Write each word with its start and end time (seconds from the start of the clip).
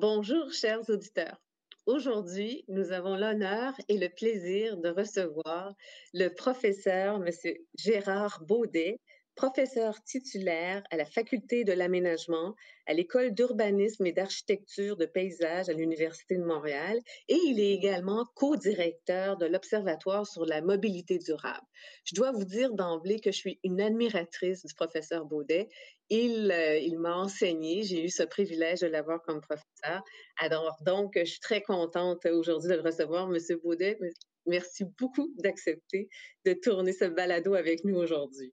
Bonjour, 0.00 0.52
chers 0.52 0.88
auditeurs. 0.90 1.42
Aujourd'hui, 1.84 2.64
nous 2.68 2.92
avons 2.92 3.16
l'honneur 3.16 3.74
et 3.88 3.98
le 3.98 4.08
plaisir 4.08 4.76
de 4.76 4.90
recevoir 4.90 5.74
le 6.14 6.28
professeur 6.28 7.16
M. 7.16 7.32
Gérard 7.76 8.44
Baudet, 8.44 9.00
professeur 9.38 10.02
titulaire 10.02 10.82
à 10.90 10.96
la 10.96 11.04
Faculté 11.04 11.62
de 11.62 11.72
l'aménagement, 11.72 12.56
à 12.86 12.92
l'École 12.92 13.32
d'urbanisme 13.32 14.04
et 14.04 14.10
d'architecture 14.10 14.96
de 14.96 15.06
paysage 15.06 15.68
à 15.68 15.74
l'Université 15.74 16.36
de 16.36 16.42
Montréal 16.42 16.98
et 17.28 17.38
il 17.46 17.60
est 17.60 17.72
également 17.72 18.26
co-directeur 18.34 19.36
de 19.36 19.46
l'Observatoire 19.46 20.26
sur 20.26 20.44
la 20.44 20.60
mobilité 20.60 21.18
durable. 21.18 21.64
Je 22.02 22.16
dois 22.16 22.32
vous 22.32 22.44
dire 22.44 22.72
d'emblée 22.72 23.20
que 23.20 23.30
je 23.30 23.36
suis 23.36 23.60
une 23.62 23.80
admiratrice 23.80 24.66
du 24.66 24.74
professeur 24.74 25.24
Baudet. 25.24 25.68
Il, 26.10 26.50
euh, 26.50 26.76
il 26.76 26.98
m'a 26.98 27.14
enseigné, 27.14 27.84
j'ai 27.84 28.06
eu 28.06 28.08
ce 28.08 28.24
privilège 28.24 28.80
de 28.80 28.88
l'avoir 28.88 29.22
comme 29.22 29.40
professeur. 29.40 30.02
Alors, 30.40 30.78
donc, 30.84 31.12
je 31.16 31.30
suis 31.30 31.40
très 31.40 31.62
contente 31.62 32.26
aujourd'hui 32.26 32.70
de 32.70 32.74
le 32.74 32.80
recevoir, 32.80 33.28
Monsieur 33.28 33.58
Baudet. 33.58 34.00
Merci 34.46 34.84
beaucoup 34.98 35.32
d'accepter 35.36 36.08
de 36.44 36.54
tourner 36.54 36.92
ce 36.92 37.04
balado 37.04 37.54
avec 37.54 37.84
nous 37.84 37.94
aujourd'hui. 37.94 38.52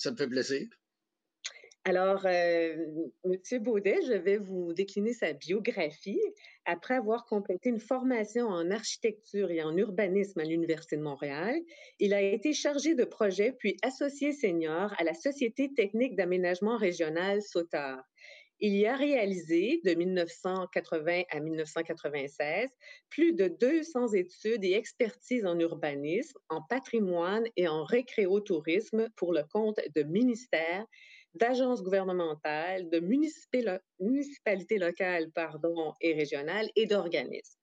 Ça 0.00 0.10
me 0.10 0.16
fait 0.16 0.28
plaisir? 0.28 0.66
Alors, 1.84 2.24
euh, 2.24 2.74
Monsieur 3.26 3.58
Baudet, 3.58 3.98
je 4.06 4.14
vais 4.14 4.38
vous 4.38 4.72
décliner 4.72 5.12
sa 5.12 5.34
biographie. 5.34 6.22
Après 6.64 6.94
avoir 6.94 7.26
complété 7.26 7.68
une 7.68 7.80
formation 7.80 8.46
en 8.46 8.70
architecture 8.70 9.50
et 9.50 9.62
en 9.62 9.76
urbanisme 9.76 10.40
à 10.40 10.44
l'Université 10.44 10.96
de 10.96 11.02
Montréal, 11.02 11.54
il 11.98 12.14
a 12.14 12.22
été 12.22 12.54
chargé 12.54 12.94
de 12.94 13.04
projet 13.04 13.52
puis 13.52 13.76
associé 13.82 14.32
senior 14.32 14.94
à 14.96 15.04
la 15.04 15.12
Société 15.12 15.70
technique 15.74 16.16
d'aménagement 16.16 16.78
régional 16.78 17.42
SOTAR. 17.42 18.02
Il 18.62 18.76
y 18.76 18.86
a 18.86 18.94
réalisé, 18.94 19.80
de 19.84 19.94
1980 19.94 21.22
à 21.30 21.40
1996, 21.40 22.68
plus 23.08 23.32
de 23.32 23.48
200 23.48 24.08
études 24.08 24.64
et 24.64 24.74
expertises 24.74 25.46
en 25.46 25.58
urbanisme, 25.58 26.38
en 26.50 26.60
patrimoine 26.62 27.44
et 27.56 27.68
en 27.68 27.84
récréotourisme 27.84 29.08
pour 29.16 29.32
le 29.32 29.44
compte 29.44 29.80
de 29.94 30.02
ministères, 30.02 30.84
d'agences 31.32 31.82
gouvernementales, 31.82 32.90
de 32.90 33.00
municipalités 33.00 34.78
locales 34.78 35.30
et 36.02 36.12
régionales 36.12 36.68
et 36.76 36.84
d'organismes. 36.84 37.59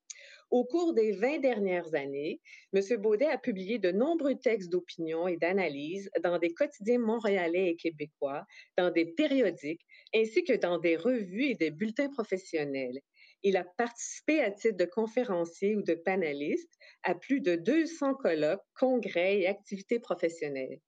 Au 0.49 0.63
cours 0.63 0.93
des 0.93 1.11
20 1.11 1.39
dernières 1.39 1.93
années, 1.93 2.39
M. 2.73 2.81
Baudet 3.01 3.27
a 3.27 3.37
publié 3.37 3.79
de 3.79 3.91
nombreux 3.91 4.35
textes 4.35 4.69
d'opinion 4.69 5.27
et 5.27 5.35
d'analyse 5.35 6.09
dans 6.23 6.39
des 6.39 6.53
quotidiens 6.53 6.99
montréalais 6.99 7.71
et 7.71 7.75
québécois, 7.75 8.45
dans 8.77 8.89
des 8.89 9.05
périodiques, 9.05 9.85
ainsi 10.15 10.45
que 10.45 10.53
dans 10.53 10.77
des 10.77 10.95
revues 10.95 11.47
et 11.47 11.55
des 11.55 11.69
bulletins 11.69 12.09
professionnels. 12.09 13.01
Il 13.43 13.57
a 13.57 13.65
participé 13.65 14.39
à 14.39 14.51
titre 14.51 14.77
de 14.77 14.85
conférencier 14.85 15.75
ou 15.75 15.81
de 15.81 15.95
panéliste 15.95 16.71
à 17.03 17.13
plus 17.13 17.41
de 17.41 17.55
200 17.55 18.15
colloques, 18.15 18.63
congrès 18.73 19.39
et 19.39 19.47
activités 19.47 19.99
professionnelles. 19.99 20.79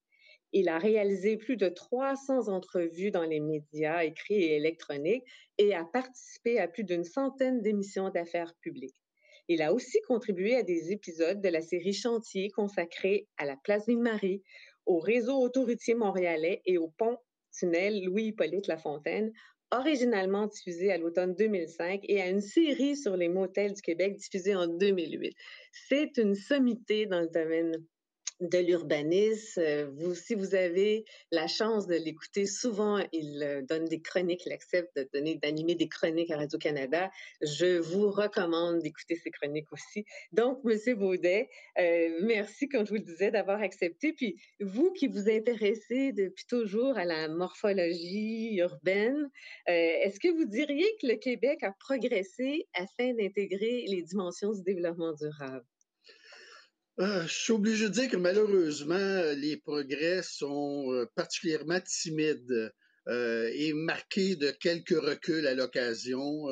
Il 0.54 0.70
a 0.70 0.80
réalisé 0.80 1.36
plus 1.36 1.58
de 1.58 1.68
300 1.68 2.48
entrevues 2.48 3.12
dans 3.12 3.26
les 3.26 3.42
médias 3.42 4.06
écrits 4.06 4.42
et 4.42 4.56
électroniques 4.56 5.26
et 5.58 5.76
a 5.76 5.84
participé 5.84 6.60
à 6.60 6.70
plus 6.70 6.86
d'une 6.86 7.04
centaine 7.04 7.62
d'émissions 7.62 8.10
d'affaires 8.10 8.56
publiques. 8.62 8.99
Il 9.52 9.64
a 9.64 9.74
aussi 9.74 10.00
contribué 10.08 10.56
à 10.56 10.62
des 10.62 10.92
épisodes 10.92 11.42
de 11.42 11.50
la 11.50 11.62
série 11.62 11.92
Chantier 11.92 12.52
consacrée 12.52 13.28
à 13.38 13.46
la 13.46 13.58
place 13.58 13.88
Ville-Marie, 13.88 14.44
au 14.86 15.00
réseau 15.00 15.42
autoroutier 15.42 15.96
montréalais 15.96 16.62
et 16.68 16.78
au 16.78 16.90
pont-tunnel 17.00 18.04
Louis-Hippolyte 18.06 18.68
Lafontaine, 18.68 19.34
originalement 19.72 20.46
diffusé 20.46 20.92
à 20.92 21.00
l'automne 21.00 21.34
2005 21.34 22.02
et 22.04 22.22
à 22.22 22.30
une 22.30 22.42
série 22.42 22.96
sur 22.96 23.18
les 23.18 23.28
motels 23.28 23.74
du 23.74 23.82
Québec 23.82 24.18
diffusée 24.18 24.54
en 24.54 24.68
2008. 24.68 25.34
C'est 25.72 26.18
une 26.18 26.36
sommité 26.36 27.08
dans 27.08 27.22
le 27.22 27.30
domaine 27.30 27.74
de 28.40 28.58
l'urbanisme. 28.58 29.62
Euh, 29.62 30.14
si 30.14 30.36
vous 30.36 30.56
avez 30.56 31.06
la 31.32 31.48
chance 31.48 31.88
de 31.88 31.96
l'écouter, 31.96 32.46
souvent 32.46 33.00
il 33.12 33.44
euh, 33.44 33.62
donne 33.62 33.86
des 33.86 34.02
chroniques, 34.02 34.46
il 34.46 34.54
accepte 34.54 34.96
de 34.96 35.10
donner, 35.14 35.36
d'animer 35.36 35.76
des 35.76 35.90
chroniques 35.90 36.32
à 36.32 36.38
Radio-Canada. 36.38 37.12
Je 37.42 37.80
vous 37.80 38.10
recommande 38.10 38.80
d'écouter 38.80 39.16
ces 39.16 39.32
chroniques 39.32 39.72
aussi. 39.72 40.06
Donc, 40.32 40.64
Monsieur 40.64 40.96
Baudet, 40.96 41.50
euh, 41.78 42.20
merci, 42.22 42.70
comme 42.70 42.86
je 42.86 42.92
vous 42.92 42.96
le 42.98 43.02
disais, 43.02 43.32
d'avoir 43.32 43.62
accepté. 43.62 44.14
Puis, 44.14 44.42
vous 44.60 44.92
qui 44.94 45.08
vous 45.08 45.30
intéressez 45.30 46.14
depuis 46.14 46.46
toujours 46.46 46.98
à 46.98 47.06
la 47.06 47.28
morphologie 47.28 48.56
urbaine, 48.58 49.30
est-ce 49.68 50.20
que 50.20 50.30
vous 50.30 50.46
diriez 50.46 50.88
que 51.02 51.08
le 51.08 51.16
Québec 51.16 51.64
a 51.64 51.72
progressé 51.80 52.68
afin 52.74 53.14
d'intégrer 53.14 53.86
les 53.88 54.02
dimensions 54.04 54.52
du 54.54 54.62
développement 54.64 55.14
durable? 55.14 55.66
Euh, 57.00 57.24
je 57.24 57.34
suis 57.34 57.54
obligé 57.54 57.86
de 57.86 57.94
dire 57.94 58.10
que 58.10 58.18
malheureusement, 58.18 59.22
les 59.38 59.56
progrès 59.56 60.22
sont 60.22 60.92
euh, 60.92 61.06
particulièrement 61.16 61.80
timides. 61.80 62.74
Euh, 63.08 63.50
et 63.56 63.74
marqués 63.74 64.36
de 64.36 64.52
quelques 64.52 64.90
reculs 64.90 65.48
à 65.48 65.56
l'occasion. 65.56 66.48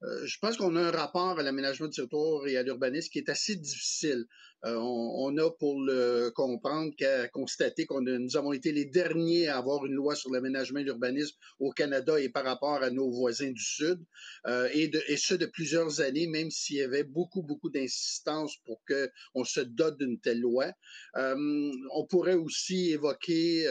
je 0.00 0.38
pense 0.40 0.56
qu'on 0.56 0.74
a 0.74 0.80
un 0.80 0.90
rapport 0.90 1.38
à 1.38 1.42
l'aménagement 1.42 1.88
du 1.88 1.96
territoire 1.96 2.46
et 2.46 2.56
à 2.56 2.62
l'urbanisme 2.62 3.10
qui 3.10 3.18
est 3.18 3.28
assez 3.28 3.56
difficile. 3.56 4.24
Euh, 4.64 4.74
on, 4.78 5.36
a 5.36 5.50
pour 5.50 5.80
le 5.82 6.30
comprendre 6.30 6.92
qu'à 6.96 7.28
constater 7.28 7.84
qu'on 7.84 8.00
nous 8.00 8.36
avons 8.36 8.52
été 8.52 8.72
les 8.72 8.86
derniers 8.86 9.48
à 9.48 9.58
avoir 9.58 9.84
une 9.84 9.92
loi 9.92 10.16
sur 10.16 10.32
l'aménagement 10.32 10.80
et 10.80 10.84
l'urbanisme 10.84 11.36
au 11.58 11.70
Canada 11.70 12.18
et 12.18 12.30
par 12.30 12.44
rapport 12.44 12.82
à 12.82 12.90
nos 12.90 13.10
voisins 13.10 13.50
du 13.50 13.62
Sud, 13.62 13.98
euh, 14.46 14.68
et, 14.72 15.16
ce 15.16 15.34
de 15.34 15.46
plusieurs 15.46 16.00
années, 16.00 16.26
même 16.26 16.50
s'il 16.50 16.76
y 16.76 16.82
avait 16.82 17.04
beaucoup, 17.04 17.42
beaucoup 17.42 17.68
d'insistance 17.68 18.56
pour 18.64 18.82
que 18.86 19.10
on 19.34 19.44
se 19.44 19.60
dote 19.60 19.98
d'une 19.98 20.18
telle 20.20 20.40
loi. 20.40 20.72
Euh, 21.16 21.70
on 21.94 22.06
pourrait 22.06 22.34
aussi 22.34 22.92
évoquer, 22.92 23.68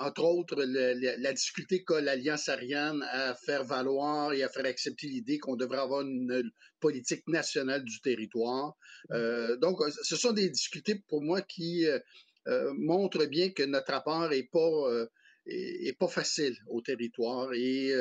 entre 0.00 0.24
autres, 0.24 0.62
la 0.64 1.32
difficulté 1.32 1.84
qu'a 1.84 2.00
l'Alliance 2.00 2.48
Ariane 2.48 3.02
à 3.12 3.34
faire 3.34 3.64
valoir 3.64 4.32
et 4.32 4.42
à 4.42 4.48
faire 4.48 4.66
accepter 4.66 5.06
l'idée 5.06 5.38
qu'on 5.38 5.56
devrait 5.56 5.78
avoir 5.78 6.00
une 6.00 6.50
politique 6.80 7.26
nationale 7.28 7.84
du 7.84 8.00
territoire. 8.00 8.76
Euh, 9.12 9.56
donc, 9.56 9.80
euh, 9.80 9.90
ce 10.02 10.16
sont 10.16 10.32
des 10.32 10.48
difficultés 10.50 10.96
pour 11.08 11.22
moi 11.22 11.42
qui 11.42 11.86
euh, 11.86 12.72
montrent 12.76 13.26
bien 13.26 13.50
que 13.50 13.62
notre 13.62 13.92
rapport 13.92 14.32
est 14.32 14.48
pas 14.50 15.06
est, 15.46 15.96
pas 15.98 16.08
facile 16.08 16.56
au 16.68 16.80
territoire 16.80 17.52
et 17.54 17.92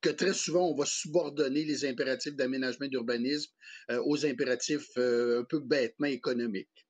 que 0.00 0.10
très 0.10 0.32
souvent 0.32 0.68
on 0.68 0.76
va 0.76 0.84
subordonner 0.86 1.64
les 1.64 1.84
impératifs 1.84 2.34
d'aménagement 2.36 2.86
et 2.86 2.88
d'urbanisme 2.88 3.52
aux 3.88 4.26
impératifs 4.26 4.96
un 4.96 5.44
peu 5.48 5.60
bêtement 5.60 6.06
économiques. 6.06 6.86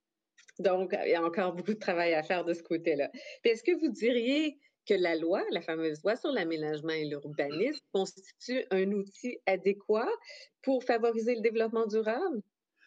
Donc, 0.59 0.95
il 1.05 1.11
y 1.11 1.15
a 1.15 1.23
encore 1.23 1.55
beaucoup 1.55 1.75
de 1.75 1.79
travail 1.79 2.15
à 2.15 2.23
faire 2.23 2.45
de 2.45 2.55
ce 2.55 2.63
côté-là. 2.63 3.11
Est-ce 3.45 3.63
que 3.63 3.79
vous 3.81 3.91
diriez 3.91 4.59
que 4.87 4.95
la 4.95 5.17
loi, 5.17 5.43
la 5.51 5.63
fameuse 5.63 6.03
loi 6.03 6.17
sur 6.17 6.31
l'aménagement 6.31 6.93
et 6.93 7.05
l'urbanisme, 7.05 7.81
constitue 7.93 8.65
un 8.71 8.91
outil 8.93 9.39
adéquat 9.47 10.11
pour 10.63 10.85
favoriser 10.85 11.35
le 11.35 11.41
développement 11.41 11.87
durable? 11.87 12.43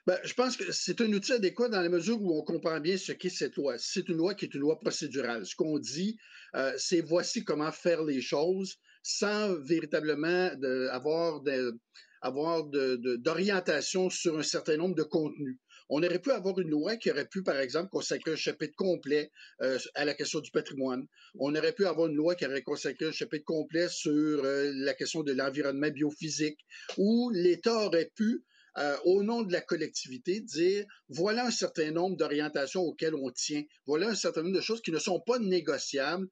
Ben, 0.06 0.18
je 0.24 0.34
pense 0.34 0.56
que 0.56 0.72
c'est 0.72 1.02
un 1.02 1.12
outil 1.12 1.34
adéquat 1.34 1.68
dans 1.68 1.81
la 1.81 1.90
mesure 1.90 2.22
où 2.22 2.40
on 2.40 2.41
comprend 2.44 2.80
bien 2.80 2.96
ce 2.96 3.12
qu'est 3.12 3.30
cette 3.30 3.57
loi. 3.57 3.75
C'est 3.78 4.07
une 4.07 4.16
loi 4.16 4.36
qui 4.36 4.46
est 4.46 4.53
une 4.53 4.62
loi 4.62 4.80
procédurale. 4.80 5.46
Ce 5.46 5.53
qu'on 5.53 5.80
dit, 5.80 6.18
euh, 6.56 6.72
c'est 6.78 7.02
voici 7.02 7.44
comment 7.44 7.72
faire 7.74 8.03
les 8.03 8.22
choses 8.22 8.78
sans 9.03 9.53
véritablement 9.56 10.56
de, 10.56 10.88
avoir 10.91 11.41
de, 11.41 11.78
avoir 12.22 12.63
d'orientation 12.66 14.07
de, 14.07 14.12
sur 14.12 14.38
un 14.38 14.44
certain 14.44 14.77
nombre 14.77 14.95
de 14.95 15.04
contenus. 15.04 15.57
On 15.89 16.04
aurait 16.04 16.19
pu 16.19 16.31
avoir 16.31 16.60
une 16.60 16.69
loi 16.69 16.98
qui 16.98 17.10
aurait 17.12 17.28
pu, 17.28 17.44
par 17.44 17.57
exemple, 17.57 17.89
consacrer 17.89 18.31
un 18.31 18.36
chapitre 18.36 18.75
complet 18.75 19.31
euh, 19.62 19.80
à 19.95 20.06
la 20.06 20.13
question 20.13 20.39
du 20.39 20.51
patrimoine. 20.51 21.07
On 21.39 21.56
aurait 21.56 21.74
pu 21.74 21.86
avoir 21.86 22.07
une 22.07 22.16
loi 22.16 22.36
qui 22.36 22.45
aurait 22.45 22.62
consacré 22.62 23.06
un 23.06 23.12
chapitre 23.12 23.45
complet 23.45 23.88
sur 23.89 24.12
euh, 24.12 24.72
la 24.75 24.94
question 24.94 25.24
de 25.24 25.31
l'environnement 25.31 25.89
biophysique, 25.89 26.60
où 26.98 27.31
l'État 27.34 27.86
aurait 27.86 28.12
pu 28.13 28.44
euh, 28.78 28.95
au 29.06 29.24
nom 29.24 29.42
de 29.42 29.51
la 29.51 29.62
collectivité, 29.62 30.39
dire 30.39 30.86
voilà 31.10 31.45
un 31.45 31.51
certain 31.51 31.89
nombre 31.92 32.16
d'orientations 32.16 32.81
auxquelles 32.81 33.16
on 33.16 33.31
tient, 33.31 33.63
voilà 33.88 34.10
un 34.10 34.16
certain 34.16 34.44
nombre 34.44 34.56
de 34.56 34.62
choses 34.62 34.81
qui 34.81 34.92
ne 34.92 35.00
sont 35.00 35.19
pas 35.19 35.39
négociables. 35.39 36.28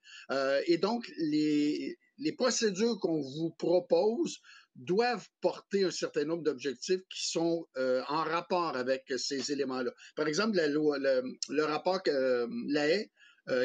Et 0.67 0.77
donc, 0.77 1.09
les 1.17 1.97
procédures 2.37 2.99
qu'on 2.99 3.19
vous 3.19 3.49
propose 3.57 4.41
doivent 4.75 5.27
porter 5.41 5.85
un 5.85 5.91
certain 5.91 6.25
nombre 6.25 6.43
d'objectifs 6.43 7.01
qui 7.09 7.27
sont 7.29 7.67
euh, 7.77 8.01
en 8.07 8.23
rapport 8.23 8.75
avec 8.75 9.03
ces 9.17 9.51
éléments-là. 9.51 9.91
Par 10.15 10.27
exemple, 10.27 10.57
la 10.57 10.67
loi, 10.67 10.97
le, 10.99 11.23
le 11.49 11.63
rapport 11.63 12.03
que 12.03 12.47
la 12.71 12.87
haie, 12.87 13.11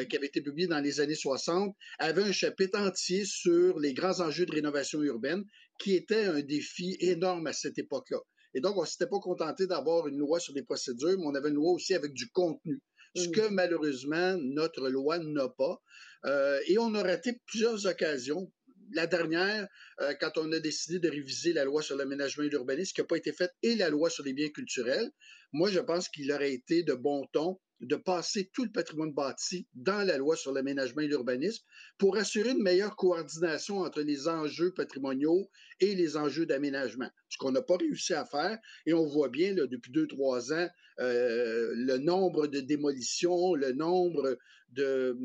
qui 0.07 0.15
avait 0.15 0.27
été 0.27 0.41
publié 0.41 0.67
dans 0.67 0.79
les 0.79 0.99
années 0.99 1.15
60, 1.15 1.75
avait 1.97 2.21
un 2.21 2.31
chapitre 2.31 2.79
entier 2.79 3.25
sur 3.25 3.79
les 3.79 3.95
grands 3.95 4.19
enjeux 4.19 4.45
de 4.45 4.51
rénovation 4.51 5.01
urbaine, 5.01 5.43
qui 5.79 5.95
était 5.95 6.25
un 6.25 6.39
défi 6.41 6.97
énorme 6.99 7.47
à 7.47 7.53
cette 7.53 7.79
époque-là. 7.79 8.19
Et 8.53 8.61
donc, 8.61 8.77
on 8.77 8.85
s'était 8.85 9.07
pas 9.07 9.19
contenté 9.19 9.65
d'avoir 9.67 10.07
une 10.07 10.17
loi 10.17 10.39
sur 10.39 10.53
des 10.53 10.63
procédures, 10.63 11.17
mais 11.17 11.25
on 11.25 11.35
avait 11.35 11.49
une 11.49 11.55
loi 11.55 11.71
aussi 11.71 11.93
avec 11.93 12.13
du 12.13 12.29
contenu. 12.29 12.81
Ce 13.15 13.27
mmh. 13.27 13.31
que 13.31 13.47
malheureusement 13.49 14.37
notre 14.37 14.87
loi 14.87 15.19
n'a 15.19 15.49
pas. 15.49 15.81
Euh, 16.25 16.59
et 16.67 16.77
on 16.77 16.93
a 16.95 17.03
raté 17.03 17.41
plusieurs 17.45 17.85
occasions 17.85 18.51
la 18.93 19.07
dernière, 19.07 19.67
euh, 20.01 20.13
quand 20.19 20.37
on 20.37 20.51
a 20.51 20.59
décidé 20.59 20.99
de 20.99 21.09
réviser 21.09 21.53
la 21.53 21.65
loi 21.65 21.81
sur 21.81 21.95
l'aménagement 21.95 22.43
et 22.43 22.49
l'urbanisme, 22.49 22.93
qui 22.93 23.01
n'a 23.01 23.07
pas 23.07 23.17
été 23.17 23.31
faite, 23.31 23.51
et 23.63 23.75
la 23.75 23.89
loi 23.89 24.09
sur 24.09 24.23
les 24.23 24.33
biens 24.33 24.49
culturels, 24.49 25.11
moi, 25.53 25.69
je 25.69 25.79
pense 25.79 26.07
qu'il 26.09 26.31
aurait 26.31 26.53
été 26.53 26.83
de 26.83 26.93
bon 26.93 27.27
ton 27.33 27.59
de 27.81 27.95
passer 27.95 28.49
tout 28.53 28.63
le 28.63 28.71
patrimoine 28.71 29.11
bâti 29.11 29.67
dans 29.73 30.05
la 30.05 30.17
loi 30.17 30.35
sur 30.35 30.53
l'aménagement 30.53 31.01
et 31.01 31.07
l'urbanisme 31.07 31.63
pour 31.97 32.15
assurer 32.15 32.51
une 32.51 32.61
meilleure 32.61 32.95
coordination 32.95 33.79
entre 33.79 34.01
les 34.01 34.27
enjeux 34.27 34.71
patrimoniaux 34.71 35.49
et 35.79 35.95
les 35.95 36.15
enjeux 36.15 36.45
d'aménagement. 36.45 37.09
Ce 37.29 37.37
qu'on 37.37 37.51
n'a 37.51 37.61
pas 37.61 37.77
réussi 37.77 38.13
à 38.13 38.25
faire, 38.25 38.59
et 38.85 38.93
on 38.93 39.05
voit 39.05 39.29
bien 39.29 39.55
là, 39.55 39.65
depuis 39.65 39.91
deux, 39.91 40.07
trois 40.07 40.53
ans, 40.53 40.67
euh, 40.99 41.71
le 41.73 41.97
nombre 41.97 42.45
de 42.47 42.59
démolitions, 42.59 43.55
le 43.55 43.71
nombre 43.71 44.37
de, 44.69 45.17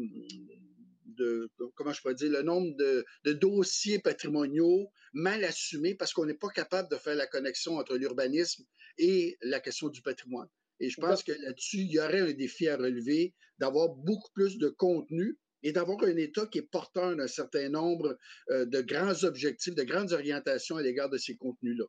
de, 1.17 1.51
comment 1.75 1.93
je 1.93 2.13
dire, 2.13 2.31
le 2.31 2.43
nombre 2.43 2.77
de, 2.77 3.05
de 3.25 3.33
dossiers 3.33 3.99
patrimoniaux 3.99 4.91
mal 5.13 5.45
assumés 5.45 5.95
parce 5.95 6.13
qu'on 6.13 6.27
n'est 6.27 6.35
pas 6.35 6.49
capable 6.49 6.91
de 6.91 6.97
faire 6.97 7.17
la 7.17 7.27
connexion 7.27 7.77
entre 7.79 7.97
l'urbanisme 7.97 8.65
et 8.99 9.37
la 9.43 9.61
question 9.61 9.89
du 9.89 10.03
patrimoine. 10.03 10.49
Et 10.81 10.91
je 10.91 11.01
pense 11.01 11.23
que 11.23 11.33
là-dessus, 11.33 11.79
il 11.79 11.91
y 11.91 11.99
aurait 11.99 12.21
un 12.21 12.33
défi 12.33 12.69
à 12.69 12.77
relever 12.77 13.35
d'avoir 13.59 13.89
beaucoup 13.89 14.31
plus 14.35 14.59
de 14.59 14.69
contenu 14.69 15.39
et 15.63 15.73
d'avoir 15.73 16.03
un 16.05 16.17
État 16.17 16.47
qui 16.47 16.59
est 16.59 16.71
porteur 16.71 17.17
d'un 17.17 17.27
certain 17.27 17.69
nombre 17.69 18.19
euh, 18.51 18.67
de 18.67 18.81
grands 18.83 19.25
objectifs, 19.25 19.75
de 19.75 19.83
grandes 19.83 20.13
orientations 20.13 20.77
à 20.77 20.83
l'égard 20.83 21.09
de 21.09 21.19
ces 21.19 21.37
contenus-là. 21.37 21.87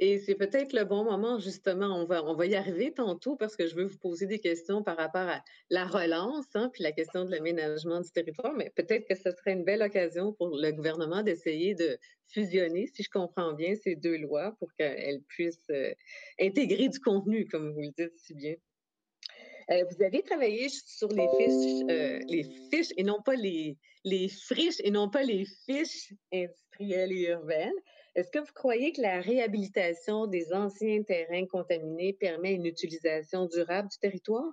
Et 0.00 0.18
c'est 0.20 0.36
peut-être 0.36 0.72
le 0.72 0.84
bon 0.84 1.02
moment, 1.02 1.40
justement, 1.40 2.00
on 2.00 2.04
va, 2.04 2.24
on 2.24 2.34
va 2.34 2.46
y 2.46 2.54
arriver 2.54 2.92
tantôt 2.92 3.34
parce 3.34 3.56
que 3.56 3.66
je 3.66 3.74
veux 3.74 3.86
vous 3.86 3.98
poser 3.98 4.26
des 4.26 4.38
questions 4.38 4.84
par 4.84 4.96
rapport 4.96 5.28
à 5.28 5.42
la 5.70 5.86
relance, 5.86 6.46
hein, 6.54 6.70
puis 6.72 6.84
la 6.84 6.92
question 6.92 7.24
de 7.24 7.32
l'aménagement 7.32 8.00
du 8.00 8.10
territoire, 8.12 8.54
mais 8.54 8.70
peut-être 8.76 9.08
que 9.08 9.16
ce 9.16 9.32
serait 9.32 9.54
une 9.54 9.64
belle 9.64 9.82
occasion 9.82 10.32
pour 10.32 10.56
le 10.56 10.70
gouvernement 10.70 11.22
d'essayer 11.22 11.74
de 11.74 11.98
fusionner, 12.28 12.86
si 12.86 13.02
je 13.02 13.10
comprends 13.10 13.54
bien, 13.54 13.74
ces 13.74 13.96
deux 13.96 14.18
lois 14.18 14.54
pour 14.60 14.72
qu'elles 14.74 15.22
puissent 15.26 15.70
euh, 15.70 15.92
intégrer 16.40 16.88
du 16.88 17.00
contenu, 17.00 17.46
comme 17.46 17.72
vous 17.72 17.80
le 17.82 17.90
dites 17.98 18.16
si 18.18 18.34
bien. 18.34 18.54
Euh, 19.70 19.84
vous 19.90 20.02
avez 20.04 20.22
travaillé 20.22 20.68
sur 20.68 21.08
les 21.08 21.26
fiches, 21.38 21.84
euh, 21.90 22.20
les 22.28 22.44
fiches 22.70 22.92
et 22.96 23.02
non 23.02 23.20
pas 23.20 23.34
les, 23.34 23.76
les 24.04 24.28
friches 24.28 24.80
et 24.84 24.90
non 24.92 25.10
pas 25.10 25.24
les 25.24 25.44
fiches 25.66 26.14
industrielles 26.32 27.12
et 27.12 27.28
urbaines. 27.30 27.74
Est-ce 28.18 28.32
que 28.32 28.40
vous 28.40 28.52
croyez 28.52 28.92
que 28.92 29.00
la 29.00 29.20
réhabilitation 29.20 30.26
des 30.26 30.52
anciens 30.52 31.04
terrains 31.04 31.46
contaminés 31.46 32.12
permet 32.18 32.52
une 32.52 32.66
utilisation 32.66 33.46
durable 33.46 33.88
du 33.90 33.98
territoire? 34.00 34.52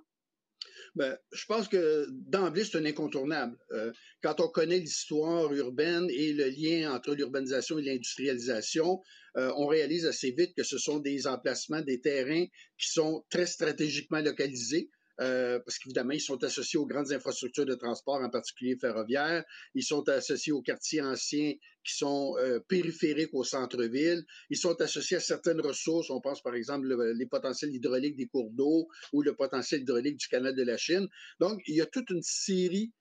Bien, 0.94 1.18
je 1.32 1.44
pense 1.46 1.66
que 1.66 2.06
d'emblée, 2.12 2.62
c'est 2.62 2.78
un 2.78 2.84
incontournable. 2.84 3.58
Euh, 3.72 3.92
quand 4.22 4.38
on 4.40 4.46
connaît 4.46 4.78
l'histoire 4.78 5.52
urbaine 5.52 6.06
et 6.10 6.32
le 6.32 6.48
lien 6.48 6.94
entre 6.94 7.12
l'urbanisation 7.16 7.76
et 7.78 7.82
l'industrialisation, 7.82 9.00
euh, 9.36 9.52
on 9.56 9.66
réalise 9.66 10.06
assez 10.06 10.30
vite 10.30 10.54
que 10.56 10.62
ce 10.62 10.78
sont 10.78 11.00
des 11.00 11.26
emplacements, 11.26 11.80
des 11.80 12.00
terrains 12.00 12.46
qui 12.78 12.88
sont 12.92 13.24
très 13.30 13.46
stratégiquement 13.46 14.20
localisés. 14.20 14.90
Euh, 15.20 15.58
parce 15.60 15.78
qu'évidemment, 15.78 16.12
ils 16.12 16.20
sont 16.20 16.42
associés 16.44 16.78
aux 16.78 16.86
grandes 16.86 17.12
infrastructures 17.12 17.64
de 17.64 17.74
transport, 17.74 18.20
en 18.22 18.28
particulier 18.28 18.76
ferroviaires. 18.76 19.44
Ils 19.74 19.82
sont 19.82 20.06
associés 20.08 20.52
aux 20.52 20.62
quartiers 20.62 21.00
anciens 21.00 21.54
qui 21.84 21.96
sont 21.96 22.36
euh, 22.38 22.60
périphériques 22.68 23.32
au 23.32 23.44
centre-ville. 23.44 24.24
Ils 24.50 24.58
sont 24.58 24.80
associés 24.80 25.16
à 25.16 25.20
certaines 25.20 25.60
ressources. 25.60 26.10
On 26.10 26.20
pense 26.20 26.42
par 26.42 26.54
exemple 26.54 26.86
les 27.14 27.26
potentiels 27.26 27.74
hydrauliques 27.74 28.16
des 28.16 28.26
cours 28.26 28.50
d'eau 28.50 28.88
ou 29.12 29.22
le 29.22 29.34
potentiel 29.34 29.82
hydraulique 29.82 30.18
du 30.18 30.28
canal 30.28 30.54
de 30.54 30.62
la 30.62 30.76
Chine. 30.76 31.08
Donc, 31.40 31.62
il 31.66 31.76
y 31.76 31.80
a 31.80 31.86
toute 31.86 32.10
une 32.10 32.22
série 32.22 32.92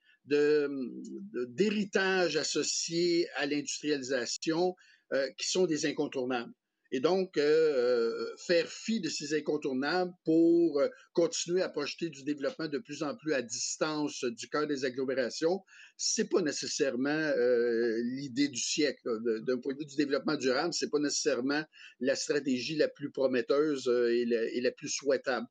d'héritages 1.48 2.38
associés 2.38 3.28
à 3.36 3.46
l'industrialisation 3.46 4.76
euh, 5.14 5.30
qui 5.38 5.48
sont 5.48 5.66
des 5.66 5.86
incontournables 5.86 6.52
et 6.96 7.02
donc 7.02 7.38
euh, 7.38 8.26
faire 8.38 8.70
fi 8.70 9.02
de 9.02 9.10
ces 9.10 9.36
incontournables 9.38 10.14
pour 10.24 10.80
euh, 10.80 10.88
continuer 11.12 11.62
à 11.62 11.68
projeter 11.68 12.08
du 12.08 12.24
développement 12.24 12.70
de 12.70 12.78
plus 12.78 13.04
en 13.04 13.18
plus 13.18 13.34
à 13.34 13.42
distance 13.42 14.24
du 14.24 14.48
cœur 14.48 14.66
des 14.66 14.86
agglomérations, 14.86 15.60
c'est 15.98 16.30
pas 16.30 16.42
nécessairement 16.42 17.10
euh, 17.10 18.02
l'idée 18.02 18.48
du 18.48 18.62
siècle. 18.62 19.02
D'un 19.46 19.58
point 19.58 19.74
de 19.74 19.80
vue 19.80 19.86
du 19.86 19.98
développement 19.98 20.38
durable, 20.38 20.74
c'est 20.74 20.90
pas 20.90 21.00
nécessairement 21.00 21.64
la 22.00 22.16
stratégie 22.16 22.78
la 22.78 22.88
plus 22.88 23.12
prometteuse 23.12 23.90
et 23.90 24.62
la 24.62 24.72
plus 24.72 24.90
souhaitable. 24.90 25.48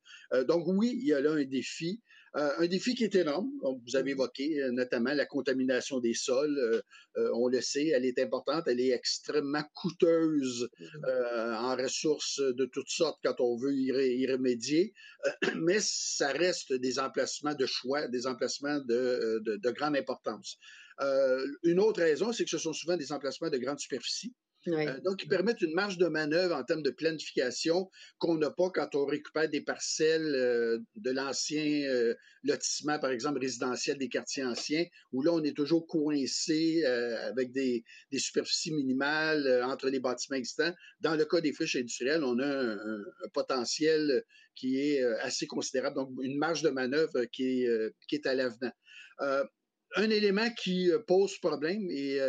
donc 0.49 0.65
oui, 0.67 0.99
il 0.99 1.07
y 1.07 1.13
a 1.13 1.21
là 1.21 1.33
un 1.33 1.45
défi. 1.45 2.03
Euh, 2.37 2.51
un 2.59 2.67
défi 2.67 2.97
qui 2.97 3.05
est 3.05 3.15
énorme. 3.15 3.49
vous 3.63 3.97
avez 3.97 4.11
évoqué 4.11 4.61
euh, 4.61 4.73
notamment 4.73 5.15
la 5.15 5.25
contamination 5.25 6.01
des 6.01 6.15
sols. 6.15 6.59
Euh, 7.17 7.31
on 7.35 7.47
le 7.47 7.61
sait, 7.61 7.89
elle 7.89 8.05
est 8.05 8.19
importante, 8.19 8.65
elle 8.67 8.81
est 8.81 8.91
extrêmement 8.91 9.63
coûteuse 9.75 10.69
en 11.05 11.77
ressources 11.77 12.41
de 12.41 12.65
toutes 12.65 12.89
sortes 12.89 13.21
quand 13.23 13.41
on 13.41 13.57
veut 13.57 13.73
y, 13.73 14.27
remédier. 14.27 14.95
mais 15.57 15.79
ça 15.81 16.33
reste 16.33 16.73
des 16.73 16.99
emplacements 16.99 17.55
de 17.55 17.67
choix, 17.67 18.09
des 18.09 18.27
emplacements 18.27 18.81
de, 18.81 19.41
de 19.45 19.71
grande 19.71 19.97
importance. 19.97 20.59
une 21.63 21.79
autre 21.79 22.01
raison, 22.01 22.33
c'est 22.33 22.45
que 22.45 22.51
ce 22.51 22.59
sont 22.59 22.73
souvent 22.73 22.97
des 22.97 23.13
emplacements 23.13 23.51
de 23.51 23.59
grande 23.59 23.79
superficie. 23.79 24.35
Euh, 24.69 25.01
donc, 25.01 25.23
ils 25.23 25.29
permettent 25.29 25.61
une 25.61 25.75
marge 25.75 25.99
de 25.99 26.07
manœuvre 26.07 26.55
en 26.55 26.65
termes 26.65 26.83
de 26.83 26.91
planification 26.91 27.91
qu'on 28.19 28.37
n'a 28.37 28.51
pas 28.51 28.71
quand 28.71 28.95
on 28.95 29.05
récupère 29.05 29.49
des 29.49 29.61
parcelles 29.61 30.35
euh, 30.35 30.79
de 30.97 31.11
l'ancien 31.11 31.89
euh, 31.89 32.15
lotissement, 32.43 32.99
par 32.99 33.11
exemple, 33.11 33.41
résidentiel 33.41 33.99
des 33.99 34.09
quartiers 34.09 34.45
anciens, 34.45 34.85
où 35.13 35.23
là, 35.23 35.33
on 35.33 35.43
est 35.43 35.57
toujours 35.57 35.87
coincé 35.87 36.85
avec 36.85 37.53
des, 37.53 37.85
superficies 38.17 38.73
minimales 38.73 39.63
entre 39.65 39.89
les 39.89 40.01
bâtiments 40.01 40.37
existants. 40.37 40.73
Dans 41.01 41.15
le 41.15 41.25
cas 41.25 41.41
des 41.41 41.53
friches 41.53 41.77
industrielles, 41.77 42.25
on 42.25 42.39
a 42.39 42.47
un, 42.47 43.05
potentiel 43.33 44.23
qui 44.55 44.79
est 44.79 45.03
assez 45.21 45.47
considérable, 45.47 45.97
donc 45.97 46.11
une 46.23 46.39
marge 46.39 46.63
de 46.63 46.69
manœuvre 46.69 47.25
qui 47.33 47.63
est, 47.63 47.93
qui 48.09 48.17
est 48.17 48.27
à 48.27 48.35
l'avenant. 48.35 48.73
Un 49.97 50.11
élément 50.11 50.51
qui 50.51 50.91
pose 51.07 51.39
problème, 51.39 51.89
et 51.91 52.21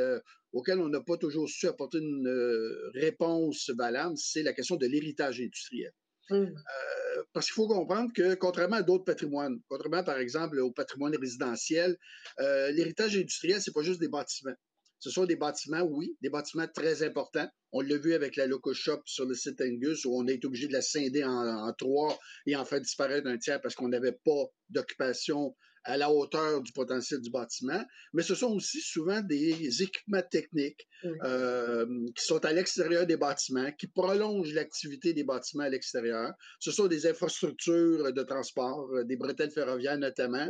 auquel 0.55 0.79
on 0.79 0.87
n'a 0.87 1.01
pas 1.01 1.17
toujours 1.17 1.49
su 1.49 1.67
apporter 1.67 1.97
une 1.97 2.27
euh, 2.27 2.89
réponse 2.93 3.69
valable, 3.77 4.17
c'est 4.17 4.41
la 4.41 4.53
question 4.53 4.77
de 4.77 4.87
l'héritage 4.87 5.41
industriel. 5.41 5.91
Mmh. 6.29 6.35
Euh, 6.35 7.23
parce 7.33 7.47
qu'il 7.47 7.55
faut 7.55 7.67
comprendre 7.67 8.11
que, 8.15 8.35
contrairement 8.35 8.77
à 8.77 8.81
d'autres 8.81 9.03
patrimoines, 9.03 9.59
contrairement 9.67 10.03
par 10.03 10.17
exemple 10.17 10.57
au 10.59 10.71
patrimoine 10.71 11.15
résidentiel, 11.17 11.97
euh, 12.39 12.71
l'héritage 12.71 13.17
industriel, 13.17 13.61
c'est 13.61 13.73
pas 13.73 13.83
juste 13.83 13.99
des 13.99 14.07
bâtiments. 14.07 14.55
Ce 14.99 15.09
sont 15.09 15.25
des 15.25 15.35
bâtiments, 15.35 15.83
oui, 15.83 16.15
des 16.21 16.29
bâtiments 16.29 16.67
très 16.73 17.03
importants. 17.03 17.47
On 17.73 17.81
l'a 17.81 17.97
vu 17.97 18.13
avec 18.13 18.37
la 18.37 18.47
Loco 18.47 18.73
Shop 18.73 19.01
sur 19.05 19.25
le 19.25 19.35
site 19.35 19.59
Angus, 19.61 20.05
où 20.05 20.17
on 20.17 20.25
a 20.25 20.31
été 20.31 20.47
obligé 20.47 20.67
de 20.67 20.73
la 20.73 20.81
scinder 20.81 21.25
en, 21.25 21.67
en 21.67 21.73
trois 21.73 22.17
et 22.47 22.55
en 22.55 22.63
faire 22.63 22.79
disparaître 22.79 23.27
un 23.27 23.37
tiers 23.37 23.61
parce 23.61 23.75
qu'on 23.75 23.89
n'avait 23.89 24.17
pas 24.23 24.45
d'occupation 24.69 25.53
à 25.85 25.97
la 25.97 26.11
hauteur 26.11 26.61
du 26.61 26.71
potentiel 26.71 27.21
du 27.21 27.29
bâtiment, 27.29 27.83
mais 28.13 28.23
ce 28.23 28.35
sont 28.35 28.51
aussi 28.53 28.81
souvent 28.81 29.21
des 29.21 29.83
équipements 29.83 30.23
techniques 30.29 30.87
euh, 31.23 31.85
qui 32.15 32.25
sont 32.25 32.43
à 32.43 32.51
l'extérieur 32.51 33.05
des 33.05 33.17
bâtiments, 33.17 33.71
qui 33.73 33.87
prolongent 33.87 34.53
l'activité 34.53 35.13
des 35.13 35.23
bâtiments 35.23 35.63
à 35.63 35.69
l'extérieur. 35.69 36.33
Ce 36.59 36.71
sont 36.71 36.87
des 36.87 37.05
infrastructures 37.05 38.11
de 38.11 38.23
transport, 38.23 38.89
euh, 38.93 39.03
des 39.03 39.15
bretelles 39.15 39.51
ferroviaires 39.51 39.97
notamment, 39.97 40.47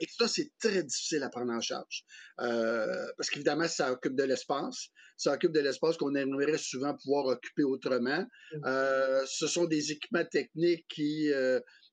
et 0.00 0.06
ça, 0.18 0.28
c'est 0.28 0.50
très 0.60 0.82
difficile 0.82 1.22
à 1.22 1.30
prendre 1.30 1.52
en 1.52 1.60
charge, 1.60 2.04
euh, 2.40 3.06
parce 3.16 3.30
qu'évidemment, 3.30 3.68
ça 3.68 3.90
occupe 3.92 4.14
de 4.14 4.24
l'espace, 4.24 4.88
ça 5.16 5.32
occupe 5.32 5.52
de 5.52 5.60
l'espace 5.60 5.96
qu'on 5.96 6.14
aimerait 6.14 6.58
souvent 6.58 6.94
pouvoir 6.94 7.26
occuper 7.26 7.62
autrement. 7.62 8.24
Ce 9.26 9.46
sont 9.46 9.64
des 9.64 9.92
équipements 9.92 10.24
techniques 10.24 10.86
qui 10.88 11.30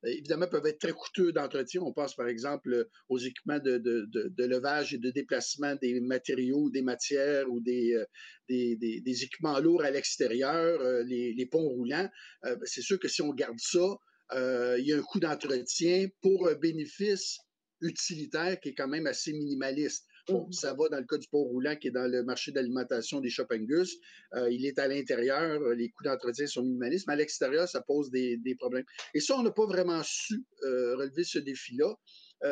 évidemment, 0.03 0.48
peuvent 0.48 0.65
être 0.65 0.79
très 0.79 0.93
coûteux 0.93 1.31
d'entretien. 1.31 1.81
On 1.81 1.93
pense, 1.93 2.15
par 2.15 2.27
exemple, 2.27 2.88
aux 3.10 3.17
équipements 3.17 3.60
de, 3.60 3.77
de, 3.77 4.08
de, 4.12 4.46
levage 4.46 4.93
et 4.93 4.98
de 4.98 5.12
déplacement 5.12 5.75
des 5.81 6.00
matériaux, 6.00 6.70
des 6.70 6.81
matières 6.81 7.50
ou 7.50 7.60
des, 7.62 7.93
euh, 7.93 8.05
des, 8.50 9.24
équipements 9.24 9.60
lourds 9.60 9.84
à 9.84 9.91
l'extérieur, 9.91 10.81
euh, 10.81 11.03
les, 11.03 11.34
les, 11.34 11.46
ponts 11.46 11.70
roulants. 11.70 12.10
Ben, 12.43 12.58
c'est 12.63 12.81
sûr 12.81 13.00
que 13.00 13.08
si 13.08 13.22
on 13.22 13.34
garde 13.34 13.60
ça, 13.60 13.98
il 14.34 14.86
y 14.86 14.93
a 14.93 14.98
un 14.98 15.01
coût 15.01 15.20
d'entretien 15.20 16.08
pour 16.22 16.48
un 16.48 16.55
bénéfice 16.55 17.38
utilitaire 17.81 18.60
qui 18.60 18.70
est 18.70 18.74
quand 18.74 18.88
même 18.88 19.08
assez 19.08 19.34
minimaliste. 19.34 20.05
Mmh. 20.31 20.51
ça 20.51 20.73
va 20.73 20.89
dans 20.89 21.00
le 21.00 21.05
cas 21.05 21.17
du 21.17 21.27
pont 21.27 21.43
roulant 21.43 21.75
qui 21.75 21.88
est 21.88 21.91
dans 21.91 22.09
le 22.09 22.23
marché 22.23 22.51
d'alimentation 22.51 23.19
des 23.19 23.29
Shoppingus. 23.29 23.97
Euh, 24.35 24.50
il 24.51 24.65
est 24.65 24.79
à 24.79 24.88
l'intérieur, 24.88 25.61
euh, 25.61 25.73
les 25.73 25.89
coûts 25.89 26.03
d'entretien 26.03 26.47
sont 26.47 26.63
minimalistes, 26.63 27.07
mais 27.07 27.13
à 27.13 27.17
l'extérieur, 27.17 27.67
ça 27.67 27.81
pose 27.81 28.09
des, 28.11 28.39
problèmes. 28.59 28.85
Et 29.13 29.19
ça, 29.19 29.38
on 29.38 29.43
n'a 29.43 29.51
pas 29.51 29.65
vraiment 29.65 30.01
su 30.03 30.43
euh, 30.63 30.95
relever 30.95 31.23
ce 31.23 31.39
défi-là, 31.39 31.93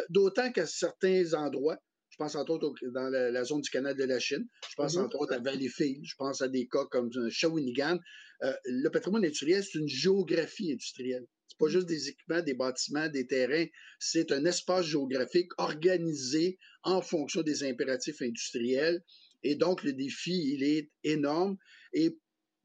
d'autant 0.09 0.51
qu'à 0.51 0.67
certains 0.67 1.33
endroits, 1.33 1.77
je 2.09 2.17
pense 2.17 2.36
entre 2.36 2.51
autres 2.51 2.74
dans 2.93 3.09
la, 3.09 3.43
zone 3.43 3.62
du 3.62 3.69
canal 3.69 3.95
de 3.95 4.03
la 4.03 4.19
Chine, 4.19 4.48
je 4.69 4.75
pense 4.75 4.95
mmh 4.95 5.01
entre 5.01 5.19
autres 5.19 5.33
à 5.33 5.39
Valleyfield, 5.39 6.03
je 6.03 6.15
pense 6.15 6.41
à 6.41 6.48
des 6.48 6.67
cas 6.67 6.86
comme 6.91 7.09
Shawinigan. 7.29 7.98
le 8.41 8.89
patrimoine 8.89 9.24
industriel, 9.25 9.63
c'est 9.63 9.79
une 9.79 9.88
géographie 9.88 10.71
industrielle 10.74 11.25
pas 11.58 11.68
juste 11.68 11.88
des 11.88 12.10
équipements, 12.10 12.41
des 12.41 12.53
bâtiments, 12.53 13.08
des 13.10 13.27
terrains. 13.27 13.65
C'est 14.00 14.32
un 14.32 14.46
espace 14.46 14.86
géographique 14.86 15.51
organisé 15.58 16.58
en 16.84 17.01
fonction 17.01 17.41
des 17.41 17.63
impératifs 17.63 18.22
industriels 18.22 19.03
Et 19.44 19.56
donc, 19.56 19.84
le 19.84 19.94
défi, 19.94 20.53
il 20.53 20.63
est 20.63 20.89
énorme. 21.03 21.58
Et 21.94 22.18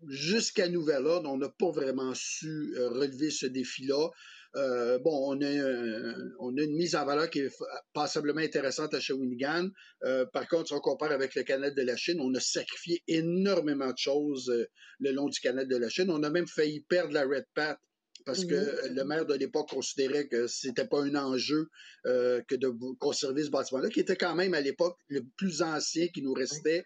jusqu'à 0.09 0.69
nouvel 0.69 1.07
ordre, 1.07 1.31
on 1.31 1.39
n'a 1.39 1.49
pas 1.49 1.71
vraiment 1.71 2.13
su 2.15 2.75
euh, 2.77 2.89
relever 2.91 3.31
ce 3.31 3.47
défi-là. 3.47 4.11
Euh, 4.57 4.99
bon, 4.99 5.35
on 5.35 5.43
a, 5.43 6.15
on 6.39 6.57
a, 6.57 6.63
une 6.63 6.77
mise 6.77 6.95
en 6.95 7.05
valeur 7.05 7.29
qui 7.29 7.41
est 7.41 7.53
passablement 7.93 8.41
intéressante 8.41 8.95
à 8.95 9.01
Shawinigan. 9.01 9.69
Euh, 10.05 10.27
par 10.27 10.47
contre, 10.49 10.69
si 10.69 10.75
on 10.75 10.81
compare 10.81 11.11
avec 11.11 11.35
le 11.35 11.43
canal 11.43 11.75
de 11.75 11.83
la 11.83 11.97
Chine, 11.97 12.21
on 12.21 12.33
a 12.35 12.41
sacrifié 12.41 13.03
énormément 13.09 13.91
de 13.91 13.99
choses 13.99 14.49
euh, 14.51 14.67
le 15.01 15.11
long 15.11 15.29
du 15.29 15.41
canal 15.41 15.67
de 15.67 15.77
la 15.77 15.89
Chine. 15.89 16.11
On 16.11 16.23
a 16.23 16.31
même 16.31 16.47
failli 16.47 16.81
perdre 16.83 17.13
la 17.13 17.25
Red 17.25 17.47
Pat 17.55 17.79
parce 18.25 18.45
que 18.45 18.55
mmh 18.55 18.95
le 18.95 19.05
maire 19.05 19.27
de 19.27 19.35
l'époque 19.35 19.71
considérait 19.71 20.29
que 20.29 20.47
c'était 20.47 20.87
pas 20.87 21.03
un 21.03 21.15
enjeu 21.15 21.69
que 22.05 22.55
de 22.55 22.69
conserver 22.99 23.45
ce 23.45 23.51
bâtiment-là, 23.51 23.89
qui 23.89 24.01
était 24.01 24.17
quand 24.17 24.35
même 24.35 24.55
à 24.55 24.61
l'époque 24.61 24.99
le 25.09 25.23
plus 25.37 25.63
ancien 25.63 26.09
qui 26.09 26.23
nous 26.23 26.33
restait 26.33 26.85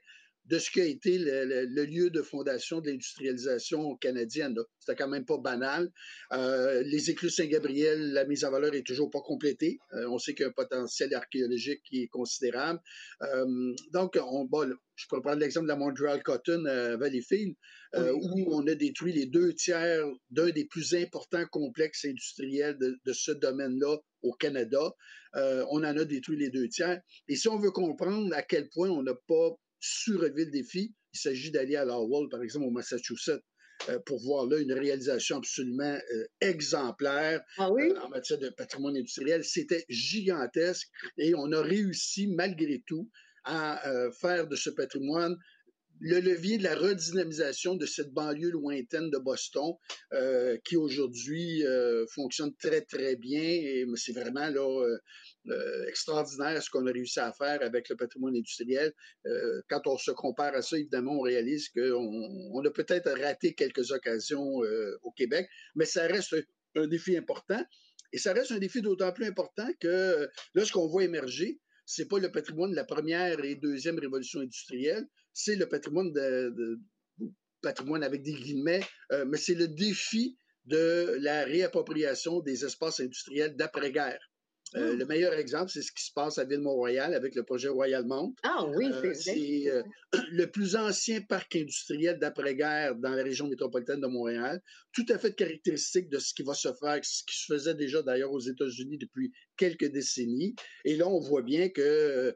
de 0.48 0.58
ce 0.58 0.70
qui 0.70 0.80
a 0.80 0.84
été 0.84 1.18
le, 1.18 1.84
lieu 1.84 2.10
de 2.10 2.22
fondation 2.22 2.80
de 2.80 2.88
l'industrialisation 2.88 3.96
canadienne. 3.96 4.56
C'était 4.78 4.96
quand 4.96 5.08
même 5.08 5.26
pas 5.26 5.36
banal. 5.36 5.90
Euh, 6.32 6.82
les 6.82 7.10
éclus 7.10 7.30
Saint-Gabriel, 7.30 8.12
la 8.12 8.24
mise 8.24 8.44
en 8.44 8.50
valeur 8.50 8.74
est 8.74 8.86
toujours 8.86 9.10
pas 9.10 9.20
complétée. 9.20 9.78
Euh, 9.92 10.08
on 10.08 10.18
sait 10.18 10.34
qu'il 10.34 10.44
y 10.44 10.46
a 10.46 10.48
un 10.48 10.52
potentiel 10.52 11.14
archéologique 11.14 11.82
qui 11.84 12.02
est 12.02 12.08
considérable. 12.08 12.80
Euh, 13.22 13.74
donc, 13.92 14.18
on, 14.22 14.46
bon, 14.46 14.74
je 14.96 15.06
pourrais 15.06 15.20
prendre 15.20 15.38
l'exemple 15.38 15.66
de 15.66 15.72
la 15.72 15.76
Montreal 15.76 16.22
Cotton 16.22 16.64
à 16.64 16.96
Valleyfield, 16.96 17.54
où 17.94 18.54
on 18.54 18.66
a 18.66 18.74
détruit 18.74 19.12
les 19.12 19.26
deux 19.26 19.52
tiers 19.52 20.06
d'un 20.30 20.50
des 20.50 20.64
plus 20.64 20.94
importants 20.94 21.46
complexes 21.50 22.06
industriels 22.06 22.78
de, 22.78 22.98
de 23.04 23.12
ce 23.12 23.32
domaine-là 23.32 23.98
au 24.22 24.32
Canada. 24.32 24.94
on 25.34 25.78
en 25.78 25.96
a 25.96 26.04
détruit 26.04 26.38
les 26.38 26.50
deux 26.50 26.68
tiers. 26.68 27.00
Et 27.28 27.36
si 27.36 27.48
on 27.48 27.58
veut 27.58 27.70
comprendre 27.70 28.34
à 28.34 28.42
quel 28.42 28.68
point 28.70 28.88
on 28.88 29.02
n'a 29.02 29.14
pas 29.14 29.56
relever 30.16 30.46
le 30.46 30.50
défi. 30.50 30.94
Il 31.12 31.18
s'agit 31.18 31.50
d'aller 31.50 31.76
à 31.76 31.84
Lowell, 31.84 32.28
par 32.28 32.42
exemple, 32.42 32.66
au 32.66 32.70
Massachusetts, 32.70 33.42
euh, 33.88 33.98
pour 34.00 34.20
voir 34.20 34.46
là 34.46 34.58
une 34.58 34.72
réalisation 34.72 35.36
absolument 35.36 35.98
euh, 36.12 36.24
exemplaire 36.40 37.40
ah 37.58 37.68
euh, 37.70 38.00
en 38.00 38.08
matière 38.08 38.38
de 38.38 38.48
patrimoine 38.50 38.96
industriel. 38.96 39.44
C'était 39.44 39.84
gigantesque 39.88 40.88
et 41.16 41.34
on 41.34 41.52
a 41.52 41.62
réussi, 41.62 42.26
malgré 42.26 42.82
tout, 42.86 43.08
à 43.44 43.80
faire 44.20 44.46
de 44.46 44.56
ce 44.56 44.68
patrimoine 44.68 45.34
le 46.00 46.20
levier 46.20 46.58
de 46.58 46.64
la 46.64 46.74
redynamisation 46.74 47.74
de 47.74 47.86
cette 47.86 48.12
banlieue 48.12 48.50
lointaine 48.50 49.10
de 49.10 49.18
Boston, 49.18 49.74
euh, 50.12 50.56
qui 50.64 50.76
aujourd'hui 50.76 51.64
euh, 51.66 52.06
fonctionne 52.14 52.54
très, 52.56 52.82
très 52.82 53.16
bien. 53.16 53.40
Et 53.40 53.84
c'est 53.96 54.12
vraiment 54.12 54.48
là, 54.48 54.98
euh, 55.46 55.86
extraordinaire 55.86 56.62
ce 56.62 56.70
qu'on 56.70 56.86
a 56.86 56.92
réussi 56.92 57.20
à 57.20 57.32
faire 57.32 57.62
avec 57.62 57.88
le 57.88 57.96
patrimoine 57.96 58.36
industriel. 58.36 58.92
quand 59.68 59.86
on 59.86 59.98
se 59.98 60.10
compare 60.10 60.54
à 60.54 60.62
ça, 60.62 60.78
évidemment, 60.78 61.18
on 61.18 61.22
réalise 61.22 61.68
qu'on 61.70 62.50
on 62.52 62.64
a 62.64 62.70
peut-être 62.70 63.10
raté 63.20 63.54
quelques 63.54 63.90
occasions 63.92 64.60
au 65.02 65.10
Québec, 65.12 65.48
mais 65.74 65.84
ça 65.84 66.06
reste 66.06 66.36
un, 66.76 66.86
défi 66.86 67.16
important. 67.16 67.62
Et 68.12 68.18
ça 68.18 68.32
reste 68.32 68.52
un 68.52 68.58
défi 68.58 68.80
d'autant 68.80 69.12
plus 69.12 69.26
important 69.26 69.68
que 69.80 70.28
là, 70.54 70.64
ce 70.64 70.72
qu'on 70.72 70.86
voit 70.86 71.04
émerger, 71.04 71.60
c'est 71.88 72.06
pas 72.06 72.18
le 72.18 72.30
patrimoine 72.30 72.70
de 72.70 72.76
la 72.76 72.84
première 72.84 73.42
et 73.42 73.54
deuxième 73.54 73.98
révolution 73.98 74.40
industrielle, 74.40 75.08
c'est 75.32 75.56
le 75.56 75.66
patrimoine 75.66 76.12
de, 76.12 76.78
patrimoine 77.62 78.02
avec 78.02 78.22
des 78.22 78.34
guillemets, 78.34 78.82
euh, 79.12 79.24
mais 79.26 79.38
c'est 79.38 79.54
le 79.54 79.68
défi 79.68 80.36
de 80.66 81.16
la 81.22 81.44
réappropriation 81.44 82.40
des 82.40 82.66
espaces 82.66 83.00
industriels 83.00 83.56
d'après-guerre. 83.56 84.20
Euh, 84.74 84.94
hmm. 84.94 84.98
Le 84.98 85.06
meilleur 85.06 85.32
exemple, 85.34 85.70
c'est 85.70 85.82
ce 85.82 85.92
qui 85.92 86.04
se 86.04 86.12
passe 86.12 86.38
à 86.38 86.44
Ville-Mont-Royal 86.44 87.14
avec 87.14 87.34
le 87.34 87.42
projet 87.42 87.68
Royal 87.68 88.04
Mount. 88.04 88.34
Ah 88.42 88.66
oui, 88.66 88.90
euh, 88.92 89.14
c'est 89.14 89.70
le 90.30 90.46
plus 90.46 90.76
ancien 90.76 91.20
parc 91.22 91.56
industriel 91.56 92.18
d'après-guerre 92.18 92.94
dans 92.96 93.10
la 93.10 93.22
région 93.22 93.48
métropolitaine 93.48 94.00
de 94.00 94.06
Montréal, 94.06 94.60
tout 94.92 95.06
à 95.08 95.18
fait 95.18 95.34
caractéristique 95.34 96.08
de 96.08 96.18
ce 96.18 96.34
qui 96.34 96.42
va 96.42 96.54
se 96.54 96.68
faire, 96.74 96.98
ce 97.02 97.22
qui 97.24 97.36
se 97.36 97.52
faisait 97.52 97.74
déjà 97.74 98.02
d'ailleurs 98.02 98.32
aux 98.32 98.40
États-Unis 98.40 98.98
depuis 98.98 99.32
quelques 99.56 99.90
décennies. 99.90 100.54
Et 100.84 100.96
là, 100.96 101.08
on 101.08 101.20
voit 101.20 101.42
bien 101.42 101.68
que 101.68 102.34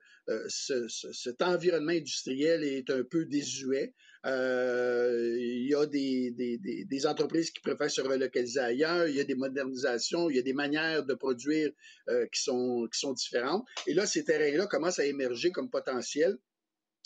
cet 0.49 1.43
environnement 1.43 1.93
industriel 1.93 2.65
est 2.65 2.91
un 2.91 3.03
peu 3.05 3.25
désuet. 3.25 3.95
Euh, 4.25 5.37
il 5.37 5.67
y 5.69 5.75
a 5.75 5.85
des, 5.87 6.31
des, 6.31 6.85
des, 6.85 7.07
entreprises 7.07 7.51
qui 7.51 7.61
préfèrent 7.61 7.91
se 7.91 8.01
relocaliser 8.01 8.61
ailleurs, 8.61 9.09
il 9.09 9.17
y 9.17 9.21
a 9.21 9.25
des 9.25 9.35
modernisations, 9.35 10.31
il 10.31 10.37
y 10.37 10.39
a 10.39 10.43
des 10.43 10.53
manières 10.53 11.05
de 11.05 11.15
produire 11.15 11.71
euh, 12.09 12.27
qui, 12.33 12.41
sont, 12.41 12.89
qui 12.93 13.01
sont 13.01 13.15
différentes. 13.15 13.67
Et 13.87 13.95
là, 13.95 14.07
ces 14.07 14.25
terrains-là 14.25 14.67
commencent 14.67 15.01
à 15.01 15.07
émerger 15.07 15.51
comme 15.51 15.71
potentiel. 15.71 16.39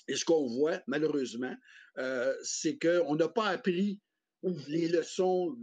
Et 0.09 0.15
ce 0.15 0.25
qu'on 0.25 0.47
voit, 0.47 0.83
malheureusement, 0.87 1.55
euh, 1.99 2.35
c'est 2.43 2.79
qu'on 2.79 3.17
n'a 3.17 3.29
pas 3.29 3.47
appris 3.47 3.99
les 4.69 4.89
leçons 4.89 5.57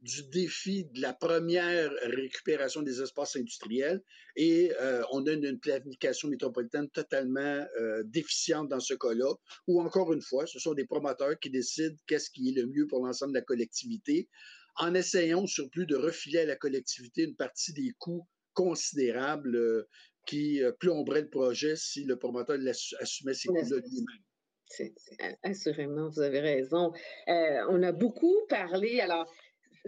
du 0.00 0.22
défi 0.24 0.84
de 0.84 1.00
la 1.00 1.12
première 1.12 1.90
récupération 2.02 2.82
des 2.82 3.02
espaces 3.02 3.36
industriels 3.36 4.00
et 4.36 4.72
euh, 4.80 5.02
on 5.10 5.26
a 5.26 5.32
une, 5.32 5.58
planification 5.58 6.28
métropolitaine 6.28 6.88
totalement 6.90 7.66
euh, 7.80 8.02
déficiente 8.04 8.68
dans 8.68 8.80
ce 8.80 8.94
cas-là, 8.94 9.34
où 9.66 9.80
encore 9.80 10.12
une 10.12 10.22
fois, 10.22 10.46
ce 10.46 10.60
sont 10.60 10.74
des 10.74 10.84
promoteurs 10.84 11.38
qui 11.40 11.50
décident 11.50 11.96
qu'est-ce 12.06 12.30
qui 12.30 12.50
est 12.50 12.60
le 12.60 12.66
mieux 12.66 12.86
pour 12.86 13.04
l'ensemble 13.04 13.32
de 13.32 13.38
la 13.38 13.44
collectivité, 13.44 14.28
en 14.76 14.94
essayant 14.94 15.46
surtout 15.46 15.84
de 15.84 15.96
refiler 15.96 16.40
à 16.40 16.46
la 16.46 16.56
collectivité 16.56 17.24
une 17.24 17.34
partie 17.34 17.72
des 17.72 17.92
coûts 17.98 18.26
considérables 18.54 19.56
euh, 19.56 19.88
qui 20.26 20.60
plomberaient 20.78 21.22
le 21.22 21.30
projet 21.30 21.74
si 21.74 22.04
le 22.04 22.16
promoteur 22.16 22.58
assumait 23.00 23.32
ces 23.32 23.48
coûts-là 23.48 23.78
lui-même. 23.78 25.36
Assurément, 25.42 26.10
vous 26.10 26.20
avez 26.20 26.40
raison. 26.40 26.92
on 27.26 27.82
a 27.82 27.92
beaucoup 27.92 28.36
parlé, 28.50 29.00
alors 29.00 29.26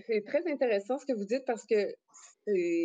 c'est 0.07 0.25
très 0.25 0.47
intéressant 0.51 0.99
ce 0.99 1.07
que 1.07 1.13
vous 1.13 1.25
dites 1.25 1.45
parce 1.47 1.65
que 1.67 1.95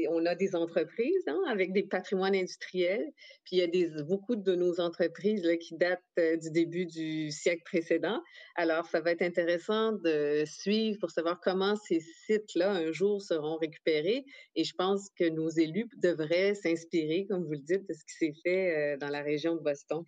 on 0.09 0.25
a 0.25 0.35
des 0.35 0.55
entreprises 0.55 1.23
hein, 1.27 1.41
avec 1.47 1.71
des 1.71 1.83
patrimoines 1.83 2.35
industriels, 2.35 3.05
puis 3.45 3.57
il 3.57 3.59
y 3.59 3.61
a 3.63 4.03
beaucoup 4.03 4.35
de 4.35 4.55
nos 4.55 4.79
entreprises 4.79 5.47
qui 5.59 5.75
datent 5.77 6.01
euh, 6.19 6.37
du 6.37 6.51
début 6.51 6.85
du 6.85 7.31
siècle 7.31 7.63
précédent. 7.65 8.21
Alors, 8.55 8.85
ça 8.85 9.01
va 9.01 9.11
être 9.11 9.21
intéressant 9.21 9.93
de 9.93 10.43
suivre 10.45 10.99
pour 10.99 11.11
savoir 11.11 11.39
comment 11.41 11.75
ces 11.75 12.01
sites-là 12.25 12.71
un 12.71 12.91
jour 12.91 13.21
seront 13.21 13.57
récupérés. 13.57 14.25
Et 14.55 14.63
je 14.63 14.73
pense 14.77 15.09
que 15.17 15.29
nos 15.29 15.49
élus 15.49 15.87
devraient 15.97 16.53
s'inspirer, 16.55 17.25
comme 17.29 17.45
vous 17.45 17.53
le 17.53 17.59
dites, 17.59 17.87
de 17.87 17.93
ce 17.93 18.03
qui 18.05 18.17
s'est 18.17 18.33
fait 18.43 18.75
euh, 18.75 18.97
dans 18.97 19.09
la 19.09 19.21
région 19.21 19.55
de 19.55 19.61
Boston. 19.61 20.03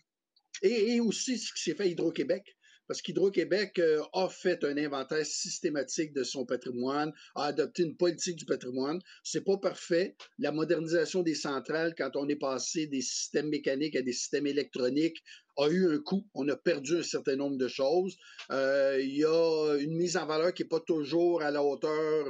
Et, 0.61 0.95
et 0.95 0.99
aussi 0.99 1.37
ce 1.37 1.53
qui 1.53 1.63
s'est 1.63 1.75
fait 1.75 1.83
à 1.83 1.87
Hydro-Québec 1.87 2.56
parce 2.87 3.01
qu'Hydro-Québec 3.01 3.79
euh, 3.79 4.01
a 4.13 4.29
fait 4.29 4.63
un 4.63 4.77
inventaire 4.77 5.25
systématique 5.25 6.13
de 6.13 6.23
son 6.23 6.45
patrimoine, 6.45 7.11
a 7.35 7.45
adopté 7.45 7.83
une 7.83 7.97
politique 7.97 8.37
du 8.37 8.45
patrimoine. 8.45 8.99
C'est 9.23 9.43
pas 9.43 9.57
parfait. 9.57 10.15
La 10.39 10.51
modernisation 10.51 11.21
des 11.21 11.35
centrales, 11.35 11.93
quand 11.97 12.11
on 12.15 12.27
est 12.29 12.37
passé 12.37 12.87
des 12.87 13.01
systèmes 13.01 13.49
mécaniques 13.49 13.95
à 13.95 14.01
des 14.01 14.13
systèmes 14.13 14.47
électroniques, 14.47 15.23
a 15.57 15.69
eu 15.69 15.93
un 15.93 15.99
coût. 15.99 16.25
On 16.33 16.47
a 16.47 16.55
perdu 16.55 16.97
un 16.97 17.03
certain 17.03 17.35
nombre 17.35 17.57
de 17.57 17.67
choses. 17.67 18.17
Euh, 18.51 18.99
il 19.01 19.17
y 19.17 19.25
a 19.25 19.77
une 19.79 19.95
mise 19.95 20.15
en 20.15 20.25
valeur 20.25 20.53
qui 20.53 20.63
n'est 20.63 20.69
pas 20.69 20.79
toujours 20.79 21.41
à 21.41 21.51
la 21.51 21.63
hauteur 21.63 22.27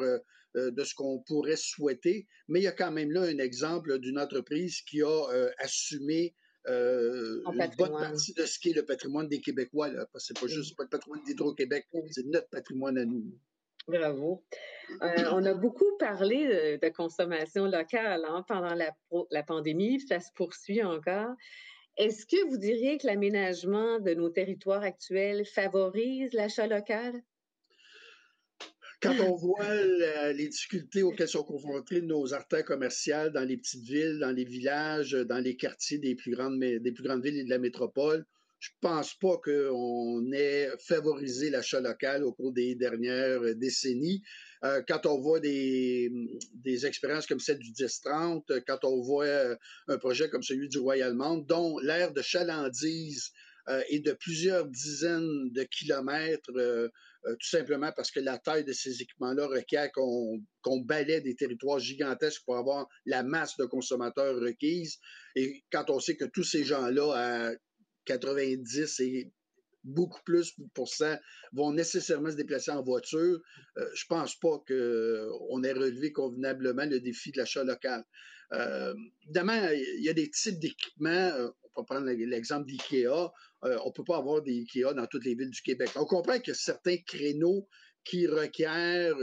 euh, 0.56 0.72
de 0.72 0.84
ce 0.84 0.96
qu'on 0.96 1.20
pourrait 1.20 1.58
souhaiter, 1.58 2.26
mais 2.48 2.62
il 2.62 2.64
y 2.64 2.68
a 2.68 2.72
quand 2.72 2.92
même 2.92 3.12
là 3.12 3.22
un 3.22 3.38
exemple 3.38 4.00
d'une 4.00 4.18
entreprise 4.18 4.82
qui 4.82 5.04
a 5.04 5.28
assumé 5.60 6.34
euh, 6.68 7.42
une 7.46 7.76
bonne 7.78 7.92
partie 7.92 8.34
de 8.34 8.46
ce 8.46 8.60
qui 8.60 8.72
est 8.72 8.74
le 8.74 8.86
patrimoine 8.86 9.28
des 9.28 9.40
Québécois. 9.40 9.90
Là, 9.90 10.06
parce 10.12 10.28
que 10.28 10.34
c'est 10.34 10.40
pas 10.40 10.48
juste 10.48 10.76
pas 10.76 10.84
le 10.84 10.90
patrimoine 10.90 11.24
d'Hydro-Québec, 11.24 11.88
c'est 12.12 12.26
notre 12.26 12.50
patrimoine 12.50 12.98
à 12.98 13.06
nous. 13.06 13.24
Bravo. 13.88 14.44
Euh, 15.02 15.30
on 15.32 15.46
a 15.46 15.54
beaucoup 15.54 15.98
parlé 15.98 16.78
de, 16.78 16.90
consommation 16.90 17.66
locale 17.66 18.26
hein, 18.28 18.44
pendant 18.48 18.74
la, 18.74 18.92
la 19.32 19.44
pandémie, 19.44 20.02
ça 20.02 20.20
se 20.20 20.30
poursuit 20.36 20.84
encore. 20.84 21.34
Est-ce 21.96 22.26
que 22.26 22.50
vous 22.50 22.58
diriez 22.58 22.98
que 22.98 23.08
l'aménagement 23.08 24.00
de 24.00 24.14
nos 24.14 24.30
territoires 24.30 24.84
actuels 24.84 25.46
favorise 25.46 26.34
l'achat 26.34 26.68
local? 26.68 27.14
Quand 29.00 29.16
on 29.20 29.36
voit 29.36 29.76
les 30.34 30.48
difficultés 30.48 31.04
auxquelles 31.04 31.28
sont 31.28 31.44
confrontés 31.44 32.02
nos 32.02 32.34
artères 32.34 32.66
commerciales 32.66 33.32
dans 33.32 33.44
les 33.44 33.58
petites 33.58 33.84
villes, 33.84 34.18
dans 34.20 34.32
les 34.32 34.46
villages, 34.46 35.12
dans 35.12 35.38
les 35.38 35.56
quartiers 35.56 36.00
des 36.00 36.16
plus 36.16 36.32
grandes, 36.32 36.60
des 36.60 36.92
plus 36.92 37.04
grandes 37.04 37.24
villes 37.24 37.38
et 37.38 37.44
de 37.44 37.50
la 37.50 37.60
métropole, 37.60 38.26
je 38.60 38.70
pense 38.82 39.14
pas 39.14 39.38
qu'on 39.38 40.32
ait 40.32 40.72
favorisé 40.80 41.52
l'achat 41.52 41.80
local 41.80 42.24
au 42.24 42.34
cours 42.34 42.52
des 42.54 42.74
dernières 42.74 43.56
décennies. 43.56 44.24
Euh, 44.64 44.82
quand 44.88 45.06
on 45.06 45.20
voit 45.20 45.40
des, 45.40 46.12
des 46.56 46.88
expériences 46.88 47.28
comme 47.28 47.40
celle 47.40 47.60
du 47.60 47.72
10-30, 47.72 48.64
quand 48.66 48.84
on 48.84 49.00
voit 49.02 49.56
un 49.88 49.98
projet 50.00 50.28
comme 50.30 50.42
celui 50.42 50.70
du 50.70 50.80
Royal 50.80 51.14
Mount, 51.14 51.46
dont 51.46 51.78
l'aire 51.78 52.14
de 52.14 52.24
chalandise 52.24 53.32
euh, 53.70 53.82
est 53.90 54.00
de 54.00 54.14
plusieurs 54.14 54.66
dizaines 54.66 55.52
de 55.52 55.64
kilomètres 55.64 56.50
euh, 56.56 56.88
euh, 57.28 57.36
tout 57.40 57.48
simplement 57.48 57.92
parce 57.96 58.12
que 58.12 58.20
la 58.20 58.38
taille 58.38 58.64
de 58.64 58.74
ces 58.74 59.02
équipements-là 59.02 59.48
requiert 59.48 59.92
qu'on 59.92 60.80
balaie 60.82 61.22
des 61.22 61.36
territoires 61.36 61.80
gigantesques 61.80 62.44
pour 62.46 62.58
avoir 62.58 62.88
la 63.06 63.24
masse 63.24 63.58
de 63.58 63.66
consommateurs 63.66 64.36
requise. 64.40 64.98
Et 65.36 65.64
quand 65.72 65.90
on 65.90 66.00
sait 66.00 66.16
que 66.16 66.26
tous 66.26 66.44
ces 66.44 66.64
gens-là, 66.64 67.50
à 67.50 67.52
90 68.06 69.00
et 69.02 69.32
beaucoup 69.84 70.22
plus 70.24 70.54
pour 70.74 70.88
ça 70.90 71.20
vont 71.54 71.72
nécessairement 71.72 72.32
se 72.32 72.36
déplacer 72.36 72.72
en 72.72 72.84
voiture, 72.84 73.40
euh, 73.78 73.90
je 73.94 74.06
pense 74.08 74.36
pas 74.40 74.58
qu'on 74.68 75.64
ait 75.64 75.74
relevé 75.74 76.12
convenablement 76.12 76.86
le 76.86 77.00
défi 77.00 77.32
de 77.32 77.40
l'achat 77.40 77.64
local. 77.64 78.04
Euh, 78.54 78.94
évidemment, 79.24 79.70
il 79.74 80.04
y 80.04 80.10
a 80.10 80.14
des 80.14 80.30
types 80.30 80.60
d'équipements. 80.60 81.32
Euh, 81.78 81.82
on 81.82 81.84
peut 81.84 81.96
prendre 81.96 82.10
l'exemple 82.10 82.66
d'IKEA. 82.68 83.32
on 83.62 83.68
ne 83.68 83.92
peut 83.94 84.04
pas 84.04 84.18
avoir 84.18 84.42
des 84.42 84.60
IKEA 84.60 84.94
dans 84.94 85.08
toutes 85.08 85.26
les 85.26 85.36
villes 85.36 85.52
du 85.52 85.62
Québec. 85.62 85.90
On 85.96 86.06
comprend 86.06 86.40
que 86.40 86.54
certains 86.54 86.98
créneaux 87.06 87.68
qui 88.04 88.26
requièrent, 88.28 89.16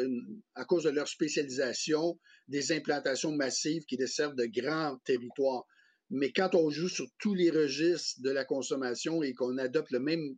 à 0.54 0.64
cause 0.64 0.84
de 0.84 0.90
leur 0.90 1.08
spécialisation, 1.08 2.18
des 2.48 2.72
implantations 2.72 3.32
massives 3.32 3.84
qui 3.86 3.96
desservent 3.96 4.36
de 4.36 4.46
grands 4.46 4.98
territoires. 5.04 5.64
Mais 6.10 6.32
quand 6.32 6.54
on 6.54 6.68
joue 6.70 6.88
sur 6.88 7.06
tous 7.18 7.34
les 7.34 7.50
registres 7.50 8.20
de 8.20 8.30
la 8.30 8.44
consommation 8.44 9.22
et 9.22 9.32
qu'on 9.32 9.56
adopte 9.56 9.90
le 9.90 10.00
même 10.00 10.36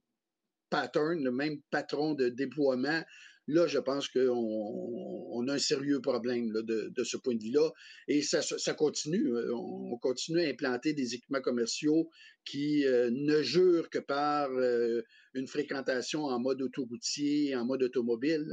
pattern, 0.70 1.22
le 1.22 1.32
même 1.32 1.60
patron 1.70 2.14
de 2.14 2.28
déploiement, 2.28 3.02
là, 3.46 3.66
je 3.66 3.78
pense 3.78 4.08
qu'on 4.08 5.48
a 5.48 5.52
un 5.52 5.58
sérieux 5.58 6.00
problème 6.00 6.52
de, 6.52 7.04
ce 7.04 7.16
point 7.16 7.34
de 7.34 7.42
vue-là. 7.42 7.70
Et 8.08 8.22
ça, 8.22 8.74
continue. 8.74 9.28
Euh, 9.28 9.54
on 9.54 9.96
continue 9.98 10.40
à 10.40 10.48
implanter 10.48 10.92
des 10.92 11.14
équipements 11.14 11.40
commerciaux 11.40 12.10
qui 12.44 12.86
euh, 12.86 13.10
ne 13.12 13.42
jurent 13.42 13.90
que 13.90 13.98
par 13.98 14.50
euh, 14.50 15.02
une 15.34 15.46
fréquentation 15.46 16.24
en 16.24 16.38
mode 16.40 16.62
autoroutier, 16.62 17.54
en 17.56 17.64
mode 17.64 17.82
automobile. 17.82 18.46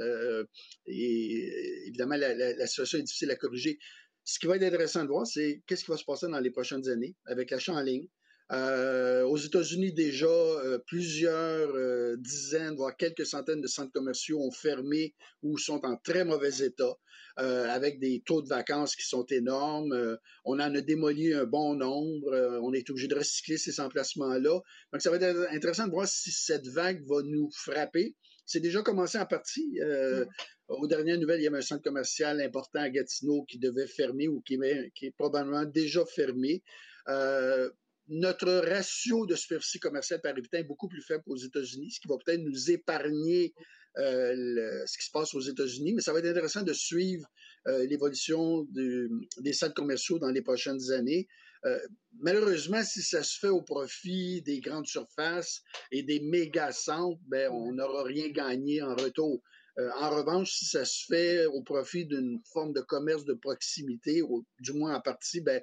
et 0.87 1.87
évidemment, 1.87 2.17
la, 2.17 2.33
la, 2.33 2.67
situation 2.67 2.99
est 2.99 3.03
difficile 3.03 3.31
à 3.31 3.35
corriger. 3.35 3.79
Ce 4.25 4.39
qui 4.39 4.47
va 4.47 4.55
être 4.55 4.63
intéressant 4.63 5.03
de 5.03 5.09
voir, 5.09 5.27
c'est 5.27 5.61
qu'est-ce 5.67 5.83
qui 5.83 5.91
va 5.91 5.97
se 5.97 6.05
passer 6.05 6.27
dans 6.27 6.39
les 6.39 6.51
prochaines 6.51 6.87
années 6.87 7.15
avec 7.25 7.51
l'achat 7.51 7.73
en 7.73 7.81
ligne. 7.81 8.07
Euh, 8.51 9.23
aux 9.23 9.37
États-Unis, 9.37 9.93
déjà, 9.93 10.27
euh, 10.27 10.77
plusieurs 10.85 11.69
euh, 11.75 12.17
dizaines, 12.17 12.75
voire 12.75 12.95
quelques 12.95 13.25
centaines 13.25 13.61
de 13.61 13.67
centres 13.67 13.91
commerciaux 13.91 14.39
ont 14.41 14.51
fermé 14.51 15.15
ou 15.41 15.57
sont 15.57 15.83
en 15.85 15.95
très 15.97 16.25
mauvais 16.25 16.63
état, 16.63 16.93
avec 17.35 17.99
des 17.99 18.21
taux 18.23 18.43
de 18.43 18.47
vacances 18.47 18.95
qui 18.95 19.07
sont 19.07 19.25
énormes. 19.25 20.19
on 20.45 20.53
en 20.53 20.75
a 20.75 20.81
démoli 20.81 21.33
un 21.33 21.45
bon 21.45 21.73
nombre. 21.73 22.59
on 22.61 22.73
est 22.73 22.87
obligé 22.91 23.07
de 23.07 23.15
recycler 23.15 23.57
ces 23.57 23.79
emplacements-là. 23.79 24.59
Donc, 24.91 25.01
ça 25.01 25.09
va 25.09 25.17
être 25.17 25.47
intéressant 25.51 25.87
de 25.87 25.91
voir 25.91 26.07
si 26.07 26.31
cette 26.31 26.67
vague 26.67 27.03
va 27.07 27.23
nous 27.23 27.49
frapper. 27.51 28.15
C'est 28.45 28.59
déjà 28.59 28.83
commencé 28.83 29.17
en 29.17 29.25
partie. 29.25 29.79
Aux 30.67 30.85
dernières 30.85 31.17
nouvelles, 31.17 31.39
il 31.39 31.45
y 31.45 31.47
avait 31.47 31.57
un 31.57 31.61
centre 31.61 31.81
commercial 31.81 32.39
important 32.39 32.81
à 32.81 32.89
Gatineau 32.89 33.45
qui 33.45 33.57
devait 33.57 33.87
fermer 33.87 34.27
ou 34.27 34.41
qui 34.41 34.55
est 34.55 35.15
probablement 35.17 35.65
déjà 35.65 36.05
fermé 36.05 36.61
notre 38.07 38.51
ratio 38.69 39.25
de 39.25 39.35
superficie 39.35 39.79
commerciale 39.79 40.21
par 40.21 40.31
habitant 40.31 40.57
est 40.57 40.63
beaucoup 40.63 40.87
plus 40.87 41.01
faible 41.01 41.23
qu'aux 41.23 41.37
États-Unis, 41.37 41.91
ce 41.91 41.99
qui 41.99 42.07
va 42.07 42.15
peut-être 42.23 42.41
nous 42.41 42.71
épargner 42.71 43.53
euh, 43.99 44.83
ce 44.87 44.97
qui 44.97 45.05
se 45.05 45.11
passe 45.11 45.35
aux 45.35 45.41
États-Unis, 45.41 45.93
mais 45.93 46.01
ça 46.01 46.13
va 46.13 46.19
être 46.19 46.25
intéressant 46.25 46.63
de 46.63 46.73
suivre 46.73 47.27
euh, 47.67 47.85
l'évolution 47.85 48.67
des 48.71 49.53
centres 49.53 49.75
commerciaux 49.75 50.17
dans 50.17 50.31
les 50.31 50.41
prochaines 50.41 50.91
années. 50.91 51.27
Euh, 51.65 51.79
malheureusement, 52.19 52.83
si 52.83 53.03
ça 53.03 53.23
se 53.23 53.37
fait 53.37 53.49
au 53.49 53.61
profit 53.61 54.41
des 54.41 54.59
grandes 54.61 54.87
surfaces 54.87 55.61
et 55.91 56.01
des 56.01 56.19
méga 56.21 56.71
centres, 56.71 57.21
ben, 57.27 57.51
on 57.51 57.73
n'aura 57.73 58.03
rien 58.03 58.29
gagné 58.29 58.81
en 58.81 58.95
retour. 58.95 59.41
en 59.77 60.09
revanche, 60.09 60.51
si 60.51 60.65
ça 60.65 60.85
se 60.85 61.05
fait 61.05 61.45
au 61.45 61.61
profit 61.61 62.05
d'une 62.05 62.41
forme 62.51 62.73
de 62.73 62.81
commerce 62.81 63.25
de 63.25 63.33
proximité, 63.33 64.21
du 64.59 64.73
moins 64.73 64.95
en 64.95 65.01
partie, 65.01 65.39
ben, 65.39 65.61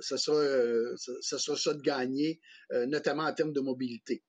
ça 0.00 0.18
sera, 0.18 0.36
euh, 0.36 0.94
ça, 1.20 1.38
sera 1.38 1.56
ça 1.56 1.74
de 1.74 1.82
gagner, 1.82 2.40
euh, 2.72 2.86
notamment 2.86 3.24
en 3.24 3.32
termes 3.32 3.52
de 3.52 3.60
mobilité. 3.60 4.22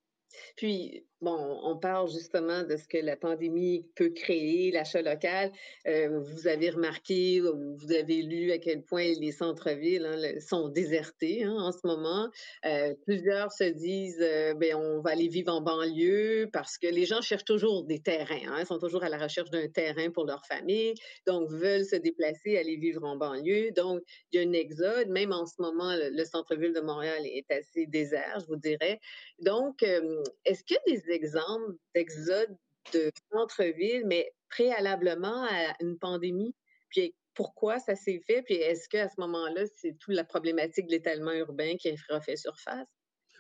Puis, 0.56 1.08
bon, 1.22 1.60
on 1.64 1.78
parle 1.78 2.10
justement 2.10 2.64
de 2.64 2.78
ce 2.78 2.88
que 2.88 2.98
la 2.98 3.16
pandémie 3.16 3.86
peut 3.96 4.10
créer, 4.10 4.72
l'achat 4.72 5.02
local. 5.02 5.52
Euh, 5.88 6.20
vous 6.20 6.48
avez 6.48 6.70
remarqué, 6.70 7.42
vous 7.42 7.92
avez 7.92 8.22
lu 8.22 8.52
à 8.52 8.58
quel 8.60 8.84
point 8.84 9.14
les 9.20 9.32
centres-villes 9.32 10.06
hein, 10.06 10.40
sont 10.40 10.70
désertés 10.70 11.44
hein, 11.44 11.56
en 11.58 11.72
ce 11.72 11.86
moment. 11.86 12.30
Euh, 12.66 12.94
plusieurs 13.06 13.52
se 13.52 13.64
disent, 13.64 14.22
euh, 14.22 14.54
ben, 14.54 14.76
on 14.76 15.02
va 15.02 15.12
aller 15.12 15.28
vivre 15.28 15.52
en 15.52 15.62
banlieue 15.62 16.50
parce 16.54 16.78
que 16.78 16.88
les 16.88 17.06
gens 17.06 17.22
cherchent 17.22 17.46
toujours 17.46 17.84
des 17.84 18.00
terrains. 18.00 18.36
Hein, 18.48 18.58
ils 18.60 18.66
sont 18.66 18.80
toujours 18.80 19.04
à 19.04 19.10
la 19.10 19.18
recherche 19.18 19.50
d'un 19.50 19.68
terrain 19.68 20.12
pour 20.12 20.26
leur 20.26 20.46
famille, 20.46 20.94
donc 21.26 21.50
veulent 21.50 21.86
se 21.86 21.96
déplacer, 21.96 22.58
aller 22.58 22.78
vivre 22.78 23.04
en 23.04 23.16
banlieue. 23.16 23.72
Donc, 23.72 24.02
il 24.32 24.40
y 24.40 24.44
a 24.44 24.48
un 24.48 24.54
exode. 24.54 25.10
Même 25.10 25.32
en 25.32 25.46
ce 25.46 25.56
moment, 25.60 25.96
le, 25.96 26.26
centre-ville 26.26 26.74
de 26.74 26.82
Montréal 26.82 27.22
est 27.26 27.50
assez 27.52 27.86
désert, 27.88 28.40
je 28.42 28.46
vous 28.48 28.58
dirais. 28.58 29.00
Donc, 29.40 29.82
est-ce 29.82 30.64
qu'il 30.64 30.78
y 30.86 30.92
a 30.92 30.96
des 30.96 31.07
exemples 31.10 31.74
d'exode 31.94 32.56
de 32.94 33.12
centre-ville, 33.32 34.04
mais 34.06 34.32
préalablement 34.50 35.44
à 35.44 35.76
une 35.82 35.98
pandémie? 35.98 36.56
Puis 36.90 37.14
pourquoi 37.34 37.80
ça 37.80 37.96
s'est 37.96 38.22
fait? 38.26 38.42
Puis 38.42 38.56
est-ce 38.56 38.90
qu'à 38.90 39.08
ce, 39.08 39.16
moment-là, 39.20 39.66
c'est 39.76 39.96
toute 40.00 40.16
la 40.16 40.24
problématique 40.24 40.88
de 40.88 40.92
l'étalement 40.92 41.34
urbain 41.34 41.76
qui 41.78 41.90
a 41.90 41.96
refait 42.10 42.36
surface? 42.36 42.88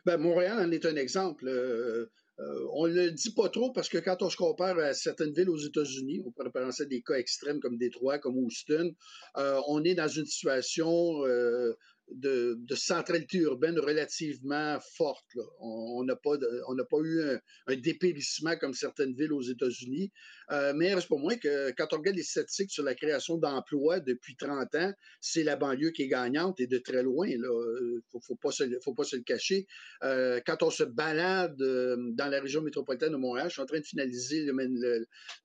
Bien, 0.06 0.17
Montréal 0.17 0.60
en 0.60 0.71
est 0.71 0.86
un 0.86 0.95
exemple. 0.95 1.47
Euh, 1.47 2.12
euh, 2.39 2.67
on 2.73 2.88
ne 2.88 2.93
le 2.93 3.12
dit 3.12 3.34
pas 3.34 3.49
trop 3.49 3.71
parce 3.71 3.89
que 3.89 3.97
quand 3.97 4.21
on 4.21 4.30
se 4.30 4.38
compare 4.38 4.77
à 4.77 4.93
certaines 4.93 5.34
villes 5.34 5.49
aux 5.49 5.58
États-Unis, 5.58 6.21
on 6.25 6.32
pourrait 6.32 6.51
penser 6.51 6.84
à 6.84 6.86
des 6.86 7.01
cas 7.01 7.15
extrêmes 7.15 7.60
comme 7.60 7.77
Détroit, 7.77 8.19
comme 8.19 8.38
Houston, 8.38 8.93
euh, 9.38 9.60
on 9.67 9.84
est 9.84 9.95
dans 9.95 10.08
une 10.08 10.25
situation 10.25 11.23
de, 12.12 12.58
centralité 12.76 13.39
urbaine 13.39 13.80
relativement 13.80 14.78
forte. 14.96 15.26
On 15.60 16.04
n'a 16.04 16.15
pas, 16.15 16.38
pas 16.38 16.98
eu 17.04 17.22
un, 17.67 17.76
dépérissement 17.76 18.56
comme 18.58 18.74
certaines 18.74 19.13
villes 19.13 19.34
aux 19.34 19.41
États-Unis. 19.41 20.12
Euh, 20.52 20.74
mais 20.76 20.89
il 20.89 20.93
reste 20.93 21.10
pas 21.10 21.17
moins 21.17 21.36
que 21.36 21.72
quand 21.72 21.88
on 21.91 21.98
regarde 21.98 22.15
les 22.15 22.24
statistiques 22.24 22.72
sur 22.72 22.84
la 22.84 22.96
création 22.96 23.38
d'emplois 23.38 24.00
depuis 24.00 24.36
30 24.38 24.76
ans, 24.76 24.93
c'est 25.20 25.43
la 25.43 25.58
banlieue 25.58 25.91
qui 25.91 26.04
est 26.04 26.08
gagnante 26.08 26.60
et 26.62 26.67
de 26.67 26.78
très 26.78 27.04
loin. 27.04 27.28
Il 27.28 27.41
ne 27.41 28.00
faut, 28.22 28.36
pas 28.36 28.52
se, 28.52 28.63
faut 28.84 28.93
pas 28.93 29.04
se 29.04 29.17
le 29.17 29.24
cacher. 29.24 29.67
Euh, 30.04 30.39
quand 30.46 30.63
on 30.63 30.70
se 30.70 30.84
balade 30.84 31.62
euh, 31.62 31.98
dans 32.13 32.28
la 32.28 32.39
région 32.39 32.62
métropolitaine 32.62 33.12
de 33.12 33.17
Montréal, 33.17 33.50
je 33.50 33.54
suis 33.54 33.62
en 33.62 33.65
train 33.65 33.80
de 33.80 33.86
finaliser 33.86 34.48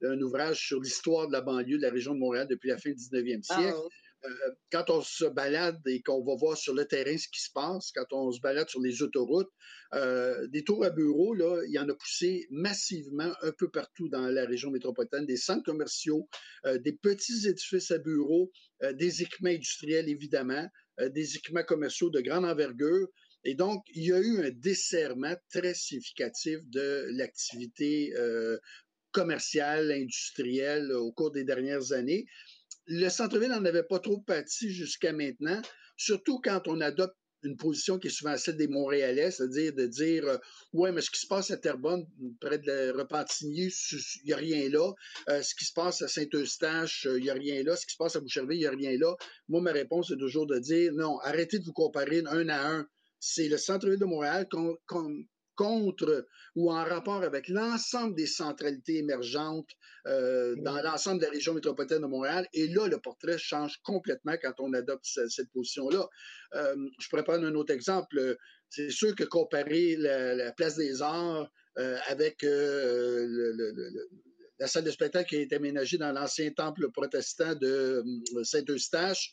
un 0.03 0.21
ouvrage 0.21 0.67
sur 0.67 0.81
l'histoire 0.81 1.27
de 1.27 1.33
la 1.33 1.41
banlieue 1.41 1.79
de 1.79 1.83
la 1.83 1.91
région 1.91 2.15
de 2.15 2.21
Montréal 2.21 2.47
depuis 2.49 2.69
la 2.69 2.79
fin 2.79 2.91
du 2.91 2.97
19e 2.97 3.43
siècle. 3.43 3.77
Euh, 4.25 4.51
quand 4.71 4.89
on 4.89 5.03
se 5.03 5.25
balade 5.25 5.81
et 5.87 6.01
qu'on 6.01 6.23
va 6.23 6.37
voir 6.37 6.57
sur 6.57 6.75
le 6.75 6.85
terrain 6.85 7.17
ce 7.19 7.27
qui 7.29 7.41
se 7.41 7.51
passe, 7.53 7.91
quand 7.93 8.07
on 8.13 8.31
se 8.31 8.41
balade 8.41 8.69
sur 8.69 8.81
les 8.81 9.03
autoroutes, 9.03 9.51
euh, 9.95 10.47
des 10.49 10.63
tours 10.63 10.85
à 10.85 10.91
bureaux, 10.91 11.35
là, 11.35 11.61
il 11.67 11.73
y 11.73 11.79
en 11.79 11.89
a 11.89 11.95
poussé 11.95 12.47
massivement 12.51 13.33
un 13.43 13.53
peu 13.53 13.69
partout 13.69 14.09
dans 14.09 14.29
la 14.29 14.47
région 14.47 14.71
métropolitaine, 14.71 15.27
des 15.27 15.37
centres 15.37 15.65
commerciaux, 15.65 16.29
euh, 16.67 16.79
des 16.79 16.93
petits 16.93 17.49
édifices 17.49 17.91
à 17.91 17.99
bureaux, 17.99 18.51
des 18.95 19.23
équipements 19.23 19.51
industriels 19.51 20.09
évidemment, 20.09 20.67
des 20.99 21.37
équipements 21.37 21.63
commerciaux 21.63 22.11
de 22.11 22.21
grande 22.21 22.45
envergure. 22.45 23.09
Et 23.45 23.55
donc, 23.55 23.85
il 23.95 24.05
y 24.05 24.13
a 24.13 24.19
eu 24.19 24.45
un 24.45 24.51
desserrement 24.51 25.37
très 25.51 25.75
significatif 25.75 26.59
de 26.65 27.07
l'activité 27.11 28.13
commerciale, 29.13 29.93
industrielle 29.93 30.91
au 30.93 31.13
cours 31.13 31.31
des 31.31 31.45
dernières 31.45 31.93
années 31.93 32.27
le 32.87 33.09
centre-ville 33.09 33.51
n'en 33.51 33.65
avait 33.65 33.83
pas 33.83 33.99
trop 33.99 34.19
pâti 34.21 34.71
jusqu'à 34.71 35.13
maintenant, 35.13 35.61
surtout 35.97 36.41
quand 36.41 36.67
on 36.67 36.81
adopte 36.81 37.17
une 37.45 37.57
position 37.57 37.99
qui 37.99 38.07
est 38.07 38.11
souvent 38.11 38.37
celle 38.37 38.57
des 38.57 38.69
Montréalais, 38.69 39.31
c'est-à-dire 39.31 39.73
de 39.73 39.87
dire 39.87 40.25
euh, 40.27 40.39
Ouais, 40.73 40.93
mais 40.93 41.01
ce 41.01 41.11
qui 41.11 41.21
se 41.21 41.27
passe 41.27 41.51
à 41.51 41.57
Terrebonne, 41.57 42.07
près 42.41 42.59
de 42.59 42.97
Repentigny, 42.97 43.69
il 43.91 44.27
n'y 44.27 44.33
a 44.33 44.37
rien 44.37 44.69
là. 44.69 44.93
Euh, 45.29 45.43
ce 45.43 45.55
qui 45.55 45.65
se 45.65 45.73
passe 45.73 46.03
à 46.03 46.09
Saint-Eustache, 46.09 47.09
il 47.17 47.23
n'y 47.23 47.31
a 47.31 47.35
rien 47.35 47.63
là. 47.65 47.75
Ce 47.77 47.85
qui 47.87 47.93
se 47.93 47.99
passe 47.99 48.17
à 48.17 48.21
Boucherville, 48.21 48.59
il 48.59 48.61
n'y 48.61 48.67
a 48.67 48.71
rien 48.71 48.97
là. 48.97 49.15
Moi, 49.49 49.61
ma 49.61 49.73
réponse 49.73 50.11
est 50.13 50.19
toujours 50.19 50.47
de 50.47 50.59
dire 50.59 50.93
Non, 50.93 51.19
arrêtez 51.19 51.59
de 51.59 51.65
vous 51.65 51.73
comparer 51.73 52.23
un 52.27 52.49
à 52.49 52.69
un. 52.69 52.87
C'est 53.19 53.49
le 53.49 53.57
centre-ville 53.57 53.99
de 53.99 54.05
Montréal 54.05 54.47
qu'on 54.49 54.77
contre 55.63 56.27
ou 56.57 56.73
en 56.73 56.85
rapport 56.85 57.23
avec 57.23 57.47
l'ensemble 57.49 58.17
des 58.17 58.27
centralités 58.27 58.99
émergentes 58.99 59.71
euh, 60.09 60.57
dans 60.57 60.83
l'ensemble 60.83 61.21
de 61.21 61.27
la 61.27 61.31
région 61.31 61.55
métropolitaine 61.55 62.03
de 62.03 62.07
Montréal. 62.07 62.49
Et 62.53 62.67
là, 62.67 62.89
le 62.89 62.99
portrait 62.99 63.39
change 63.39 63.79
complètement 63.85 64.35
quand 64.43 64.55
on 64.59 64.73
adopte 64.73 65.05
cette, 65.05 65.51
position-là. 65.53 66.09
Euh, 66.55 66.75
je 66.99 67.09
pourrais 67.09 67.23
prendre 67.23 67.47
un 67.47 67.55
autre 67.55 67.73
exemple. 67.73 68.37
C'est 68.71 68.91
sûr 68.91 69.15
que 69.15 69.23
comparer 69.23 69.97
la, 69.97 70.51
place 70.53 70.77
des 70.77 71.01
Arts 71.01 71.49
euh, 71.79 71.97
avec 72.09 72.43
la 74.59 74.67
salle 74.67 74.85
de 74.85 74.91
spectacle 74.91 75.29
qui 75.29 75.37
a 75.37 75.41
été 75.41 75.55
aménagée 75.57 75.99
dans 75.99 76.13
l'ancien 76.13 76.51
temple 76.51 76.91
protestant 76.91 77.55
de 77.55 78.03
Saint-Eustache, 78.43 79.31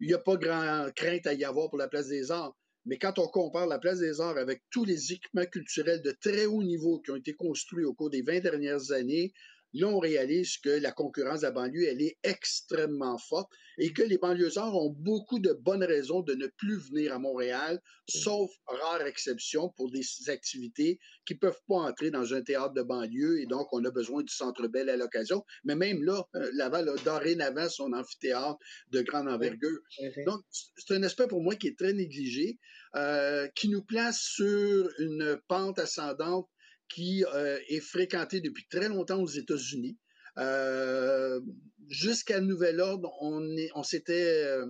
il 0.00 0.08
n'y 0.08 0.14
a 0.14 0.18
pas 0.18 0.36
grand 0.36 0.90
crainte 0.94 1.26
à 1.26 1.32
y 1.32 1.44
avoir 1.44 1.70
pour 1.70 1.78
la 1.78 1.88
place 1.88 2.08
des 2.08 2.30
Arts. 2.30 2.54
Mais 2.90 2.98
quand 2.98 3.20
on 3.20 3.28
compare 3.28 3.68
la 3.68 3.78
place 3.78 4.00
des 4.00 4.20
arts 4.20 4.36
avec 4.36 4.62
tous 4.68 4.84
les 4.84 5.12
équipements 5.12 5.46
culturels 5.46 6.02
de 6.02 6.10
très 6.10 6.46
haut 6.46 6.64
niveau 6.64 6.98
qui 6.98 7.12
ont 7.12 7.16
été 7.16 7.34
construits 7.34 7.84
au 7.84 7.94
cours 7.94 8.10
des 8.10 8.22
20 8.22 8.40
dernières 8.40 8.90
années, 8.90 9.32
Là, 9.72 9.86
on 9.86 9.98
réalise 9.98 10.56
que 10.58 10.70
la 10.70 10.92
concurrence 10.92 11.40
de 11.40 11.46
la 11.46 11.52
banlieue, 11.52 11.86
elle 11.88 12.02
est 12.02 12.18
extrêmement 12.22 13.18
forte 13.18 13.50
et 13.78 13.92
que 13.92 14.02
les 14.02 14.18
banlieusards 14.18 14.74
ont 14.76 14.90
beaucoup 14.90 15.38
de 15.38 15.52
bonnes 15.52 15.84
raisons 15.84 16.20
de 16.20 16.34
ne 16.34 16.46
plus 16.46 16.76
venir 16.76 17.14
à 17.14 17.18
Montréal, 17.18 17.80
sauf 18.08 18.50
rare 18.66 19.02
exception 19.02 19.70
pour 19.76 19.90
des 19.90 20.04
activités 20.28 20.98
qui 21.24 21.34
ne 21.34 21.38
peuvent 21.38 21.60
pas 21.68 21.76
entrer 21.76 22.10
dans 22.10 22.34
un 22.34 22.42
théâtre 22.42 22.74
de 22.74 22.82
banlieue 22.82 23.40
et 23.40 23.46
donc 23.46 23.68
on 23.72 23.84
a 23.84 23.90
besoin 23.90 24.22
du 24.22 24.32
Centre 24.32 24.66
Bell 24.66 24.90
à 24.90 24.96
l'occasion. 24.96 25.44
Mais 25.64 25.76
même 25.76 26.02
là, 26.02 26.24
euh, 26.34 26.50
Laval 26.54 26.88
a 26.88 26.96
dorénavant 27.04 27.68
son 27.68 27.92
amphithéâtre 27.92 28.58
de 28.90 29.02
grande 29.02 29.28
envergure. 29.28 29.80
Donc, 30.26 30.40
c'est 30.50 30.94
un 30.94 31.02
aspect 31.02 31.28
pour 31.28 31.42
moi 31.42 31.54
qui 31.54 31.68
est 31.68 31.78
très 31.78 31.92
négligé, 31.92 32.58
euh, 32.96 33.46
qui 33.54 33.68
nous 33.68 33.82
place 33.82 34.20
sur 34.20 34.88
une 34.98 35.40
pente 35.48 35.78
ascendante 35.78 36.48
qui 36.90 37.24
euh, 37.24 37.58
est 37.68 37.80
fréquentée 37.80 38.40
depuis 38.40 38.66
très 38.68 38.88
longtemps 38.88 39.22
aux 39.22 39.28
États-Unis. 39.28 39.96
Euh, 40.38 41.40
jusqu'à 41.88 42.40
nouvel 42.40 42.80
ordre, 42.80 43.10
on, 43.20 43.42
on 43.74 43.82
s'était, 43.82 44.44
euh, 44.44 44.66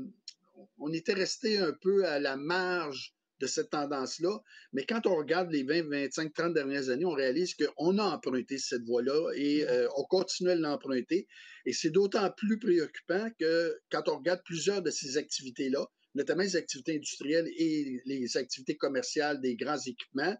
on 0.78 0.92
était 0.92 1.14
resté 1.14 1.58
un 1.58 1.72
peu 1.72 2.06
à 2.06 2.20
la 2.20 2.36
marge 2.36 3.14
de 3.40 3.46
cette 3.46 3.70
tendance-là. 3.70 4.38
Mais 4.74 4.84
quand 4.84 5.06
on 5.06 5.16
regarde 5.16 5.50
les 5.50 5.62
20, 5.64 5.88
25, 5.88 6.32
30 6.34 6.54
dernières 6.54 6.90
années, 6.90 7.06
on 7.06 7.14
réalise 7.14 7.54
qu'on 7.54 7.98
a 7.98 8.04
emprunté 8.04 8.58
cette 8.58 8.82
voie-là 8.84 9.32
et 9.34 9.64
mmh. 9.64 9.88
on 9.96 10.04
continue 10.04 10.50
à 10.50 10.54
l'emprunter. 10.54 11.26
Et 11.64 11.72
c'est 11.72 11.90
d'autant 11.90 12.30
plus 12.36 12.58
préoccupant 12.58 13.30
que 13.38 13.78
quand 13.90 14.08
on 14.08 14.18
regarde 14.18 14.42
plusieurs 14.44 14.82
de 14.82 14.90
ces 14.90 15.16
activités-là, 15.16 15.86
notamment 16.14 16.42
les 16.42 16.56
activités 16.56 16.96
industrielles 16.96 17.48
et 17.56 18.02
les 18.04 18.36
activités 18.36 18.76
commerciales 18.76 19.40
des 19.40 19.56
grands 19.56 19.78
équipements, 19.78 20.36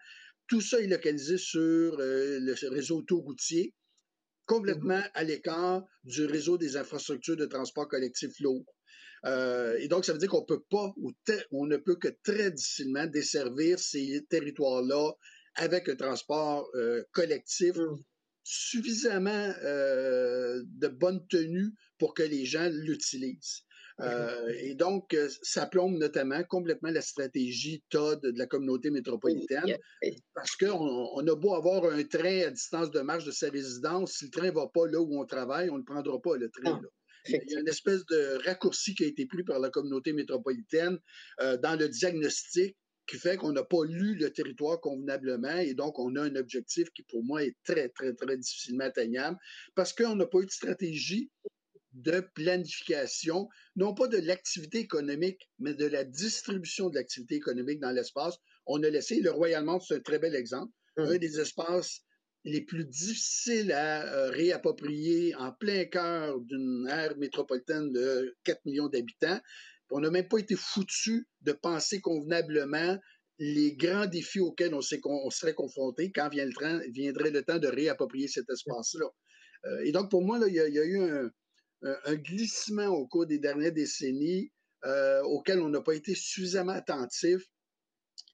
tout 0.50 0.60
ça 0.60 0.80
est 0.80 0.88
localisé 0.88 1.38
sur 1.38 1.60
euh, 2.00 2.40
le 2.40 2.54
réseau 2.68 2.98
autoroutier, 2.98 3.72
complètement 4.46 4.98
mm-hmm. 4.98 5.10
à 5.14 5.24
l'écart 5.24 5.84
du 6.02 6.26
réseau 6.26 6.58
des 6.58 6.76
infrastructures 6.76 7.36
de 7.36 7.46
transport 7.46 7.88
collectif 7.88 8.32
lourd. 8.40 8.66
Euh, 9.26 9.76
et 9.78 9.86
donc, 9.86 10.04
ça 10.04 10.12
veut 10.12 10.18
dire 10.18 10.28
qu'on 10.28 10.44
peut 10.44 10.64
pas, 10.68 10.92
ou 10.96 11.12
on 11.52 11.66
ne 11.66 11.76
peut 11.76 11.94
que 11.94 12.08
très 12.24 12.50
difficilement 12.50 13.06
desservir 13.06 13.78
ces 13.78 14.26
territoires-là 14.28 15.12
avec 15.54 15.88
un 15.88 15.94
transport 15.94 16.68
euh, 16.74 17.04
collectif 17.12 17.76
mm. 17.76 18.02
suffisamment 18.42 19.48
de 19.62 20.88
bonne 20.88 21.24
tenue 21.28 21.70
pour 21.98 22.12
que 22.14 22.24
les 22.24 22.44
gens 22.44 22.68
l'utilisent. 22.72 23.62
Euh, 24.02 24.52
et 24.58 24.74
donc, 24.74 25.12
euh, 25.14 25.28
ça 25.42 25.66
plombe 25.66 25.96
notamment 25.96 26.42
complètement 26.44 26.90
la 26.90 27.02
stratégie 27.02 27.82
TOD 27.90 28.22
de 28.22 28.38
la 28.38 28.46
communauté 28.46 28.90
métropolitaine, 28.90 29.76
parce 30.34 30.56
qu'on 30.56 31.08
on 31.14 31.26
a 31.26 31.34
beau 31.34 31.54
avoir 31.54 31.84
un 31.84 32.02
train 32.04 32.46
à 32.46 32.50
distance 32.50 32.90
de 32.90 33.00
marche 33.00 33.24
de 33.24 33.30
sa 33.30 33.50
résidence, 33.50 34.12
si 34.14 34.26
le 34.26 34.30
train 34.30 34.46
ne 34.46 34.52
va 34.52 34.68
pas 34.68 34.86
là 34.86 35.00
où 35.00 35.20
on 35.20 35.26
travaille, 35.26 35.70
on 35.70 35.74
ne 35.74 35.78
le 35.80 35.84
prendra 35.84 36.20
pas, 36.20 36.36
le 36.36 36.50
train. 36.50 36.80
Il 37.28 37.38
y 37.48 37.56
a 37.56 37.60
une 37.60 37.68
espèce 37.68 38.04
de 38.06 38.42
raccourci 38.46 38.94
qui 38.94 39.04
a 39.04 39.06
été 39.06 39.26
pris 39.26 39.44
par 39.44 39.58
la 39.58 39.68
communauté 39.68 40.12
métropolitaine 40.12 40.98
euh, 41.40 41.58
dans 41.58 41.78
le 41.78 41.88
diagnostic 41.88 42.76
qui 43.06 43.18
fait 43.18 43.36
qu'on 43.36 43.52
n'a 43.52 43.64
pas 43.64 43.84
lu 43.84 44.14
le 44.14 44.30
territoire 44.30 44.80
convenablement 44.80 45.56
et 45.56 45.74
donc 45.74 45.98
on 45.98 46.14
a 46.16 46.22
un 46.22 46.36
objectif 46.36 46.88
qui 46.90 47.02
pour 47.02 47.24
moi 47.24 47.42
est 47.42 47.56
très, 47.64 47.88
très, 47.88 48.14
très 48.14 48.36
difficilement 48.36 48.84
atteignable 48.84 49.36
parce 49.74 49.92
qu'on 49.92 50.14
n'a 50.14 50.26
pas 50.26 50.38
eu 50.38 50.46
de 50.46 50.50
stratégie 50.50 51.30
de 51.92 52.20
planification, 52.34 53.48
non 53.76 53.94
pas 53.94 54.06
de 54.06 54.18
l'activité 54.18 54.78
économique, 54.78 55.50
mais 55.58 55.74
de 55.74 55.86
la 55.86 56.04
distribution 56.04 56.88
de 56.88 56.96
l'activité 56.96 57.34
économique 57.36 57.80
dans 57.80 57.90
l'espace. 57.90 58.36
On 58.66 58.82
a 58.82 58.90
laissé, 58.90 59.20
le 59.20 59.30
Royal 59.30 59.64
Mount, 59.64 59.80
c'est 59.80 59.96
un 59.96 60.00
très 60.00 60.18
bel 60.18 60.34
exemple, 60.34 60.72
hum. 60.96 61.06
un 61.06 61.18
des 61.18 61.40
espaces 61.40 62.02
les 62.44 62.62
plus 62.62 62.86
difficiles 62.86 63.72
à 63.72 64.06
euh, 64.14 64.30
réapproprier 64.30 65.34
en 65.34 65.52
plein 65.52 65.84
cœur 65.84 66.40
d'une 66.40 66.88
aire 66.88 67.16
métropolitaine 67.18 67.92
de 67.92 68.34
4 68.44 68.64
millions 68.64 68.88
d'habitants. 68.88 69.38
On 69.90 70.00
n'a 70.00 70.10
même 70.10 70.28
pas 70.28 70.38
été 70.38 70.54
foutu 70.56 71.28
de 71.42 71.52
penser 71.52 72.00
convenablement 72.00 72.96
les 73.38 73.74
grands 73.74 74.06
défis 74.06 74.40
auxquels 74.40 74.74
on, 74.74 74.80
serait 75.30 75.54
confronté 75.54 76.12
quand 76.12 76.28
viendrait 76.28 77.30
le 77.30 77.42
temps 77.42 77.58
de 77.58 77.68
réapproprier 77.68 78.28
cet 78.28 78.48
espace-là. 78.48 79.06
Euh, 79.66 79.80
et 79.84 79.92
donc, 79.92 80.10
pour 80.10 80.22
moi, 80.22 80.38
il 80.46 80.54
y, 80.54 80.60
a 80.60 80.84
eu 80.84 81.00
un, 81.00 81.30
un 81.82 82.14
glissement 82.14 82.88
au 82.88 83.06
cours 83.06 83.26
des 83.26 83.38
dernières 83.38 83.72
décennies 83.72 84.52
euh, 84.86 85.22
auquel 85.24 85.60
on 85.60 85.68
n'a 85.68 85.82
pas 85.82 85.94
été 85.94 86.14
suffisamment 86.14 86.72
attentif. 86.72 87.42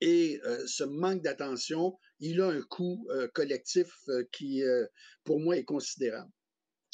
Et 0.00 0.40
euh, 0.44 0.64
ce 0.66 0.84
manque 0.84 1.22
d'attention, 1.22 1.98
il 2.20 2.40
a 2.40 2.48
un 2.48 2.62
coût 2.62 3.06
euh, 3.10 3.28
collectif 3.28 3.88
qui, 4.32 4.62
pour 5.24 5.40
moi, 5.40 5.56
est 5.56 5.64
considérable 5.64 6.30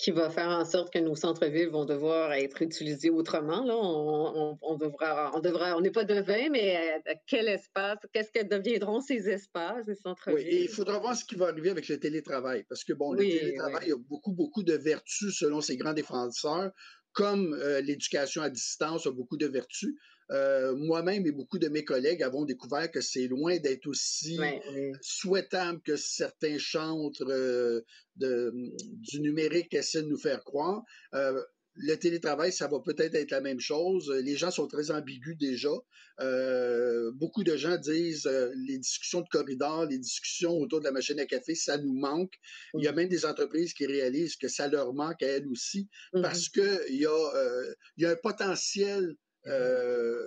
qui 0.03 0.11
va 0.11 0.31
faire 0.31 0.49
en 0.49 0.65
sorte 0.65 0.93
que 0.93 0.99
nos 0.99 1.15
centres-villes 1.15 1.69
vont 1.69 1.85
devoir 1.85 2.33
être 2.33 2.61
utilisés 2.61 3.09
autrement. 3.09 3.65
Là. 3.65 3.77
On, 3.77 4.59
on, 4.61 4.77
devra, 4.77 5.31
on 5.33 5.39
devra, 5.39 5.77
on 5.77 5.81
n'est 5.81 5.93
pas 5.93 6.03
devin, 6.03 6.49
mais 6.51 7.01
euh, 7.07 7.15
quel 7.29 7.47
espace, 7.47 7.99
qu'est-ce 8.13 8.33
que 8.33 8.45
deviendront 8.45 9.01
ces 9.01 9.29
espaces, 9.29 9.87
ces 9.87 9.95
centres-villes? 9.95 10.45
Oui, 10.45 10.57
et 10.57 10.63
il 10.65 10.69
faudra 10.69 10.99
voir 10.99 11.15
ce 11.15 11.25
qui 11.25 11.37
va 11.37 11.47
arriver 11.47 11.71
avec 11.71 11.87
le 11.87 12.01
télétravail, 12.01 12.65
parce 12.69 12.83
que 12.83 12.93
bon, 12.93 13.13
le 13.13 13.21
télétravail 13.21 13.93
a 13.93 13.97
beaucoup, 13.97 14.33
beaucoup 14.33 14.65
de 14.65 14.75
vertus 14.75 15.39
selon 15.39 15.61
ses 15.61 15.77
grands 15.77 15.95
défenseurs, 15.95 16.73
comme 17.13 17.55
euh, 17.55 17.81
l'éducation 17.81 18.43
à 18.43 18.51
distance 18.51 19.07
a 19.07 19.11
beaucoup 19.11 19.37
de 19.37 19.47
vertus. 19.47 19.95
Euh, 20.31 20.75
moi-même 20.77 21.27
et 21.27 21.33
beaucoup 21.33 21.59
de 21.59 21.69
mes 21.69 21.85
collègues 21.85 22.23
avons 22.23 22.45
découvert 22.45 22.91
que 22.91 23.03
c'est 23.03 23.27
loin 23.27 23.59
d'être 23.59 23.87
aussi 23.87 24.39
souhaitable 25.03 25.83
que 25.83 25.97
certains 25.97 26.59
chantres 26.59 27.25
euh, 27.29 27.85
de, 28.17 28.53
du 28.95 29.21
numérique 29.21 29.75
essaient 29.75 30.03
de 30.03 30.09
nous 30.09 30.19
faire 30.19 30.43
croire. 30.43 30.83
Euh, 31.77 31.81
le 31.83 31.97
télétravail, 31.97 32.53
ça 32.53 32.69
va 32.69 32.81
peut-être 32.81 33.15
être 33.15 33.31
la 33.31 33.41
même 33.41 33.61
chose. 33.61 34.11
Les 34.11 34.37
gens 34.37 34.51
sont 34.51 34.67
très 34.67 34.91
ambigus 34.91 35.37
déjà. 35.37 35.71
beaucoup 37.15 37.45
de 37.45 37.57
gens 37.57 37.77
disent 37.77 38.31
les 38.67 38.79
discussions 38.79 39.21
de 39.23 39.29
corridor, 39.29 39.87
les 39.87 39.99
discussions 39.99 40.57
autour 40.59 40.81
de 40.81 40.85
la 40.85 40.93
machine 40.93 41.19
à 41.21 41.27
café, 41.27 41.55
ça 41.55 41.79
nous 41.79 41.95
manque. 41.95 42.35
Il 42.75 42.85
y 42.85 42.89
a 42.89 42.93
même 42.93 43.09
des 43.09 43.25
entreprises 43.25 43.75
qui 43.75 43.87
réalisent 43.87 44.37
que 44.37 44.49
ça 44.49 44.69
leur 44.69 44.93
manque 44.93 45.23
à 45.23 45.27
elles 45.27 45.49
aussi 45.49 45.89
parce 46.13 46.49
qu'il 46.49 46.97
y, 46.97 47.07
a, 47.07 47.65
il 47.97 48.03
y 48.03 48.07
a 48.07 48.11
un 48.11 48.17
potentiel 48.17 49.17
euh, 49.47 50.25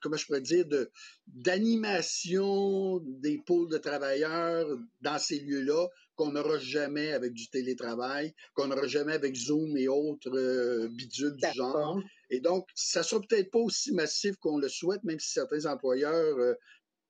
comment 0.00 0.16
je 0.16 0.26
pourrais 0.26 0.40
dire, 0.40 0.66
de, 0.66 0.90
d'animation 1.26 2.98
des 3.04 3.38
pôles 3.38 3.68
de 3.68 3.78
travailleurs 3.78 4.66
dans 5.00 5.18
ces 5.18 5.38
lieux-là 5.40 5.86
qu'on 6.22 6.32
n'aura 6.32 6.58
jamais 6.58 7.12
avec 7.12 7.32
du 7.32 7.48
télétravail, 7.48 8.32
qu'on 8.54 8.68
n'aura 8.68 8.86
jamais 8.86 9.14
avec 9.14 9.34
Zoom 9.34 9.76
et 9.76 9.88
autres 9.88 10.30
euh, 10.30 10.88
bidules 10.88 11.36
du 11.36 11.52
genre. 11.52 12.00
Et 12.30 12.40
donc, 12.40 12.68
ça 12.74 13.02
sera 13.02 13.20
peut-être 13.20 13.50
pas 13.50 13.58
aussi 13.58 13.92
massif 13.92 14.36
qu'on 14.36 14.58
le 14.58 14.68
souhaite, 14.68 15.02
même 15.02 15.18
si 15.18 15.32
certains 15.32 15.66
employeurs 15.66 16.38
euh, 16.38 16.54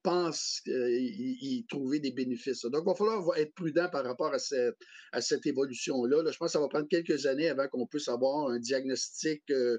pensent 0.02 0.60
y, 0.66 1.64
trouver 1.68 2.00
des 2.00 2.12
bénéfices. 2.12 2.64
Donc, 2.64 2.82
il 2.84 2.90
va 2.90 2.94
falloir 2.94 3.36
être 3.36 3.54
prudent 3.54 3.88
par 3.90 4.04
rapport 4.04 4.32
à 4.32 4.38
cette, 4.38 4.76
à 5.12 5.20
cette 5.20 5.46
évolution-là. 5.46 6.30
Je 6.30 6.36
pense 6.36 6.48
que 6.48 6.52
ça 6.52 6.60
va 6.60 6.68
prendre 6.68 6.88
quelques 6.88 7.26
années 7.26 7.48
avant 7.48 7.68
qu'on 7.68 7.86
puisse 7.86 8.08
avoir 8.08 8.48
un 8.48 8.58
diagnostic 8.58 9.42
euh, 9.50 9.78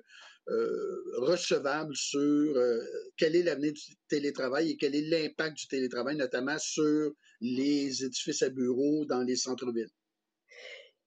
euh, 0.50 1.04
recevable 1.20 1.96
sur 1.96 2.20
euh, 2.20 2.82
quel 3.18 3.36
est 3.36 3.44
l'avenir 3.44 3.74
du 3.74 3.96
télétravail 4.10 4.72
et 4.72 4.78
quel 4.78 4.96
est 4.96 5.02
l'impact 5.10 5.58
du 5.58 5.68
télétravail, 5.68 6.18
notamment 6.18 6.58
sur 6.60 7.14
les 7.40 8.04
édifices 8.04 8.42
à 8.42 8.50
bureaux 8.50 9.06
dans 9.06 9.22
les 9.22 9.36
centres-villes. 9.36 9.92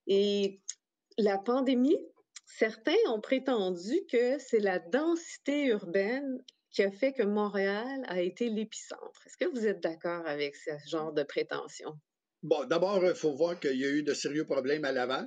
Et 0.07 0.61
la 1.19 1.39
pandémie, 1.39 1.99
certains 2.47 2.97
ont 3.09 3.21
prétendu 3.21 4.01
que 4.11 4.39
c'est 4.39 4.61
la 4.61 4.79
densité 4.79 5.67
urbaine 5.67 6.43
qui 6.77 6.83
a 6.83 6.91
fait 6.91 7.15
que 7.15 7.23
Montréal 7.23 8.05
a 8.07 8.21
été 8.21 8.51
l'épicentre. 8.51 9.23
Est-ce 9.25 9.39
que 9.39 9.51
vous 9.51 9.67
êtes 9.67 9.83
d'accord 9.83 10.27
avec 10.27 10.55
ce 10.55 10.73
genre 10.91 11.11
de 11.11 11.23
prétention? 11.23 11.91
Bon, 12.43 12.67
d'abord, 12.67 13.03
il 13.03 13.15
faut 13.15 13.35
voir 13.35 13.59
qu'il 13.59 13.79
y 13.79 13.87
a 13.87 13.89
eu 13.89 14.03
de 14.03 14.13
sérieux 14.13 14.45
problèmes 14.45 14.85
à 14.85 14.93
Laval. 14.93 15.27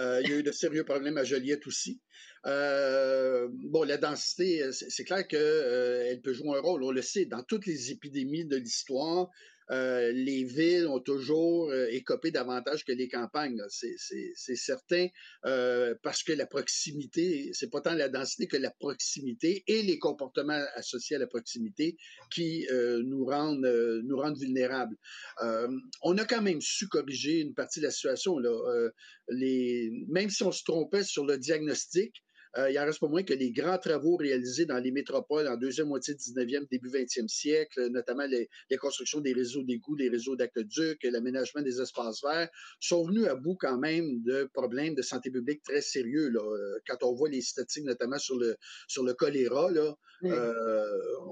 Euh, 0.00 0.20
il 0.24 0.30
y 0.30 0.32
a 0.32 0.36
eu 0.38 0.42
de 0.42 0.50
sérieux 0.50 0.84
problèmes 0.84 1.16
à 1.16 1.22
Joliette 1.22 1.64
aussi. 1.68 2.00
Euh, 2.46 3.46
bon, 3.52 3.84
la 3.84 3.96
densité, 3.96 4.70
c'est 4.72 5.04
clair 5.04 5.28
qu'elle 5.28 6.20
peut 6.20 6.32
jouer 6.32 6.58
un 6.58 6.60
rôle. 6.60 6.82
On 6.82 6.90
le 6.90 7.02
sait, 7.02 7.26
dans 7.26 7.44
toutes 7.44 7.66
les 7.66 7.92
épidémies 7.92 8.44
de 8.44 8.56
l'histoire, 8.56 9.30
euh, 9.70 10.12
les 10.12 10.44
villes 10.44 10.86
ont 10.86 11.00
toujours 11.00 11.70
euh, 11.70 11.88
écopé 11.90 12.30
davantage 12.30 12.84
que 12.84 12.92
les 12.92 13.08
campagnes. 13.08 13.60
C'est 13.68 14.56
certain, 14.56 15.08
euh, 15.44 15.94
parce 16.02 16.22
que 16.22 16.32
la 16.32 16.46
proximité, 16.46 17.50
c'est 17.52 17.70
pas 17.70 17.80
tant 17.80 17.94
la 17.94 18.08
densité 18.08 18.46
que 18.46 18.56
la 18.56 18.70
proximité 18.70 19.64
et 19.66 19.82
les 19.82 19.98
comportements 19.98 20.62
associés 20.74 21.16
à 21.16 21.18
la 21.18 21.26
proximité 21.26 21.96
qui 22.30 22.66
nous 23.04 23.24
rendent 23.24 24.38
vulnérables. 24.38 24.96
on 26.02 26.18
a 26.18 26.24
quand 26.24 26.42
même 26.42 26.60
su 26.60 26.88
corriger 26.88 27.40
une 27.40 27.54
partie 27.54 27.80
de 27.80 27.86
la 27.86 27.90
situation. 27.90 28.36
Même 29.28 30.30
si 30.30 30.42
on 30.42 30.52
se 30.52 30.64
trompait 30.64 31.04
sur 31.04 31.24
le 31.26 31.38
diagnostic, 31.38 32.22
euh, 32.58 32.70
il 32.70 32.78
en 32.78 32.84
reste 32.84 32.98
pas 32.98 33.08
moins 33.08 33.22
que 33.22 33.34
les 33.34 33.52
grands 33.52 33.78
travaux 33.78 34.16
réalisés 34.16 34.66
dans 34.66 34.78
les 34.78 34.90
métropoles 34.90 35.46
en 35.46 35.56
deuxième 35.56 35.88
moitié 35.88 36.14
du 36.14 36.20
19e, 36.20 36.68
début 36.68 36.88
20e 36.88 37.28
siècle, 37.28 37.88
notamment 37.90 38.26
les, 38.26 38.48
constructions 38.78 39.20
des 39.20 39.32
réseaux 39.32 39.62
d'égouts, 39.62 39.96
des 39.96 40.08
réseaux 40.08 40.34
d'aqueducs, 40.34 41.04
l'aménagement 41.04 41.62
des 41.62 41.80
espaces 41.80 42.22
verts, 42.22 42.48
sont 42.80 43.04
venus 43.04 43.26
à 43.26 43.36
bout 43.36 43.54
quand 43.54 43.78
même 43.78 44.22
de 44.24 44.48
problèmes 44.52 44.94
de 44.94 45.02
santé 45.02 45.30
publique 45.30 45.62
très 45.62 45.80
sérieux. 45.80 46.30
Là. 46.30 46.40
Euh, 46.40 46.78
quand 46.86 47.02
on 47.02 47.14
voit 47.14 47.28
les 47.28 47.42
statistiques, 47.42 47.84
notamment 47.84 48.18
sur 48.18 48.36
le, 48.36 48.56
sur 48.88 49.04
le 49.04 49.14
choléra, 49.14 49.70
là, 49.70 49.94
euh, 50.24 50.84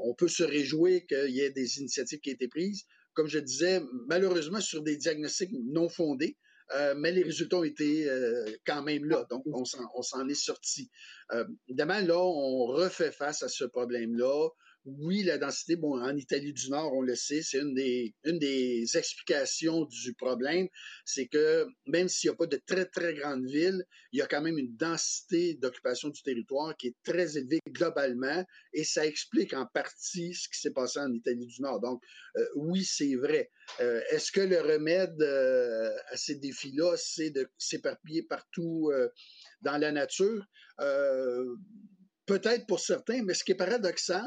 on 0.04 0.14
peut 0.14 0.28
se 0.28 0.44
réjouir 0.44 1.00
qu'il 1.08 1.34
y 1.34 1.40
ait 1.40 1.50
des 1.50 1.78
initiatives 1.78 2.20
qui 2.20 2.30
aient 2.30 2.34
été 2.34 2.46
prises. 2.46 2.84
Comme 3.14 3.26
je 3.26 3.38
disais, 3.38 3.82
malheureusement 4.08 4.60
sur 4.60 4.82
des 4.82 4.96
diagnostics 4.96 5.50
non 5.52 5.88
fondés, 5.88 6.36
euh, 6.74 6.94
mais 6.96 7.12
les 7.12 7.22
résultats 7.22 7.58
ont 7.58 7.64
été 7.64 8.08
euh, 8.08 8.44
quand 8.66 8.82
même 8.82 9.04
là. 9.04 9.24
Donc, 9.30 9.44
on 9.46 9.64
s'en 9.64 10.28
est 10.28 10.34
sorti. 10.34 10.90
Euh, 11.32 11.44
évidemment, 11.68 12.00
là, 12.00 12.18
on 12.18 12.66
refait 12.66 13.12
face 13.12 13.42
à 13.42 13.48
ce 13.48 13.64
problème-là 13.64 14.48
oui, 14.86 15.24
la 15.24 15.36
densité, 15.36 15.76
bon, 15.76 16.00
en 16.00 16.16
Italie 16.16 16.52
du 16.52 16.70
Nord, 16.70 16.92
on 16.94 17.02
le 17.02 17.16
sait, 17.16 17.42
c'est 17.42 17.58
une 17.58 17.74
des, 17.74 18.14
une 18.24 18.38
des 18.38 18.96
explications 18.96 19.84
du 19.84 20.14
problème, 20.14 20.68
c'est 21.04 21.26
que 21.26 21.66
même 21.86 22.08
s'il 22.08 22.30
n'y 22.30 22.34
a 22.34 22.36
pas 22.36 22.46
de 22.46 22.60
très, 22.64 22.86
très 22.86 23.12
grandes 23.14 23.44
villes, 23.46 23.84
il 24.12 24.20
y 24.20 24.22
a 24.22 24.26
quand 24.26 24.40
même 24.40 24.58
une 24.58 24.76
densité 24.76 25.54
d'occupation 25.54 26.08
du 26.08 26.22
territoire 26.22 26.76
qui 26.76 26.88
est 26.88 26.96
très 27.02 27.36
élevée 27.36 27.58
globalement, 27.68 28.44
et 28.72 28.84
ça 28.84 29.04
explique 29.04 29.54
en 29.54 29.66
partie 29.66 30.34
ce 30.34 30.48
qui 30.48 30.60
s'est 30.60 30.72
passé 30.72 31.00
en 31.00 31.12
Italie 31.12 31.46
du 31.46 31.62
Nord. 31.62 31.80
Donc, 31.80 32.02
euh, 32.36 32.46
oui, 32.54 32.84
c'est 32.84 33.16
vrai. 33.16 33.50
Euh, 33.80 34.00
est-ce 34.10 34.30
que 34.30 34.40
le 34.40 34.60
remède 34.60 35.20
euh, 35.20 35.90
à 36.08 36.16
ces 36.16 36.36
défis-là, 36.36 36.94
c'est 36.96 37.30
de 37.30 37.48
s'éparpiller 37.58 38.22
partout 38.22 38.92
dans 39.62 39.78
la 39.78 39.90
nature? 39.90 40.46
Peut-être 42.26 42.66
pour 42.66 42.80
certains, 42.80 43.22
mais 43.22 43.34
ce 43.34 43.44
qui 43.44 43.52
est 43.52 43.56
paradoxal, 43.56 44.26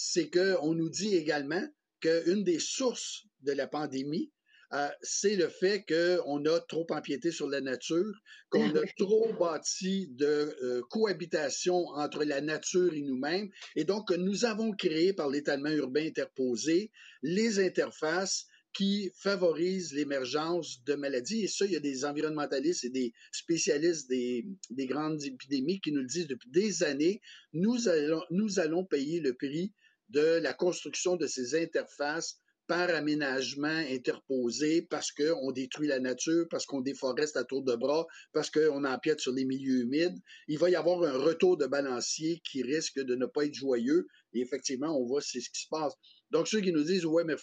c'est 0.00 0.30
qu'on 0.30 0.74
nous 0.74 0.90
dit 0.90 1.16
également 1.16 1.66
qu'une 2.00 2.44
des 2.44 2.60
sources 2.60 3.24
de 3.42 3.52
la 3.52 3.66
pandémie, 3.66 4.30
euh, 4.72 4.88
c'est 5.00 5.34
le 5.34 5.48
fait 5.48 5.84
qu'on 5.88 6.44
a 6.44 6.60
trop 6.60 6.86
empiété 6.90 7.30
sur 7.32 7.48
la 7.48 7.60
nature, 7.60 8.12
qu'on 8.50 8.76
a 8.76 8.82
trop 8.98 9.32
bâti 9.32 10.08
de 10.10 10.54
euh, 10.62 10.82
cohabitation 10.90 11.86
entre 11.88 12.24
la 12.24 12.40
nature 12.40 12.92
et 12.92 13.00
nous-mêmes, 13.00 13.50
et 13.76 13.84
donc 13.84 14.08
que 14.08 14.14
nous 14.14 14.44
avons 14.44 14.72
créé 14.72 15.14
par 15.14 15.28
l'étalement 15.28 15.70
urbain 15.70 16.06
interposé 16.06 16.90
les 17.22 17.58
interfaces 17.58 18.46
qui 18.74 19.10
favorisent 19.16 19.94
l'émergence 19.94 20.84
de 20.84 20.94
maladies. 20.94 21.44
Et 21.44 21.48
ça, 21.48 21.64
il 21.64 21.72
y 21.72 21.76
a 21.76 21.80
des 21.80 22.04
environnementalistes 22.04 22.84
et 22.84 22.90
des 22.90 23.12
spécialistes 23.32 24.08
des, 24.08 24.46
des 24.70 24.86
grandes 24.86 25.24
épidémies 25.24 25.80
qui 25.80 25.90
nous 25.90 26.02
le 26.02 26.06
disent 26.06 26.28
depuis 26.28 26.50
des 26.50 26.82
années. 26.84 27.20
Nous 27.54 27.88
allons, 27.88 28.22
nous 28.30 28.60
allons 28.60 28.84
payer 28.84 29.20
le 29.20 29.34
prix 29.34 29.72
de 30.08 30.40
la 30.40 30.52
construction 30.52 31.16
de 31.16 31.26
ces 31.26 31.54
interfaces 31.54 32.38
par 32.68 32.90
aménagement 32.90 33.68
interposé 33.68 34.82
parce 34.82 35.10
qu'on 35.10 35.50
détruit 35.52 35.88
la 35.88 36.00
nature, 36.00 36.46
parce 36.50 36.66
qu'on 36.66 36.82
déforeste 36.82 37.36
à 37.38 37.44
tour 37.44 37.62
de 37.62 37.74
bras, 37.74 38.06
parce 38.32 38.50
qu'on 38.50 38.84
empiète 38.84 39.20
sur 39.20 39.32
les 39.32 39.46
milieux 39.46 39.80
humides. 39.80 40.18
Il 40.48 40.58
va 40.58 40.68
y 40.68 40.76
avoir 40.76 41.02
un 41.02 41.16
retour 41.16 41.56
de 41.56 41.66
balancier 41.66 42.40
qui 42.44 42.62
risque 42.62 43.00
de 43.00 43.14
ne 43.14 43.24
pas 43.24 43.46
être 43.46 43.54
joyeux. 43.54 44.06
Et 44.34 44.42
effectivement, 44.42 44.94
on 45.00 45.06
voit 45.06 45.22
c'est 45.22 45.40
ce 45.40 45.48
qui 45.48 45.62
se 45.62 45.68
passe. 45.68 45.94
Donc, 46.30 46.46
ceux 46.46 46.60
qui 46.60 46.72
nous 46.72 46.84
disent, 46.84 47.06
ouais, 47.06 47.24
mais 47.24 47.36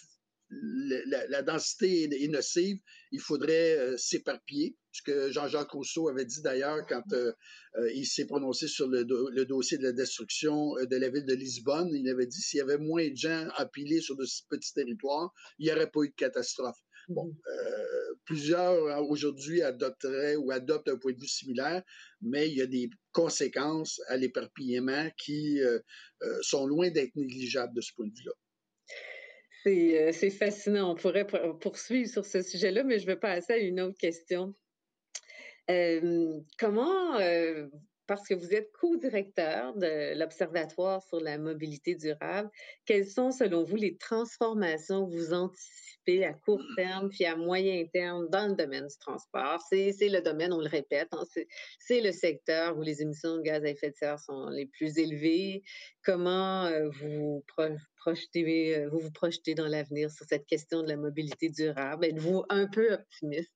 la, 0.48 1.42
densité 1.42 2.04
est, 2.04 2.28
nocive, 2.28 2.78
il 3.10 3.20
faudrait 3.20 3.76
euh, 3.78 3.96
s'éparpiller. 3.96 4.76
Ce 4.96 5.02
que 5.02 5.30
Jean-Jacques 5.30 5.72
Rousseau 5.72 6.08
avait 6.08 6.24
dit 6.24 6.40
d'ailleurs 6.42 6.86
quand 6.86 7.02
euh, 7.12 7.32
euh, 7.78 7.92
il 7.92 8.06
s'est 8.06 8.24
prononcé 8.24 8.66
sur 8.66 8.88
le, 8.88 9.04
dossier 9.44 9.78
de 9.78 9.82
la 9.82 9.92
destruction 9.92 10.74
de 10.74 10.96
la 10.96 11.08
ville 11.08 11.26
de 11.26 11.34
Lisbonne. 11.34 11.90
Il 11.92 12.08
avait 12.08 12.26
dit 12.26 12.40
s'il 12.40 12.58
y 12.58 12.60
avait 12.62 12.78
moins 12.78 13.08
de 13.08 13.16
gens 13.16 13.48
appilés 13.56 14.00
sur 14.00 14.16
de 14.16 14.24
petits 14.48 14.72
territoires, 14.72 15.32
il 15.58 15.66
n'y 15.66 15.72
aurait 15.72 15.90
pas 15.90 16.00
eu 16.02 16.08
de 16.08 16.14
catastrophe. 16.14 16.78
Bon, 17.08 17.26
mmh. 17.26 17.36
plusieurs 18.24 19.08
aujourd'hui 19.08 19.62
adopteraient 19.62 20.34
ou 20.34 20.50
adoptent 20.50 20.88
un 20.88 20.96
point 20.96 21.12
de 21.12 21.20
vue 21.20 21.28
similaire, 21.28 21.84
mais 22.20 22.48
il 22.48 22.56
y 22.56 22.62
a 22.62 22.66
des 22.66 22.90
conséquences 23.12 24.00
à 24.08 24.16
l'éparpillement 24.16 25.08
qui 25.16 25.60
sont 26.40 26.66
loin 26.66 26.90
d'être 26.90 27.14
négligeables 27.14 27.74
de 27.74 27.80
ce 27.80 27.92
point 27.94 28.06
de 28.06 28.12
vue-là. 28.12 28.32
Euh, 29.66 30.12
c'est 30.12 30.30
fascinant. 30.30 30.92
On 30.92 30.94
pourrait 30.94 31.26
poursuivre 31.60 32.08
sur 32.08 32.24
ce 32.24 32.42
sujet-là, 32.42 32.84
mais 32.84 32.98
je 32.98 33.06
vais 33.06 33.16
passer 33.16 33.54
à 33.54 33.58
une 33.58 33.80
autre 33.80 33.98
question. 33.98 34.54
Comment, 36.58 37.18
parce 38.06 38.28
que 38.28 38.34
vous 38.34 38.54
êtes 38.54 38.70
co-directeur 38.72 39.74
de 39.74 40.16
l'Observatoire 40.16 41.02
sur 41.02 41.18
la 41.18 41.38
mobilité 41.38 41.96
durable, 41.96 42.48
quelles 42.84 43.08
sont, 43.08 43.32
selon 43.32 43.64
vous, 43.64 43.74
les 43.74 43.96
transformations 43.96 45.08
que 45.08 45.16
vous 45.16 45.32
anticipez 45.32 46.24
à 46.24 46.32
court 46.32 46.62
terme 46.76 47.08
puis 47.08 47.24
à 47.24 47.34
moyen 47.34 47.84
terme 47.92 48.28
dans 48.28 48.46
le 48.46 48.54
domaine 48.54 48.86
du 48.86 48.96
transport? 48.98 49.60
C'est 49.68 49.92
le 50.02 50.20
domaine, 50.20 50.52
on 50.52 50.60
le 50.60 50.68
répète, 50.68 51.08
hein, 51.10 51.24
c'est 51.80 52.00
le 52.00 52.12
secteur 52.12 52.78
où 52.78 52.82
les 52.82 53.02
émissions 53.02 53.38
de 53.38 53.42
gaz 53.42 53.64
à 53.64 53.70
effet 53.70 53.90
de 53.90 53.96
serre 53.96 54.20
sont 54.20 54.50
les 54.50 54.66
plus 54.66 54.98
élevées. 54.98 55.64
Comment 56.04 56.70
vous 57.00 57.42
vous 57.48 59.00
vous 59.00 59.10
projetez 59.10 59.54
dans 59.56 59.66
l'avenir 59.66 60.12
sur 60.12 60.26
cette 60.26 60.46
question 60.46 60.84
de 60.84 60.88
la 60.88 60.96
mobilité 60.96 61.48
durable? 61.48 62.04
Êtes-vous 62.04 62.44
un 62.50 62.68
peu 62.68 62.92
optimiste? 62.92 63.55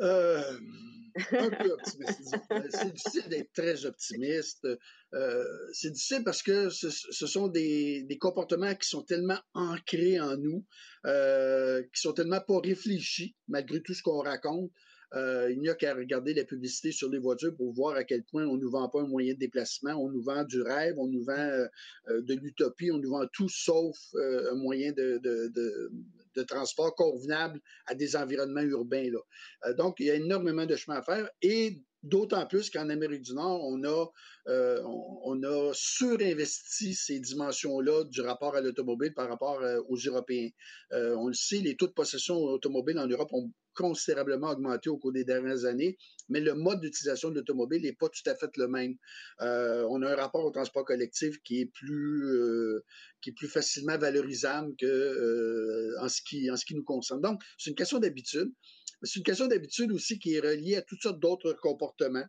Euh, 0.00 0.58
un 1.32 1.50
peu 1.50 1.72
optimiste. 1.72 2.36
c'est 2.70 2.92
difficile 2.92 3.28
d'être 3.28 3.52
très 3.52 3.84
optimiste. 3.84 4.66
Euh, 5.14 5.44
c'est 5.72 5.90
difficile 5.90 6.22
parce 6.24 6.42
que 6.42 6.70
ce, 6.70 6.90
sont 7.26 7.48
des, 7.48 8.06
comportements 8.20 8.74
qui 8.74 8.88
sont 8.88 9.02
tellement 9.02 9.38
ancrés 9.54 10.20
en 10.20 10.36
nous, 10.36 10.64
euh, 11.06 11.82
qui 11.94 12.00
sont 12.00 12.12
tellement 12.12 12.40
pas 12.40 12.60
réfléchis, 12.60 13.34
malgré 13.48 13.82
tout 13.82 13.94
ce 13.94 14.02
qu'on 14.02 14.20
raconte, 14.22 14.70
euh, 15.14 15.50
il 15.50 15.60
n'y 15.60 15.70
a 15.70 15.74
qu'à 15.74 15.94
regarder 15.94 16.34
la 16.34 16.44
publicité 16.44 16.92
sur 16.92 17.08
les 17.08 17.18
voitures 17.18 17.56
pour 17.56 17.72
voir 17.72 17.96
à 17.96 18.04
quel 18.04 18.24
point 18.24 18.44
on 18.44 18.56
ne 18.56 18.60
nous 18.60 18.70
vend 18.70 18.90
pas 18.90 19.00
un 19.00 19.06
moyen 19.06 19.32
de 19.32 19.38
déplacement, 19.38 19.94
on 19.94 20.10
nous 20.10 20.22
vend 20.22 20.44
du 20.44 20.60
rêve, 20.60 20.96
on 20.98 21.06
nous 21.06 21.24
vend 21.24 21.66
de 22.10 22.34
l'utopie, 22.34 22.90
on 22.90 22.98
nous 22.98 23.10
vend 23.10 23.26
tout 23.32 23.48
sauf 23.48 23.96
un 24.14 24.54
moyen 24.56 24.92
de, 24.92 25.18
transport 26.42 26.94
convenable 26.94 27.60
à 27.86 27.94
des 27.94 28.16
environnements 28.16 28.62
urbains. 28.62 29.10
Là. 29.10 29.72
donc, 29.74 29.96
il 29.98 30.06
y 30.06 30.10
a 30.10 30.14
énormément 30.14 30.66
de 30.66 30.76
chemin 30.76 30.98
à 30.98 31.02
faire 31.02 31.28
et 31.42 31.82
D'autant 32.04 32.46
plus 32.46 32.70
qu'en 32.70 32.88
Amérique 32.90 33.22
du 33.22 33.34
Nord, 33.34 33.60
on 33.64 33.82
a, 33.82 34.06
on, 34.46 35.42
a 35.42 35.72
surinvesti 35.74 36.94
ces 36.94 37.18
dimensions-là 37.18 38.04
du 38.04 38.20
rapport 38.20 38.54
à 38.54 38.60
l'automobile 38.60 39.12
par 39.14 39.28
rapport 39.28 39.60
aux 39.88 39.96
Européens. 39.96 40.48
on 40.92 41.26
le 41.26 41.34
sait, 41.34 41.58
les 41.58 41.76
taux 41.76 41.88
de 41.88 41.92
possession 41.92 42.36
automobile 42.36 43.00
en 43.00 43.08
Europe 43.08 43.30
ont 43.32 43.50
considérablement 43.78 44.50
augmenté 44.50 44.90
au 44.90 44.98
cours 44.98 45.12
des 45.12 45.22
dernières 45.22 45.64
années, 45.64 45.96
mais 46.28 46.40
le 46.40 46.54
mode 46.54 46.80
d'utilisation 46.80 47.30
de 47.30 47.36
l'automobile 47.36 47.82
n'est 47.82 47.92
pas 47.92 48.08
tout 48.08 48.28
à 48.28 48.34
fait 48.34 48.50
le 48.56 48.66
même. 48.66 48.96
Euh, 49.40 49.86
on 49.88 50.02
a 50.02 50.10
un 50.10 50.16
rapport 50.16 50.44
au 50.44 50.50
transport 50.50 50.84
collectif 50.84 51.40
qui 51.44 51.60
est 51.60 51.66
plus, 51.66 52.24
euh, 52.26 52.84
qui 53.22 53.30
est 53.30 53.34
plus 53.34 53.46
facilement 53.46 53.96
valorisable 53.96 54.74
que, 54.76 54.86
euh, 54.86 55.94
en, 56.00 56.08
ce 56.08 56.20
qui, 56.22 56.50
en 56.50 56.56
ce 56.56 56.64
qui 56.64 56.74
nous 56.74 56.82
concerne. 56.82 57.20
Donc, 57.20 57.40
c'est 57.56 57.70
une 57.70 57.76
question 57.76 58.00
d'habitude. 58.00 58.50
C'est 59.04 59.20
une 59.20 59.24
question 59.24 59.46
d'habitude 59.46 59.92
aussi 59.92 60.18
qui 60.18 60.34
est 60.34 60.40
reliée 60.40 60.74
à 60.74 60.82
toutes 60.82 61.02
sortes 61.02 61.20
d'autres 61.20 61.52
comportements. 61.52 62.26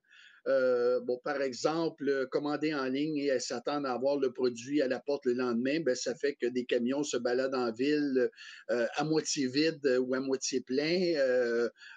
Euh, 0.48 1.00
bon, 1.02 1.20
par 1.24 1.42
exemple, 1.42 2.08
euh, 2.08 2.26
commander 2.26 2.74
en 2.74 2.86
ligne 2.86 3.18
et 3.18 3.40
s'attendre 3.40 3.88
à 3.88 3.94
avoir 3.94 4.18
le 4.18 4.32
produit 4.32 4.82
à 4.82 4.88
la 4.88 5.00
porte 5.00 5.26
le 5.26 5.34
lendemain, 5.34 5.80
ben, 5.82 5.96
ça 5.96 6.16
fait 6.16 6.36
que 6.36 6.48
des 6.48 6.66
camions 6.66 7.04
se 7.04 7.18
baladent 7.18 7.56
en 7.56 7.72
ville 7.72 8.30
euh, 8.72 8.88
à 8.96 9.04
moitié 9.04 9.48
vide 9.48 9.98
ou 10.00 10.14
à 10.14 10.20
moitié 10.20 10.62
plein. 10.62 10.80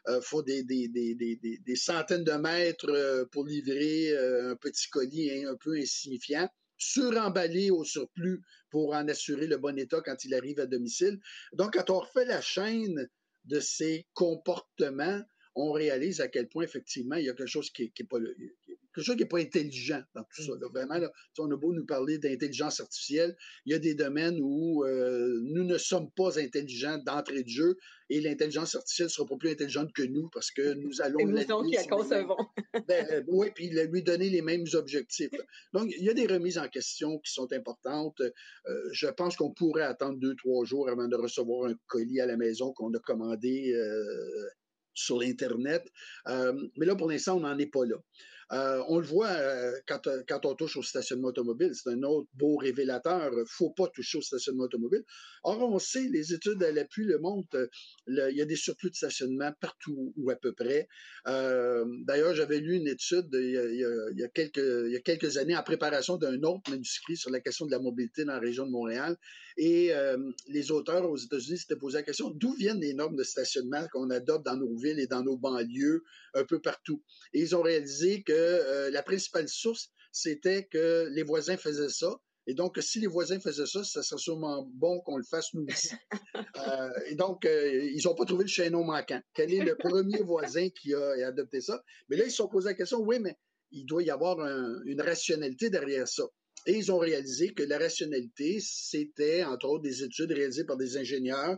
Il 0.09 0.20
faut 0.22 0.42
des, 0.42 0.62
des, 0.62 0.88
des, 0.88 1.14
des, 1.14 1.76
centaines 1.76 2.24
de 2.24 2.33
mètres 2.33 3.28
pour 3.33 3.46
livrer 3.46 4.16
un 4.16 4.57
petit 4.57 4.88
colis 4.88 5.44
un 5.44 5.57
peu 5.57 5.76
insignifiant 5.76 6.48
suremballé 6.76 7.70
au 7.70 7.85
surplus 7.85 8.42
pour 8.70 8.94
en 8.94 9.07
assurer 9.09 9.46
le 9.46 9.57
bon 9.57 9.78
état 9.78 10.00
quand 10.05 10.24
il 10.24 10.35
arrive 10.35 10.59
à 10.59 10.66
domicile. 10.66 11.20
Donc, 11.52 11.74
quand 11.74 11.90
on 11.90 12.00
refait 12.00 12.24
la 12.24 12.40
chaîne 12.40 13.09
de 13.44 13.61
ces 13.61 14.07
comportements, 14.14 15.22
on 15.54 15.72
réalise 15.72 16.20
à 16.20 16.28
quel 16.28 16.48
point, 16.48 16.64
effectivement, 16.64 17.16
il 17.16 17.26
y 17.26 17.28
a 17.28 17.34
quelque 17.34 17.46
chose 17.46 17.70
qui 17.70 17.92
n'est 17.98 18.06
pas, 18.06 18.18
quelque 18.94 19.04
chose 19.04 19.16
qui 19.16 19.24
pas 19.24 19.38
intelligent 19.38 20.02
dans 20.14 20.24
tout 20.24 20.42
ça. 20.42 20.52
Vraiment, 20.72 20.98
on 21.38 21.50
a 21.50 21.56
beau 21.56 21.72
nous 21.72 21.84
parler 21.84 22.18
d'intelligence 22.18 22.80
artificielle, 22.80 23.36
il 23.66 23.72
y 23.72 23.74
a 23.74 23.78
des 23.78 23.94
domaines 23.94 24.38
où 24.40 24.84
euh, 24.84 25.40
nous 25.44 25.64
ne 25.64 25.78
sommes 25.78 26.10
pas 26.10 26.38
intelligents 26.38 26.98
d'entrée 26.98 27.42
de 27.42 27.48
jeu 27.48 27.78
et 28.10 28.20
l'intelligence 28.20 28.74
artificielle 28.74 29.06
ne 29.06 29.12
sera 29.12 29.26
pas 29.26 29.36
plus 29.36 29.50
intelligente 29.50 29.92
que 29.92 30.02
nous 30.02 30.28
parce 30.30 30.50
que 30.50 30.74
nous 30.74 31.00
allons. 31.00 31.18
C'est 31.36 31.48
nous 31.48 31.62
qui 31.64 31.74
la 31.74 31.84
concevons. 31.84 32.36
ben, 32.88 33.06
euh, 33.10 33.22
oui, 33.28 33.50
puis 33.54 33.70
lui 33.70 34.02
donner 34.02 34.30
les 34.30 34.42
mêmes 34.42 34.66
objectifs. 34.74 35.30
Donc, 35.72 35.90
il 35.96 36.04
y 36.04 36.10
a 36.10 36.14
des 36.14 36.26
remises 36.26 36.58
en 36.58 36.68
question 36.68 37.18
qui 37.18 37.32
sont 37.32 37.52
importantes. 37.52 38.20
Euh, 38.20 38.88
je 38.92 39.08
pense 39.08 39.36
qu'on 39.36 39.52
pourrait 39.52 39.82
attendre 39.82 40.18
deux, 40.18 40.34
trois 40.36 40.64
jours 40.64 40.88
avant 40.88 41.08
de 41.08 41.16
recevoir 41.16 41.70
un 41.70 41.74
colis 41.86 42.20
à 42.20 42.26
la 42.26 42.36
maison 42.36 42.72
qu'on 42.72 42.92
a 42.94 42.98
commandé 42.98 43.74
sur 44.94 45.20
l'Internet. 45.20 45.85
Euh, 46.28 46.52
mais 46.76 46.87
là, 46.87 46.94
pour 46.94 47.11
l'instant, 47.11 47.37
on 47.37 47.40
n'en 47.40 47.59
est 47.59 47.66
pas 47.66 47.85
là. 47.85 47.96
Euh, 48.52 48.82
on 48.88 48.98
le 48.98 49.06
voit 49.06 49.30
euh, 49.30 49.72
quand, 49.86 50.06
euh, 50.06 50.22
quand, 50.28 50.44
on 50.44 50.54
touche 50.54 50.76
au 50.76 50.82
stationnement 50.82 51.28
automobile, 51.28 51.72
c'est 51.74 51.88
un 51.88 52.02
autre 52.02 52.28
beau 52.34 52.56
révélateur. 52.56 53.30
Il 53.32 53.38
ne 53.38 53.44
faut 53.46 53.70
pas 53.70 53.88
toucher 53.88 54.18
au 54.18 54.22
stationnement 54.22 54.64
automobile. 54.64 55.04
Or, 55.42 55.62
on 55.62 55.78
sait, 55.78 56.06
les 56.08 56.34
études 56.34 56.62
à 56.62 56.70
l'appui 56.70 57.04
le 57.04 57.18
montrent, 57.18 57.70
il 58.06 58.32
y 58.34 58.42
a 58.42 58.44
des 58.44 58.56
surplus 58.56 58.90
de 58.90 58.94
stationnement 58.94 59.52
partout 59.60 60.12
ou 60.16 60.30
à 60.30 60.36
peu 60.36 60.52
près. 60.52 60.86
D'ailleurs, 61.26 62.34
j'avais 62.34 62.58
lu 62.58 62.76
une 62.76 62.88
étude 62.88 63.28
il 63.32 64.14
y, 64.16 64.22
a, 64.22 64.28
quelques, 64.28 64.58
il 64.58 64.92
y 64.92 64.96
a 64.96 65.00
quelques 65.00 65.38
années 65.38 65.56
en 65.56 65.62
préparation 65.62 66.16
d'un 66.16 66.42
autre 66.42 66.70
manuscrit 66.70 67.16
sur 67.16 67.30
la 67.30 67.40
question 67.40 67.66
de 67.66 67.70
la 67.70 67.78
mobilité 67.78 68.24
dans 68.24 68.34
la 68.34 68.38
région 68.38 68.66
de 68.66 68.70
Montréal. 68.70 69.16
Et 69.56 69.92
les 70.48 70.70
auteurs 70.70 71.08
aux 71.10 71.16
États-Unis 71.16 71.58
s'étaient 71.58 71.76
posé 71.76 71.98
la 71.98 72.02
question 72.04 72.30
d'où 72.30 72.54
viennent 72.54 72.80
les 72.80 72.94
normes 72.94 73.16
de 73.16 73.24
stationnement 73.24 73.86
qu'on 73.92 74.10
adopte 74.10 74.44
dans 74.44 74.56
nos 74.56 74.76
villes 74.76 75.00
et 75.00 75.06
dans 75.06 75.22
nos 75.22 75.36
banlieues 75.36 76.04
un 76.34 76.44
peu 76.44 76.60
partout? 76.60 77.02
Et 77.32 77.40
ils 77.40 77.56
ont 77.56 77.62
réalisé 77.62 78.22
que 78.22 78.41
euh, 78.42 78.90
la 78.90 79.02
principale 79.02 79.48
source, 79.48 79.90
c'était 80.11 80.64
que 80.64 81.09
les 81.11 81.22
voisins 81.22 81.57
faisaient 81.57 81.88
ça. 81.88 82.14
Et 82.46 82.55
donc, 82.55 82.76
si 82.81 82.98
les 82.98 83.07
voisins 83.07 83.38
faisaient 83.38 83.66
ça, 83.66 83.85
ça 83.85 84.02
serait 84.02 84.18
sûrement 84.18 84.68
bon 84.74 85.00
qu'on 85.00 85.16
le 85.16 85.24
fasse 85.24 85.55
nous 85.55 85.66
aussi. 85.66 85.90
Euh, 86.57 86.90
et 87.07 87.14
donc, 87.14 87.44
euh, 87.44 87.90
ils 87.92 88.02
n'ont 88.05 88.14
pas 88.14 88.24
trouvé 88.24 88.44
le 88.44 88.48
chaînon 88.48 88.85
manquant. 88.85 89.20
Quel 89.35 89.52
est 89.52 89.64
le 89.64 89.74
premier 89.74 90.18
voisin 90.22 90.68
qui 90.68 90.94
a 90.94 91.26
adopté 91.26 91.61
ça? 91.61 91.83
Mais 92.09 92.16
là, 92.16 92.24
ils 92.24 92.31
se 92.31 92.37
sont 92.37 92.48
posé 92.48 92.68
la 92.68 92.74
question, 92.74 93.00
oui, 93.00 93.18
mais 93.18 93.37
il 93.70 93.85
doit 93.85 94.02
y 94.02 94.11
avoir 94.11 94.38
une 94.85 95.00
rationalité 95.00 95.70
derrière 95.70 96.07
ça. 96.07 96.24
Et 96.66 96.74
ils 96.76 96.92
ont 96.92 96.98
réalisé 96.98 97.52
que 97.52 97.62
la 97.62 97.78
rationalité, 97.78 98.59
c'était, 98.61 99.42
entre 99.44 99.66
autres, 99.66 99.83
des 99.83 100.05
études 100.05 100.31
réalisées 100.31 100.64
par 100.64 100.76
des 100.76 100.96
ingénieurs 100.96 101.57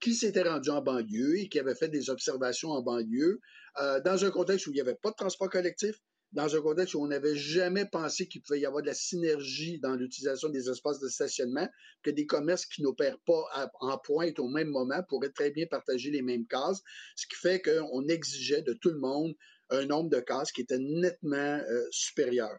qui 0.00 0.14
s'étaient 0.14 0.42
rendus 0.42 0.70
en 0.70 0.80
banlieue 0.80 1.40
et 1.40 1.48
qui 1.48 1.58
avaient 1.58 1.74
fait 1.74 1.88
des 1.88 2.08
observations 2.08 2.70
en 2.70 2.82
banlieue, 2.82 3.40
dans 3.76 4.24
un 4.24 4.30
contexte 4.30 4.66
où 4.66 4.70
il 4.70 4.74
n'y 4.74 4.80
avait 4.80 4.94
pas 4.94 5.10
de 5.10 5.16
transport 5.16 5.50
collectif, 5.50 5.96
dans 6.32 6.54
un 6.54 6.60
contexte 6.60 6.94
où 6.94 7.02
on 7.02 7.06
n'avait 7.06 7.36
jamais 7.36 7.86
pensé 7.86 8.26
qu'il 8.26 8.42
pouvait 8.42 8.60
y 8.60 8.66
avoir 8.66 8.82
de 8.82 8.88
la 8.88 8.94
synergie 8.94 9.78
dans 9.80 9.94
l'utilisation 9.94 10.48
des 10.48 10.68
espaces 10.68 10.98
de 10.98 11.08
stationnement, 11.08 11.68
que 12.02 12.10
des 12.10 12.26
commerces 12.26 12.66
qui 12.66 12.82
n'opèrent 12.82 13.18
pas 13.20 13.70
en 13.80 13.98
pointe 13.98 14.38
au 14.38 14.48
même 14.48 14.68
moment 14.68 15.02
pourraient 15.08 15.30
très 15.30 15.50
bien 15.50 15.66
partager 15.66 16.10
les 16.10 16.22
mêmes 16.22 16.46
cases, 16.46 16.82
ce 17.16 17.26
qui 17.26 17.36
fait 17.36 17.62
qu'on 17.62 18.06
exigeait 18.08 18.62
de 18.62 18.72
tout 18.74 18.90
le 18.90 18.98
monde 18.98 19.34
un 19.70 19.84
nombre 19.86 20.10
de 20.10 20.20
cases 20.20 20.52
qui 20.52 20.60
était 20.60 20.78
nettement 20.78 21.36
euh, 21.36 21.86
supérieur. 21.90 22.56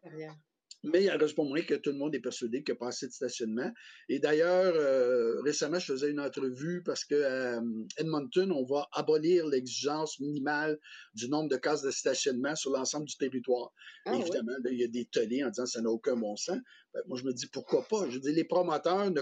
Mais 0.87 1.03
il 1.03 1.09
reste 1.09 1.35
pas 1.35 1.43
moins 1.43 1.61
que 1.61 1.75
tout 1.75 1.91
le 1.91 1.97
monde 1.97 2.15
est 2.15 2.19
persuadé 2.19 2.63
qu'il 2.63 2.73
n'y 2.73 2.77
a 2.77 2.79
pas 2.79 2.87
assez 2.87 3.07
de 3.07 3.11
stationnement. 3.11 3.71
Et 4.09 4.19
d'ailleurs, 4.19 4.73
euh, 4.75 5.41
récemment, 5.41 5.79
je 5.79 5.93
faisais 5.93 6.09
une 6.09 6.19
entrevue 6.19 6.83
parce 6.83 7.03
qu'à 7.03 7.61
Edmonton, 7.97 8.51
on 8.51 8.63
va 8.63 8.87
abolir 8.93 9.45
l'exigence 9.47 10.19
minimale 10.19 10.79
du 11.13 11.29
nombre 11.29 11.49
de 11.49 11.57
cases 11.57 11.81
de 11.81 11.91
stationnement 11.91 12.55
sur 12.55 12.71
l'ensemble 12.71 13.05
du 13.05 13.15
territoire. 13.17 13.71
Ah 14.05 14.15
Évidemment, 14.15 14.53
il 14.69 14.79
y 14.79 14.83
a 14.83 14.87
des 14.87 15.05
tollés 15.05 15.43
en 15.43 15.49
disant 15.49 15.63
que 15.63 15.69
ça 15.69 15.81
n'a 15.81 15.89
aucun 15.89 16.15
bon 16.15 16.35
sens. 16.35 16.57
Ben, 16.93 17.01
moi, 17.07 17.17
je 17.17 17.25
me 17.25 17.33
dis 17.33 17.47
pourquoi 17.47 17.85
pas? 17.87 18.09
Je 18.09 18.17
dis 18.19 18.31
les 18.31 18.45
promoteurs 18.45 19.11
ne 19.11 19.21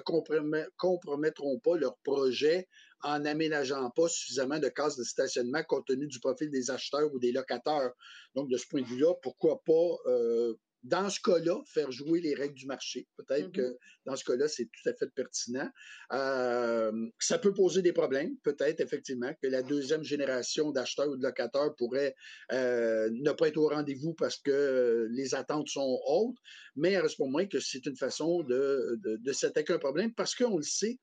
compromettront 0.77 1.59
pas 1.59 1.77
leur 1.77 1.97
projet 2.03 2.67
en 3.01 3.19
n'aménageant 3.19 3.89
pas 3.91 4.07
suffisamment 4.07 4.59
de 4.59 4.67
cases 4.67 4.97
de 4.97 5.03
stationnement 5.03 5.63
compte 5.63 5.85
tenu 5.85 6.07
du 6.07 6.19
profil 6.19 6.49
des 6.49 6.71
acheteurs 6.71 7.13
ou 7.13 7.19
des 7.19 7.31
locataires. 7.31 7.91
Donc, 8.33 8.49
de 8.49 8.57
ce 8.57 8.65
point 8.67 8.81
de 8.81 8.87
vue-là, 8.87 9.13
pourquoi 9.21 9.61
pas 9.63 9.97
euh, 10.07 10.53
dans 10.85 11.09
ce 11.09 11.19
cas-là, 11.19 11.59
faire 11.65 11.91
jouer 11.91 12.21
les 12.21 12.35
règles 12.35 12.53
du 12.53 12.67
marché. 12.67 13.07
Peut-être 13.17 13.51
que 13.51 13.61
mm-hmm. 13.61 13.77
dans 14.05 14.15
ce 14.15 14.23
cas-là, 14.23 14.47
c'est 14.47 14.65
tout 14.65 14.87
à 14.89 14.93
fait 14.93 15.07
pertinent. 15.15 15.67
Euh, 16.13 17.09
ça 17.19 17.39
peut 17.39 17.53
poser 17.53 17.81
des 17.81 17.91
problèmes. 17.91 18.37
Peut-être, 18.43 18.81
effectivement, 18.81 19.33
que 19.41 19.47
la 19.47 19.63
deuxième 19.63 20.03
génération 20.03 20.71
d'acheteurs 20.71 21.09
ou 21.09 21.17
de 21.17 21.23
locataires 21.23 21.73
pourrait 21.75 22.15
euh, 22.51 23.09
ne 23.11 23.31
pas 23.31 23.47
être 23.47 23.57
au 23.57 23.67
rendez-vous 23.67 24.13
parce 24.13 24.37
que 24.37 25.07
les 25.09 25.33
attentes 25.33 25.69
sont 25.69 25.99
hautes, 26.05 26.37
mais 26.75 26.99
reste 26.99 27.17
pour 27.17 27.29
moi 27.29 27.47
que 27.47 27.59
c'est 27.59 27.83
une 27.87 27.97
façon 27.97 28.43
de, 28.43 28.99
de, 29.01 29.33
s'attaquer 29.33 29.73
un 29.73 29.79
problème 29.79 30.13
parce 30.13 30.35
qu'on 30.35 30.57
le 30.57 30.63
sait, 30.63 30.99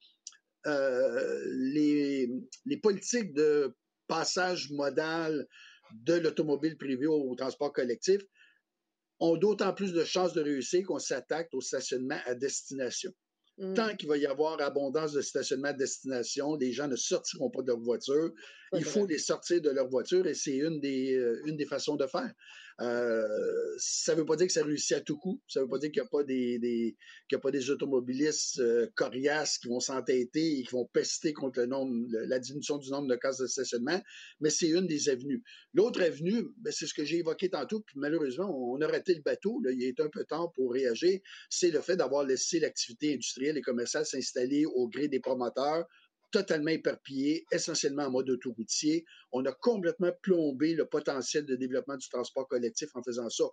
euh, 0.66 1.42
les, 1.56 2.30
les 2.66 2.76
politiques 2.76 3.34
de 3.34 3.74
passage 4.06 4.70
modal 4.70 5.48
de 5.92 6.14
l'automobile 6.14 6.76
privée 6.78 7.08
au 7.08 7.34
transport 7.34 7.72
collectif 7.72 8.22
ont 9.22 9.36
d'autant 9.36 9.72
plus 9.72 9.92
de 9.92 10.04
chances 10.04 10.32
de 10.32 10.42
réussir 10.42 10.84
qu'on 10.84 10.98
s'attaque 10.98 11.48
au 11.52 11.60
stationnement 11.60 12.18
à 12.26 12.34
destination. 12.34 13.12
Tant 13.76 13.92
mmh. 13.92 13.96
qu'il 13.96 14.08
va 14.08 14.16
y 14.16 14.26
avoir 14.26 14.60
abondance 14.60 15.12
de 15.12 15.20
stationnement 15.20 15.68
à 15.68 15.72
destination, 15.74 16.56
les 16.56 16.72
gens 16.72 16.88
ne 16.88 16.96
sortiront 16.96 17.50
pas 17.50 17.62
de 17.62 17.68
leur 17.68 17.78
voiture. 17.78 18.32
Il 18.72 18.84
faut 18.84 19.06
les 19.06 19.18
sortir 19.18 19.60
de 19.60 19.70
leur 19.70 19.88
voiture 19.88 20.26
et 20.26 20.34
c'est 20.34 20.56
une 20.56 20.80
des, 20.80 21.14
euh, 21.14 21.40
une 21.44 21.56
des 21.56 21.66
façons 21.66 21.94
de 21.94 22.06
faire. 22.06 22.32
Euh, 22.82 23.74
ça 23.78 24.14
ne 24.14 24.20
veut 24.20 24.26
pas 24.26 24.36
dire 24.36 24.46
que 24.46 24.52
ça 24.52 24.64
réussit 24.64 24.96
à 24.96 25.00
tout 25.00 25.16
coup. 25.16 25.40
Ça 25.46 25.60
ne 25.60 25.64
veut 25.64 25.70
pas 25.70 25.78
dire 25.78 25.90
qu'il 25.92 26.02
n'y 26.02 26.06
a 26.06 26.10
pas 26.10 26.24
des, 26.24 26.58
des 26.58 26.96
a 27.32 27.38
pas 27.38 27.50
des 27.50 27.70
automobilistes 27.70 28.58
euh, 28.58 28.88
coriaces 28.94 29.58
qui 29.58 29.68
vont 29.68 29.80
s'entêter 29.80 30.58
et 30.58 30.62
qui 30.64 30.70
vont 30.70 30.86
pester 30.92 31.32
contre 31.32 31.60
le 31.60 31.66
nombre, 31.66 31.94
la 32.10 32.38
diminution 32.38 32.78
du 32.78 32.90
nombre 32.90 33.08
de 33.08 33.16
cases 33.16 33.38
de 33.38 33.46
stationnement, 33.46 34.00
mais 34.40 34.50
c'est 34.50 34.68
une 34.68 34.86
des 34.86 35.08
avenues. 35.08 35.42
L'autre 35.72 36.02
avenue, 36.02 36.48
ben, 36.58 36.72
c'est 36.72 36.86
ce 36.86 36.94
que 36.94 37.04
j'ai 37.04 37.18
évoqué 37.18 37.48
tantôt, 37.48 37.80
puis 37.80 37.98
malheureusement, 37.98 38.50
on 38.50 38.80
a 38.80 38.86
raté 38.86 39.14
le 39.14 39.22
bateau. 39.22 39.60
Là, 39.64 39.70
il 39.72 39.82
est 39.82 40.00
un 40.00 40.08
peu 40.08 40.24
temps 40.24 40.48
pour 40.54 40.72
réagir. 40.72 41.20
C'est 41.48 41.70
le 41.70 41.80
fait 41.80 41.96
d'avoir 41.96 42.24
laissé 42.24 42.60
l'activité 42.60 43.14
industrielle 43.14 43.56
et 43.56 43.62
commerciale 43.62 44.04
s'installer 44.04 44.66
au 44.66 44.88
gré 44.88 45.08
des 45.08 45.20
promoteurs 45.20 45.86
totalement 46.32 46.70
éparpillé, 46.70 47.44
essentiellement 47.52 48.04
en 48.04 48.10
mode 48.10 48.30
autoroutier. 48.30 49.04
On 49.30 49.44
a 49.44 49.52
complètement 49.52 50.10
plombé 50.22 50.74
le 50.74 50.86
potentiel 50.86 51.46
de 51.46 51.54
développement 51.54 51.96
du 51.96 52.08
transport 52.08 52.48
collectif 52.48 52.88
en 52.94 53.02
faisant 53.02 53.28
ça. 53.30 53.44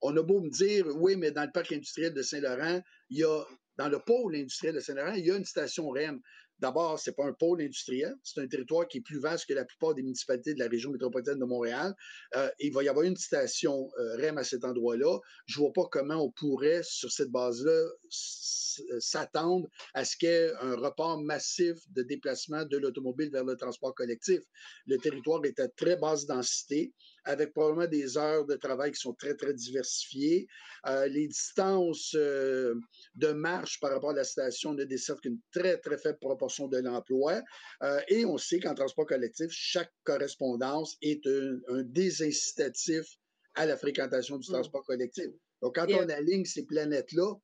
On 0.00 0.16
a 0.16 0.22
beau 0.22 0.40
me 0.40 0.48
dire, 0.48 0.86
oui, 0.96 1.16
mais 1.16 1.30
dans 1.30 1.44
le 1.44 1.52
parc 1.52 1.72
industriel 1.72 2.14
de 2.14 2.22
Saint-Laurent, 2.22 2.80
il 3.10 3.18
y 3.18 3.24
a, 3.24 3.44
dans 3.76 3.88
le 3.88 3.98
pôle 3.98 4.36
industriel 4.36 4.76
de 4.76 4.80
Saint-Laurent, 4.80 5.14
il 5.14 5.26
y 5.26 5.30
a 5.30 5.36
une 5.36 5.44
station 5.44 5.90
REM. 5.90 6.20
D'abord, 6.60 6.98
ce 6.98 7.10
n'est 7.10 7.14
pas 7.14 7.24
un 7.24 7.32
pôle 7.32 7.62
industriel, 7.62 8.14
c'est 8.24 8.40
un 8.40 8.46
territoire 8.48 8.88
qui 8.88 8.98
est 8.98 9.00
plus 9.00 9.20
vaste 9.20 9.46
que 9.46 9.54
la 9.54 9.64
plupart 9.64 9.94
des 9.94 10.02
municipalités 10.02 10.54
de 10.54 10.58
la 10.58 10.68
région 10.68 10.90
métropolitaine 10.90 11.38
de 11.38 11.44
Montréal. 11.44 11.94
Euh, 12.34 12.50
il 12.58 12.72
va 12.72 12.82
y 12.82 12.88
avoir 12.88 13.04
une 13.04 13.16
station 13.16 13.90
euh, 13.98 14.16
REM 14.16 14.38
à 14.38 14.44
cet 14.44 14.64
endroit-là. 14.64 15.18
Je 15.46 15.58
ne 15.58 15.64
vois 15.64 15.72
pas 15.72 15.88
comment 15.90 16.16
on 16.16 16.30
pourrait, 16.30 16.82
sur 16.82 17.12
cette 17.12 17.30
base-là, 17.30 17.70
euh, 17.70 19.00
s'attendre 19.00 19.68
à 19.94 20.04
ce 20.04 20.16
qu'il 20.16 20.28
y 20.28 20.32
ait 20.32 20.52
un 20.60 20.74
report 20.76 21.20
massif 21.20 21.76
de 21.90 22.02
déplacement 22.02 22.64
de 22.64 22.76
l'automobile 22.76 23.30
vers 23.30 23.44
le 23.44 23.56
transport 23.56 23.94
collectif. 23.94 24.40
Le 24.86 24.98
territoire 24.98 25.44
est 25.44 25.60
à 25.60 25.68
très 25.68 25.96
basse 25.96 26.26
densité 26.26 26.92
avec 27.28 27.52
probablement 27.52 27.86
des 27.86 28.16
heures 28.16 28.46
de 28.46 28.54
travail 28.54 28.90
qui 28.90 29.00
sont 29.00 29.12
très, 29.12 29.34
très 29.34 29.52
diversifiées. 29.52 30.46
Euh, 30.86 31.06
les 31.08 31.28
distances 31.28 32.14
euh, 32.14 32.74
de 33.16 33.32
marche 33.32 33.78
par 33.80 33.90
rapport 33.90 34.10
à 34.10 34.14
la 34.14 34.24
station 34.24 34.72
ne 34.72 34.84
desservent 34.84 35.20
qu'une 35.20 35.38
très, 35.52 35.76
très 35.76 35.98
faible 35.98 36.18
proportion 36.18 36.68
de 36.68 36.78
l'emploi. 36.78 37.42
Euh, 37.82 38.00
et 38.08 38.24
on 38.24 38.38
sait 38.38 38.60
qu'en 38.60 38.74
transport 38.74 39.06
collectif, 39.06 39.48
chaque 39.50 39.92
correspondance 40.04 40.96
est 41.02 41.26
un, 41.26 41.82
désincitatif 41.84 43.04
à 43.54 43.66
la 43.66 43.76
fréquentation 43.76 44.38
du 44.38 44.48
mmh. 44.48 44.54
transport 44.54 44.84
collectif. 44.84 45.26
Donc, 45.60 45.74
quand 45.74 45.86
on 45.90 46.08
aligne 46.08 46.46
ces 46.46 46.64
planètes-là, 46.64 47.34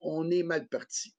on 0.00 0.30
est 0.32 0.42
mal 0.42 0.66
parti. 0.66 1.14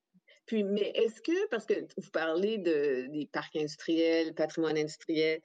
Puis, 0.46 0.66
mais 0.66 0.92
est-ce 0.96 1.22
que, 1.22 1.48
parce 1.50 1.66
que 1.66 1.76
vous 1.98 2.10
parlez 2.12 2.58
de, 2.58 3.08
des 3.14 3.30
parcs 3.32 3.56
industriels, 3.56 4.34
patrimoine 4.34 4.78
industriel, 4.78 5.40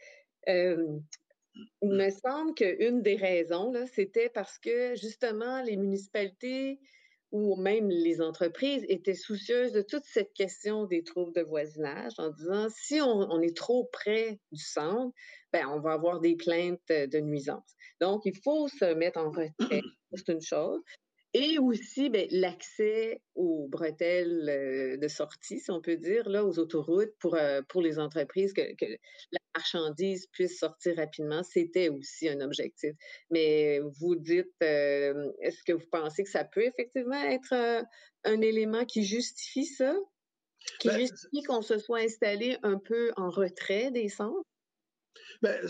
il 1.83 1.91
me 1.91 2.11
semble 2.11 2.55
qu'une 2.55 3.03
des 3.03 3.17
raisons, 3.17 3.73
c'était 3.93 4.29
parce 4.29 4.59
que 4.59 4.95
justement, 4.97 5.63
les 5.63 5.77
municipalités 5.77 6.81
ou 7.31 7.57
même 7.57 7.89
les 7.89 8.21
entreprises 8.21 8.85
étaient 8.89 9.15
soucieuses 9.15 9.73
de 9.73 9.83
toute 9.83 10.05
cette 10.05 10.33
question 10.35 10.87
des 10.87 11.03
troubles 11.03 11.33
de 11.33 11.43
voisinage 11.43 12.13
en 12.19 12.31
disant 12.31 12.69
si 12.71 13.01
on, 13.01 13.41
est 13.41 13.57
trop 13.57 13.87
près 13.93 14.39
du 14.53 14.63
centre, 14.63 15.13
ben, 15.53 15.67
on 15.69 15.81
va 15.81 15.93
avoir 15.95 16.21
des 16.21 16.37
plaintes 16.37 16.81
de 16.89 17.19
nuisance. 17.19 17.75
Donc, 18.01 18.23
il 18.25 18.37
faut 18.45 18.69
se 18.69 18.95
mettre 18.95 19.19
en 19.19 19.31
retrait, 19.33 19.83
c'est 20.13 20.29
une 20.29 20.43
chose. 20.43 20.81
Et 21.37 21.59
aussi, 21.59 22.11
ben, 22.11 22.29
l'accès 22.31 23.21
aux 23.35 23.67
bretelles 23.67 24.49
euh, 24.49 24.97
de 24.97 25.09
sortie, 25.09 25.59
si 25.59 25.69
on 25.73 25.81
peut 25.81 25.97
dire, 25.97 26.29
là, 26.29 26.45
aux 26.45 26.61
autoroutes 26.61 27.13
pour, 27.19 27.35
euh, 27.35 27.61
pour 27.69 27.83
les 27.83 27.99
entreprises, 27.99 28.53
que, 28.53 28.63
la 28.81 29.41
marchandise 29.57 30.29
puisse 30.29 30.61
sortir 30.61 30.97
rapidement, 30.97 31.43
c'était 31.43 31.89
aussi 31.89 32.29
un 32.29 32.41
objectif. 32.41 32.93
Mais 33.31 33.81
vous 33.99 34.15
dites, 34.15 34.55
euh, 34.63 35.33
est-ce 35.41 35.65
que 35.65 35.73
vous 35.73 35.87
pensez 35.91 36.23
que 36.23 36.31
ça 36.31 36.45
peut 36.45 36.65
effectivement 36.65 37.21
être 37.25 37.85
un 38.23 38.41
élément 38.41 38.85
qui 38.85 39.03
justifie 39.03 39.67
ça? 39.67 39.97
Qui 40.79 40.89
ben, 40.89 41.01
justifie 41.01 41.43
qu'on 41.43 41.63
se 41.63 41.79
soit 41.79 42.01
installé 42.01 42.59
un 42.63 42.79
peu 42.79 43.11
en 43.17 43.29
retrait 43.29 43.91
des 43.91 44.09
centres? 44.09 44.49
Ben, 45.43 45.61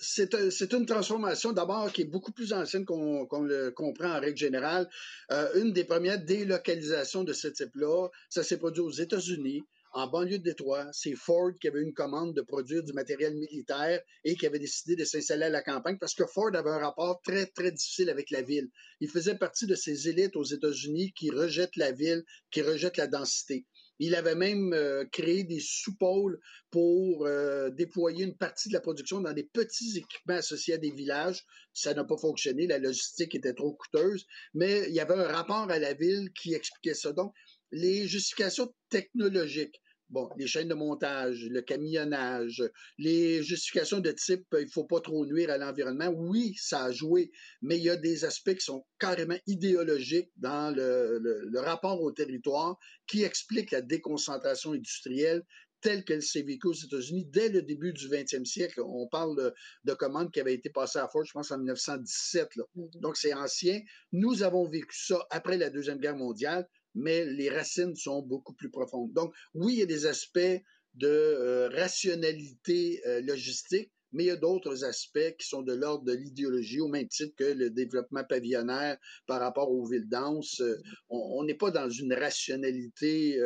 c'est 0.00 0.72
une 0.72 0.86
transformation 0.86 1.52
d'abord 1.52 1.92
qui 1.92 2.02
est 2.02 2.10
beaucoup 2.10 2.32
plus 2.32 2.52
ancienne 2.52 2.84
qu'on 2.84 3.42
le 3.42 3.70
comprend 3.70 4.16
en 4.16 4.20
règle 4.20 4.36
générale. 4.36 4.88
Euh, 5.32 5.60
une 5.60 5.72
des 5.72 5.84
premières 5.84 6.22
délocalisations 6.22 7.24
de 7.24 7.32
ce 7.32 7.48
type-là, 7.48 8.08
ça 8.28 8.42
s'est 8.42 8.58
produit 8.58 8.82
aux 8.82 8.90
États-Unis 8.90 9.62
en 9.92 10.06
banlieue 10.06 10.38
de 10.38 10.44
Détroit, 10.44 10.86
c'est 10.92 11.14
Ford 11.14 11.50
qui 11.60 11.68
avait 11.68 11.80
une 11.80 11.94
commande 11.94 12.34
de 12.34 12.42
produire 12.42 12.82
du 12.82 12.92
matériel 12.92 13.34
militaire 13.34 14.00
et 14.24 14.36
qui 14.36 14.46
avait 14.46 14.58
décidé 14.58 14.96
de 14.96 15.04
s'installer 15.04 15.44
à 15.44 15.50
la 15.50 15.62
campagne 15.62 15.96
parce 15.98 16.14
que 16.14 16.26
Ford 16.26 16.54
avait 16.54 16.70
un 16.70 16.78
rapport 16.78 17.20
très, 17.22 17.46
très 17.46 17.72
difficile 17.72 18.10
avec 18.10 18.30
la 18.30 18.42
ville. 18.42 18.68
Il 19.00 19.08
faisait 19.08 19.36
partie 19.36 19.66
de 19.66 19.74
ces 19.74 20.08
élites 20.08 20.36
aux 20.36 20.44
États-Unis 20.44 21.12
qui 21.12 21.30
rejettent 21.30 21.76
la 21.76 21.92
ville, 21.92 22.22
qui 22.50 22.62
rejettent 22.62 22.98
la 22.98 23.06
densité. 23.06 23.66
Il 23.98 24.14
avait 24.14 24.34
même 24.34 24.72
euh, 24.72 25.04
créé 25.10 25.44
des 25.44 25.60
sous-pôles 25.60 26.38
pour 26.70 27.26
euh, 27.26 27.70
déployer 27.70 28.24
une 28.24 28.36
partie 28.36 28.68
de 28.68 28.74
la 28.74 28.80
production 28.80 29.20
dans 29.20 29.32
des 29.32 29.44
petits 29.44 29.98
équipements 29.98 30.36
associés 30.36 30.74
à 30.74 30.78
des 30.78 30.90
villages. 30.90 31.44
Ça 31.72 31.94
n'a 31.94 32.04
pas 32.04 32.16
fonctionné, 32.16 32.66
la 32.66 32.78
logistique 32.78 33.34
était 33.34 33.54
trop 33.54 33.74
coûteuse, 33.74 34.26
mais 34.54 34.84
il 34.88 34.94
y 34.94 35.00
avait 35.00 35.14
un 35.14 35.28
rapport 35.28 35.70
à 35.70 35.78
la 35.78 35.94
ville 35.94 36.30
qui 36.32 36.54
expliquait 36.54 36.94
ça. 36.94 37.12
Donc, 37.12 37.32
les 37.70 38.06
justifications 38.06 38.72
technologiques, 38.88 39.80
bon, 40.10 40.28
les 40.36 40.46
chaînes 40.46 40.68
de 40.68 40.74
montage, 40.74 41.44
le 41.50 41.60
camionnage, 41.60 42.62
les 42.98 43.42
justifications 43.42 44.00
de 44.00 44.10
type 44.12 44.46
il 44.52 44.64
ne 44.64 44.70
faut 44.70 44.84
pas 44.84 45.00
trop 45.00 45.26
nuire 45.26 45.50
à 45.50 45.58
l'environnement, 45.58 46.08
oui, 46.08 46.54
ça 46.58 46.84
a 46.84 46.92
joué, 46.92 47.30
mais 47.62 47.76
il 47.76 47.84
y 47.84 47.90
a 47.90 47.96
des 47.96 48.24
aspects 48.24 48.54
qui 48.54 48.64
sont 48.64 48.84
carrément 48.98 49.38
idéologiques 49.46 50.30
dans 50.36 50.74
le, 50.74 51.50
rapport 51.60 52.00
au 52.00 52.12
territoire 52.12 52.78
qui 53.06 53.24
expliquent 53.24 53.72
la 53.72 53.82
déconcentration 53.82 54.72
industrielle 54.72 55.42
telle 55.80 56.04
qu'elle 56.04 56.22
s'est 56.22 56.42
vécue 56.42 56.68
aux 56.68 56.72
États-Unis 56.72 57.26
dès 57.26 57.48
le 57.48 57.62
début 57.62 57.92
du 57.92 58.08
20e 58.08 58.44
siècle. 58.44 58.80
On 58.80 59.06
parle 59.06 59.54
de, 59.84 59.94
commandes 59.94 60.32
qui 60.32 60.40
avaient 60.40 60.54
été 60.54 60.70
passées 60.70 60.98
à 60.98 61.08
Ford, 61.08 61.24
je 61.24 61.32
pense, 61.32 61.52
en 61.52 61.58
1917. 61.58 62.48
Mm-hmm. 62.56 63.00
Donc, 63.00 63.16
c'est 63.16 63.32
ancien. 63.32 63.80
Nous 64.12 64.42
avons 64.42 64.66
vécu 64.66 64.96
ça 65.06 65.24
après 65.30 65.56
la 65.56 65.70
Deuxième 65.70 65.98
Guerre 65.98 66.16
mondiale 66.16 66.66
mais 66.94 67.24
les 67.24 67.50
racines 67.50 67.94
sont 67.96 68.22
beaucoup 68.22 68.54
plus 68.54 68.70
profondes. 68.70 69.12
Donc, 69.12 69.34
oui, 69.54 69.74
il 69.74 69.78
y 69.80 69.82
a 69.82 69.86
des 69.86 70.06
aspects 70.06 70.62
de 70.94 71.06
euh, 71.06 71.68
rationalité 71.68 73.00
euh, 73.06 73.20
logistique, 73.20 73.92
mais 74.12 74.24
il 74.24 74.26
y 74.28 74.30
a 74.30 74.36
d'autres 74.36 74.84
aspects 74.84 75.36
qui 75.38 75.46
sont 75.46 75.62
de 75.62 75.74
l'ordre 75.74 76.04
de 76.04 76.14
l'idéologie, 76.14 76.80
au 76.80 76.88
même 76.88 77.08
titre 77.08 77.34
que 77.36 77.44
le 77.44 77.70
développement 77.70 78.24
pavillonnaire 78.24 78.96
par 79.26 79.40
rapport 79.40 79.70
aux 79.70 79.86
villes 79.86 80.08
denses. 80.08 80.60
Euh, 80.60 80.76
on 81.10 81.44
n'est 81.44 81.54
pas 81.54 81.70
dans 81.70 81.90
une 81.90 82.14
rationalité 82.14 83.38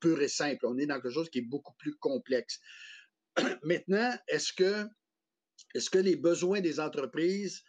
pure 0.00 0.22
et 0.22 0.28
simple, 0.28 0.66
on 0.66 0.78
est 0.78 0.86
dans 0.86 1.00
quelque 1.00 1.10
chose 1.10 1.30
qui 1.30 1.38
est 1.38 1.48
beaucoup 1.48 1.74
plus 1.78 1.94
complexe. 1.96 2.60
Maintenant, 3.62 4.14
est-ce 4.28 4.52
que, 4.52 4.86
est-ce 5.74 5.90
que 5.90 5.98
les 5.98 6.16
besoins 6.16 6.60
des 6.60 6.78
entreprises 6.78 7.62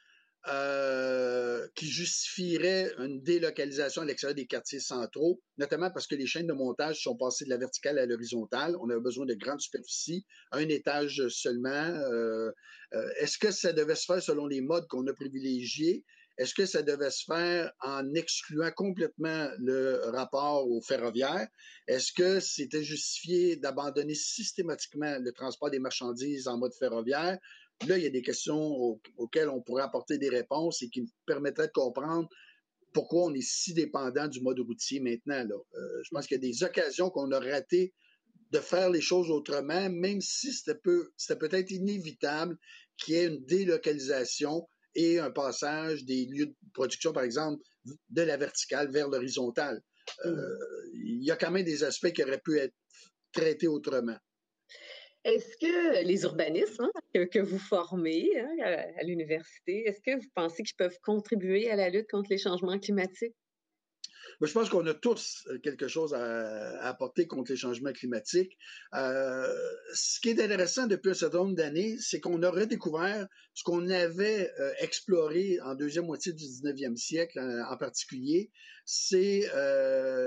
euh, 0.50 1.66
qui 1.76 1.88
justifierait 1.88 2.92
une 2.98 3.22
délocalisation 3.22 4.02
à 4.02 4.06
l'extérieur 4.06 4.36
des 4.36 4.46
quartiers 4.46 4.82
centraux, 4.82 5.42
notamment 5.58 5.90
parce 5.90 6.06
que 6.06 6.16
les 6.16 6.28
chaînes 6.28 6.48
de 6.48 6.54
montage 6.54 7.02
sont 7.02 7.16
passées 7.16 7.46
de 7.46 7.50
la 7.50 7.58
verticale 7.58 7.98
à 7.98 8.06
l'horizontale. 8.06 8.76
On 8.82 8.90
avait 8.90 9.00
besoin 9.00 9.26
de 9.26 9.36
grandes 9.36 9.62
superficies, 9.62 10.26
un 10.52 10.68
étage 10.68 11.26
seulement. 11.30 11.70
Euh, 11.70 12.52
euh, 12.94 13.10
est-ce 13.20 13.38
que 13.38 13.52
ça 13.52 13.72
devait 13.72 13.96
se 13.96 14.06
faire 14.06 14.22
selon 14.22 14.48
les 14.48 14.60
modes 14.60 14.86
qu'on 14.88 15.08
a 15.08 15.14
privilégiés? 15.14 16.04
Est-ce 16.38 16.56
que 16.56 16.66
ça 16.66 16.82
devait 16.82 17.12
se 17.12 17.26
faire 17.26 17.72
en 17.82 18.14
excluant 18.16 18.72
complètement 18.72 19.50
le 19.60 20.02
rapport 20.10 20.68
au 20.68 20.82
ferroviaire? 20.82 21.48
Est-ce 21.88 22.12
que 22.12 22.40
c'était 22.40 22.84
justifié 22.84 23.56
d'abandonner 23.56 24.16
systématiquement 24.16 25.20
le 25.20 25.32
transport 25.32 25.70
des 25.70 25.80
marchandises 25.80 26.48
en 26.48 26.58
mode 26.58 26.74
ferroviaire? 26.74 27.38
Là, 27.88 27.98
il 27.98 28.04
y 28.04 28.08
a 28.08 28.10
des 28.10 28.22
questions 28.22 29.00
auxquelles 29.18 29.50
on 29.50 29.62
pourrait 29.62 29.84
apporter 29.84 30.18
des 30.18 30.30
réponses 30.30 30.82
et 30.82 30.90
qui 30.90 31.02
nous 31.02 31.10
permettraient 31.26 31.68
de 31.68 31.72
comprendre 31.72 32.30
pourquoi 32.94 33.24
on 33.24 33.34
est 33.34 33.42
si 33.42 33.74
dépendant 33.74 34.28
du 34.28 34.42
mode 34.42 34.60
routier 34.60 35.00
maintenant. 35.00 35.44
Euh, 35.76 36.04
je 36.04 36.10
pense 36.12 36.28
qu'il 36.28 36.36
y 36.36 36.46
a 36.46 36.52
des 36.52 36.64
occasions 36.64 37.10
qu'on 37.10 37.32
a 37.32 37.40
ratées 37.40 37.94
de 38.52 38.60
faire 38.60 38.90
les 38.90 39.02
choses 39.02 39.32
autrement, 39.32 39.90
même 39.90 40.22
si 40.22 40.54
c'était 40.54 40.80
peut, 40.80 41.12
peut-être 41.40 41.72
inévitable 41.72 42.58
qu'il 42.98 43.16
y 43.16 43.18
ait 43.18 43.26
une 43.26 43.44
délocalisation 43.46 44.68
et 44.96 45.18
un 45.18 45.32
passage 45.32 46.06
des 46.06 46.28
lieux 46.28 46.46
de 46.46 46.56
production, 46.74 47.12
par 47.14 47.24
exemple, 47.24 47.64
de 48.10 48.22
la 48.22 48.38
verticale 48.38 48.92
vers 48.92 49.10
l'horizontale. 49.10 49.82
Euh, 50.26 50.32
mmh. 50.32 50.58
il 50.94 51.24
y 51.24 51.32
a 51.32 51.36
quand 51.36 51.50
même 51.50 51.66
des 51.66 51.84
aspects 51.84 52.12
qui 52.12 52.24
auraient 52.24 52.42
pu 52.44 52.60
être 52.60 52.76
traités 53.32 53.68
autrement. 53.68 54.18
Est-ce 55.24 55.56
que 55.58 56.04
les 56.04 56.24
urbanistes 56.24 56.82
hein, 56.82 56.92
que, 57.14 57.40
vous 57.40 57.58
formez 57.58 58.28
hein, 58.38 58.56
à, 58.98 59.04
l'université, 59.04 59.88
est-ce 59.88 60.02
que 60.02 60.20
vous 60.20 60.30
pensez 60.36 60.64
qu'ils 60.64 60.76
peuvent 60.76 61.00
contribuer 61.02 61.70
à 61.72 61.78
la 61.78 61.90
lutte 61.90 62.10
contre 62.10 62.30
les 62.30 62.38
changements 62.38 62.78
climatiques? 62.78 63.36
Je 64.42 64.52
pense 64.52 64.70
qu'on 64.70 64.86
a 64.88 64.94
tous 64.94 65.46
euh, 65.48 65.60
quelque 65.60 65.88
chose 65.88 66.14
à, 66.14 66.88
apporter 66.88 67.28
contre 67.28 67.52
les 67.52 67.58
changements 67.58 67.94
climatiques. 67.94 68.58
Euh, 68.94 69.48
ce 69.94 70.20
qui 70.20 70.30
est 70.30 70.42
intéressant 70.42 70.88
depuis 70.88 71.12
un 71.12 71.16
certain 71.16 71.40
nombre 71.40 71.56
d'années, 71.56 71.98
c'est 72.00 72.20
qu'on 72.20 72.42
a 72.44 72.50
redécouvert 72.50 73.28
ce 73.54 73.64
qu'on 73.64 73.90
avait 73.90 74.52
euh, 74.60 74.72
exploré 74.80 75.60
en 75.64 75.76
deuxième 75.76 76.06
moitié 76.06 76.34
du 76.34 76.44
19e 76.44 76.96
siècle 76.96 77.40
en 77.40 77.78
particulier, 77.78 78.52
c'est 78.86 79.50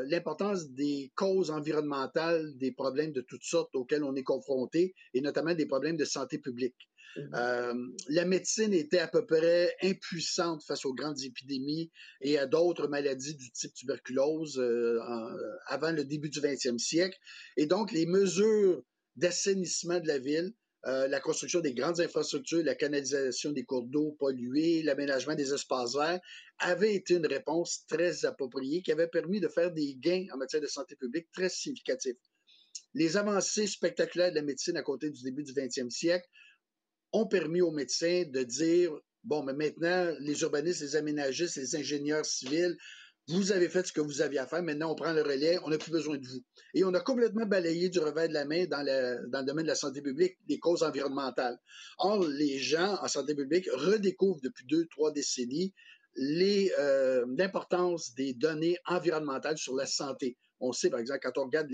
l'importance 0.08 0.70
des 0.70 1.12
causes 1.14 1.50
environnementales 1.50 2.56
des 2.56 2.72
problèmes 2.72 3.12
de 3.12 3.20
toutes 3.20 3.42
sortes 3.42 3.74
auxquels 3.74 4.02
on 4.02 4.14
est 4.14 4.22
confronté, 4.22 4.94
et 5.12 5.20
notamment 5.20 5.54
des 5.54 5.66
problèmes 5.66 5.96
de 5.96 6.06
santé 6.06 6.38
publique. 6.38 6.88
Euh, 7.34 7.74
la 8.08 8.24
médecine 8.24 8.72
était 8.72 8.98
à 8.98 9.08
peu 9.08 9.24
près 9.24 9.74
impuissante 9.82 10.62
face 10.64 10.84
aux 10.84 10.94
grandes 10.94 11.22
épidémies 11.22 11.90
et 12.20 12.38
à 12.38 12.46
d'autres 12.46 12.88
maladies 12.88 13.34
du 13.34 13.50
type 13.52 13.72
tuberculose 13.74 14.58
euh, 14.58 14.98
avant 15.66 15.92
le 15.92 16.04
début 16.04 16.28
du 16.28 16.40
20e 16.40 16.78
siècle. 16.78 17.18
Et 17.56 17.66
donc, 17.66 17.92
les 17.92 18.06
mesures 18.06 18.82
d'assainissement 19.16 20.00
de 20.00 20.06
la 20.06 20.18
ville, 20.18 20.52
euh, 20.86 21.08
la 21.08 21.20
construction 21.20 21.60
des 21.60 21.74
grandes 21.74 22.00
infrastructures, 22.00 22.62
la 22.62 22.76
canalisation 22.76 23.50
des 23.50 23.64
cours 23.64 23.86
d'eau 23.86 24.16
pollués, 24.20 24.82
l'aménagement 24.82 25.34
des 25.34 25.52
espaces 25.52 25.94
verts, 25.96 26.20
avaient 26.58 26.94
été 26.94 27.14
une 27.14 27.26
réponse 27.26 27.84
très 27.88 28.24
appropriée 28.24 28.82
qui 28.82 28.92
avait 28.92 29.08
permis 29.08 29.40
de 29.40 29.48
faire 29.48 29.72
des 29.72 29.96
gains 29.96 30.26
en 30.32 30.36
matière 30.36 30.62
de 30.62 30.68
santé 30.68 30.94
publique 30.94 31.26
très 31.32 31.48
significatifs. 31.48 32.16
Les 32.94 33.16
avancées 33.16 33.66
spectaculaires 33.66 34.30
de 34.30 34.36
la 34.36 34.42
médecine 34.42 34.76
à 34.76 34.82
côté 34.82 35.10
du 35.10 35.22
début 35.22 35.42
du 35.42 35.52
20e 35.52 35.90
siècle 35.90 36.26
ont 37.16 37.26
permis 37.26 37.60
aux 37.60 37.70
médecins 37.70 38.24
de 38.26 38.42
dire, 38.42 38.90
bon, 39.24 39.42
mais 39.42 39.54
maintenant, 39.54 40.14
les 40.20 40.40
urbanistes, 40.42 40.82
les 40.82 40.96
aménagistes, 40.96 41.56
les 41.56 41.76
ingénieurs 41.76 42.24
civils, 42.24 42.76
vous 43.28 43.50
avez 43.50 43.68
fait 43.68 43.84
ce 43.84 43.92
que 43.92 44.00
vous 44.00 44.22
aviez 44.22 44.38
à 44.38 44.46
faire, 44.46 44.62
maintenant 44.62 44.92
on 44.92 44.94
prend 44.94 45.12
le 45.12 45.22
relais, 45.22 45.58
on 45.64 45.70
n'a 45.70 45.78
plus 45.78 45.90
besoin 45.90 46.16
de 46.16 46.24
vous. 46.24 46.44
Et 46.74 46.84
on 46.84 46.94
a 46.94 47.00
complètement 47.00 47.44
balayé 47.44 47.88
du 47.88 47.98
revers 47.98 48.28
de 48.28 48.34
la 48.34 48.44
main 48.44 48.66
dans, 48.66 48.84
dans 49.28 49.40
le 49.40 49.44
domaine 49.44 49.64
de 49.64 49.70
la 49.70 49.74
santé 49.74 50.00
publique 50.00 50.36
les 50.48 50.60
causes 50.60 50.84
environnementales. 50.84 51.58
Or, 51.98 52.24
les 52.24 52.58
gens 52.58 52.96
en 53.02 53.08
santé 53.08 53.34
publique 53.34 53.68
redécouvrent 53.72 54.40
depuis 54.42 54.64
deux, 54.66 54.86
trois 54.86 55.10
décennies 55.10 55.74
euh, 56.18 57.26
l'importance 57.36 58.14
des 58.14 58.32
données 58.32 58.78
environnementales 58.86 59.58
sur 59.58 59.74
la 59.74 59.86
santé. 59.86 60.36
On 60.60 60.72
sait, 60.72 60.88
par 60.88 61.00
exemple, 61.00 61.20
quand 61.22 61.38
on 61.38 61.44
regarde 61.44 61.70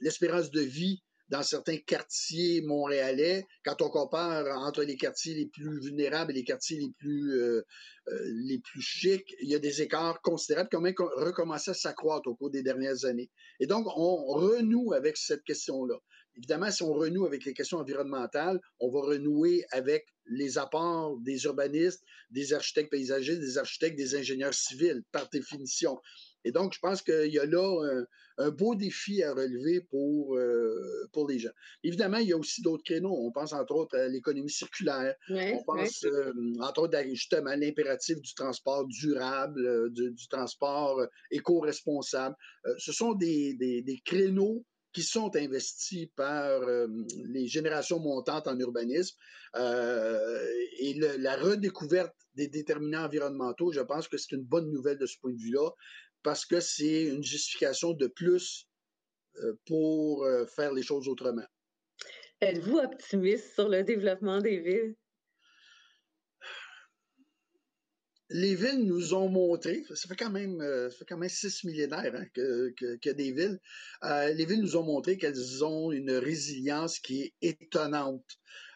l'espérance 0.00 0.50
de 0.50 0.60
vie 0.60 1.02
dans 1.28 1.42
certains 1.42 1.76
quartiers 1.78 2.62
montréalais, 2.62 3.46
quand 3.64 3.82
on 3.82 3.90
compare 3.90 4.46
entre 4.58 4.82
les 4.82 4.96
quartiers 4.96 5.34
les 5.34 5.46
plus 5.46 5.80
vulnérables 5.80 6.32
et 6.32 6.36
les 6.36 6.44
quartiers 6.44 6.78
les 6.78 6.90
plus, 6.98 7.32
euh, 7.32 7.62
euh, 8.08 8.18
les 8.46 8.58
plus 8.58 8.80
chics, 8.80 9.34
il 9.40 9.48
y 9.50 9.54
a 9.54 9.58
des 9.58 9.82
écarts 9.82 10.20
considérables 10.22 10.68
qui 10.70 10.76
ont 10.76 10.80
même 10.80 10.94
recommencé 11.16 11.72
à 11.72 11.74
s'accroître 11.74 12.28
au 12.28 12.34
cours 12.34 12.50
des 12.50 12.62
dernières 12.62 13.04
années. 13.04 13.30
Et 13.60 13.66
donc, 13.66 13.86
on 13.96 14.24
renoue 14.24 14.92
avec 14.92 15.16
cette 15.16 15.44
question-là. 15.44 15.96
Évidemment, 16.38 16.70
si 16.70 16.84
on 16.84 16.92
renoue 16.92 17.26
avec 17.26 17.44
les 17.44 17.52
questions 17.52 17.78
environnementales, 17.78 18.60
on 18.78 18.90
va 18.90 19.00
renouer 19.00 19.64
avec 19.72 20.06
les 20.26 20.56
apports 20.56 21.18
des 21.18 21.44
urbanistes, 21.44 22.02
des 22.30 22.52
architectes 22.52 22.90
paysagistes, 22.90 23.40
des 23.40 23.58
architectes, 23.58 23.96
des 23.96 24.14
ingénieurs 24.14 24.54
civils, 24.54 25.02
par 25.10 25.28
définition. 25.30 25.98
Et 26.48 26.50
donc, 26.50 26.72
je 26.72 26.78
pense 26.78 27.02
qu'il 27.02 27.30
y 27.30 27.38
a 27.38 27.44
là 27.44 28.06
un, 28.38 28.50
beau 28.50 28.74
défi 28.74 29.22
à 29.22 29.34
relever 29.34 29.82
pour, 29.82 30.34
euh, 30.34 31.06
pour 31.12 31.28
les 31.28 31.38
gens. 31.38 31.50
Évidemment, 31.84 32.16
il 32.16 32.28
y 32.28 32.32
a 32.32 32.38
aussi 32.38 32.62
d'autres 32.62 32.84
créneaux. 32.84 33.14
On 33.14 33.30
pense 33.30 33.52
entre 33.52 33.74
autres 33.74 33.98
à 33.98 34.08
l'économie 34.08 34.48
circulaire. 34.48 35.14
on 35.28 35.62
pense 35.64 36.04
euh, 36.04 36.32
entre 36.60 36.84
autres 36.84 36.98
justement 37.10 37.50
à 37.50 37.56
l'impératif 37.56 38.18
du 38.22 38.32
transport 38.32 38.86
durable, 38.86 39.66
euh, 39.66 39.90
du, 39.90 40.28
transport 40.30 41.06
éco-responsable. 41.30 42.34
ce 42.78 42.92
sont 42.92 43.12
des, 43.12 43.52
des, 43.54 44.02
créneaux 44.06 44.64
qui 44.94 45.02
sont 45.02 45.36
investis 45.36 46.08
par 46.16 46.62
les 47.26 47.46
générations 47.46 48.00
montantes 48.00 48.48
en 48.48 48.58
urbanisme. 48.58 49.16
et 49.54 50.94
la 51.18 51.36
redécouverte 51.36 52.14
des 52.38 52.48
déterminants 52.48 53.04
environnementaux, 53.04 53.72
je 53.72 53.80
pense 53.80 54.08
que 54.08 54.16
c'est 54.16 54.32
une 54.32 54.44
bonne 54.44 54.70
nouvelle 54.70 54.96
de 54.96 55.06
ce 55.06 55.18
point 55.20 55.32
de 55.32 55.38
vue-là 55.38 55.68
parce 56.28 56.44
que 56.44 56.60
c'est 56.60 57.04
une 57.04 57.22
justification 57.22 57.94
de 57.94 58.06
plus 58.06 58.68
euh, 59.36 59.54
pour 59.64 60.24
euh, 60.24 60.44
faire 60.44 60.74
les 60.74 60.82
choses 60.82 61.08
autrement. 61.08 61.46
Êtes-vous 62.42 62.76
optimiste 62.76 63.54
sur 63.54 63.70
le 63.70 63.82
développement 63.82 64.38
des 64.38 64.58
villes? 64.58 64.94
les 68.30 68.54
villes 68.54 68.84
nous 68.84 69.14
ont 69.14 69.30
montré, 69.30 69.84
ça 69.94 70.06
fait 70.06 70.16
quand 70.16 70.28
même, 70.28 70.60
euh, 70.60 70.90
ça 70.90 70.98
fait 70.98 71.06
quand 71.06 71.16
même 71.16 71.30
six 71.30 71.64
millénaires 71.64 72.14
hein, 72.14 72.26
que, 72.34 72.74
que, 73.00 73.08
des 73.08 73.32
villes, 73.32 73.58
euh, 74.04 74.28
les 74.34 74.44
villes 74.44 74.60
nous 74.60 74.76
ont 74.76 74.82
montré 74.82 75.16
qu'elles 75.16 75.64
ont 75.64 75.92
une 75.92 76.10
résilience 76.10 76.98
qui 76.98 77.22
est 77.22 77.34
étonnante. 77.40 78.26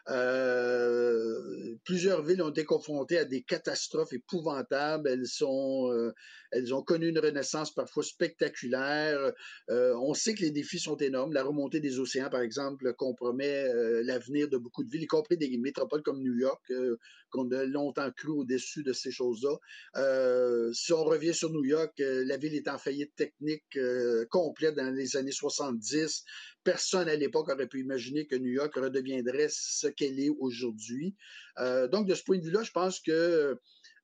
Euh, 0.09 1.75
plusieurs 1.85 2.23
villes 2.23 2.41
ont 2.41 2.49
été 2.49 2.65
confrontées 2.65 3.17
à 3.17 3.25
des 3.25 3.41
catastrophes 3.41 4.11
épouvantables. 4.13 5.07
Elles 5.07 5.27
sont, 5.27 5.89
euh, 5.91 6.13
elles 6.51 6.73
ont 6.73 6.83
connu 6.83 7.07
une 7.07 7.19
renaissance 7.19 7.73
parfois 7.73 8.03
spectaculaire. 8.03 9.31
Euh, 9.69 9.95
on 10.01 10.13
sait 10.13 10.33
que 10.33 10.41
les 10.41 10.51
défis 10.51 10.79
sont 10.79 10.97
énormes. 10.97 11.33
La 11.33 11.43
remontée 11.43 11.79
des 11.79 11.99
océans, 11.99 12.29
par 12.29 12.41
exemple, 12.41 12.93
compromet 12.93 13.67
l'avenir 14.03 14.49
de 14.49 14.57
beaucoup 14.57 14.83
de 14.83 14.89
villes, 14.89 15.03
y 15.03 15.07
compris 15.07 15.37
des 15.37 15.57
métropoles 15.57 16.03
comme 16.03 16.21
New 16.21 16.35
York, 16.35 16.71
qu'on 17.33 17.51
a 17.51 17.65
longtemps 17.65 18.11
cru 18.11 18.29
au-dessus 18.29 18.83
de 18.83 18.93
ces 18.93 19.11
choses-là. 19.11 19.57
si 20.73 20.93
on 20.93 21.03
revient 21.03 21.33
sur 21.33 21.51
New 21.51 21.65
York, 21.65 21.93
la 21.97 22.37
ville 22.37 22.55
est 22.55 22.67
en 22.67 22.77
faillite 22.77 23.15
technique 23.15 23.77
complète 24.29 24.75
dans 24.75 24.93
les 24.93 25.17
années 25.17 25.31
70. 25.31 26.23
Personne 26.63 27.09
à 27.09 27.15
l'époque 27.15 27.49
aurait 27.49 27.67
pu 27.67 27.81
imaginer 27.81 28.25
que 28.25 28.35
New 28.35 28.51
York 28.51 28.73
redeviendrait 28.75 29.49
ce 29.49 29.87
qu'elle 29.87 30.19
est 30.19 30.29
aujourd'hui. 30.39 31.15
Euh, 31.59 31.87
donc, 31.87 32.07
de 32.07 32.15
ce 32.15 32.23
point 32.23 32.37
de 32.37 32.43
vue-là, 32.43 32.63
je 32.63 32.71
pense 32.71 32.99
que 32.99 33.57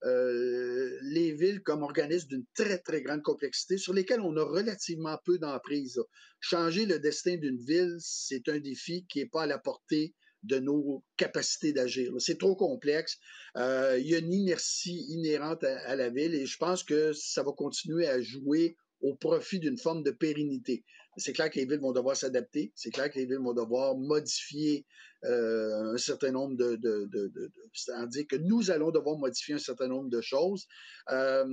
euh, 0.05 0.97
les 1.01 1.33
villes 1.33 1.61
comme 1.61 1.83
organismes 1.83 2.27
d'une 2.29 2.45
très, 2.53 2.77
très 2.79 3.01
grande 3.01 3.21
complexité 3.21 3.77
sur 3.77 3.93
lesquelles 3.93 4.21
on 4.21 4.35
a 4.37 4.43
relativement 4.43 5.17
peu 5.25 5.37
d'emprise. 5.37 6.01
Changer 6.39 6.85
le 6.85 6.99
destin 6.99 7.37
d'une 7.37 7.57
ville, 7.57 7.97
c'est 7.99 8.47
un 8.49 8.59
défi 8.59 9.05
qui 9.07 9.19
n'est 9.19 9.29
pas 9.29 9.43
à 9.43 9.47
la 9.47 9.59
portée 9.59 10.13
de 10.43 10.59
nos 10.59 11.03
capacités 11.17 11.73
d'agir. 11.73 12.13
C'est 12.19 12.37
trop 12.37 12.55
complexe. 12.55 13.17
Euh, 13.57 13.97
il 13.99 14.07
y 14.07 14.15
a 14.15 14.19
une 14.19 14.33
inertie 14.33 15.05
inhérente 15.09 15.63
à, 15.63 15.95
la 15.95 16.09
ville 16.09 16.33
et 16.33 16.45
je 16.45 16.57
pense 16.57 16.83
que 16.83 17.13
ça 17.13 17.43
va 17.43 17.51
continuer 17.51 18.07
à 18.07 18.21
jouer 18.21 18.77
au 19.01 19.15
profit 19.15 19.59
d'une 19.59 19.77
forme 19.77 20.03
de 20.03 20.11
pérennité. 20.11 20.85
C'est 21.17 21.33
clair 21.33 21.49
que 21.49 21.59
les 21.59 21.65
villes 21.65 21.79
vont 21.79 21.91
devoir 21.91 22.15
s'adapter, 22.15 22.71
c'est 22.75 22.91
clair 22.91 23.11
que 23.11 23.17
les 23.17 23.25
villes 23.25 23.39
vont 23.39 23.53
devoir 23.53 23.97
modifier 23.97 24.85
euh, 25.25 25.93
un 25.93 25.97
certain 25.97 26.31
nombre 26.31 26.55
de, 26.55 26.75
de, 26.77 27.51
c'est-à-dire 27.73 28.25
que 28.27 28.37
nous 28.37 28.71
allons 28.71 28.91
devoir 28.91 29.17
modifier 29.17 29.55
un 29.55 29.59
certain 29.59 29.87
nombre 29.87 30.09
de 30.09 30.21
choses. 30.21 30.67
Euh, 31.11 31.45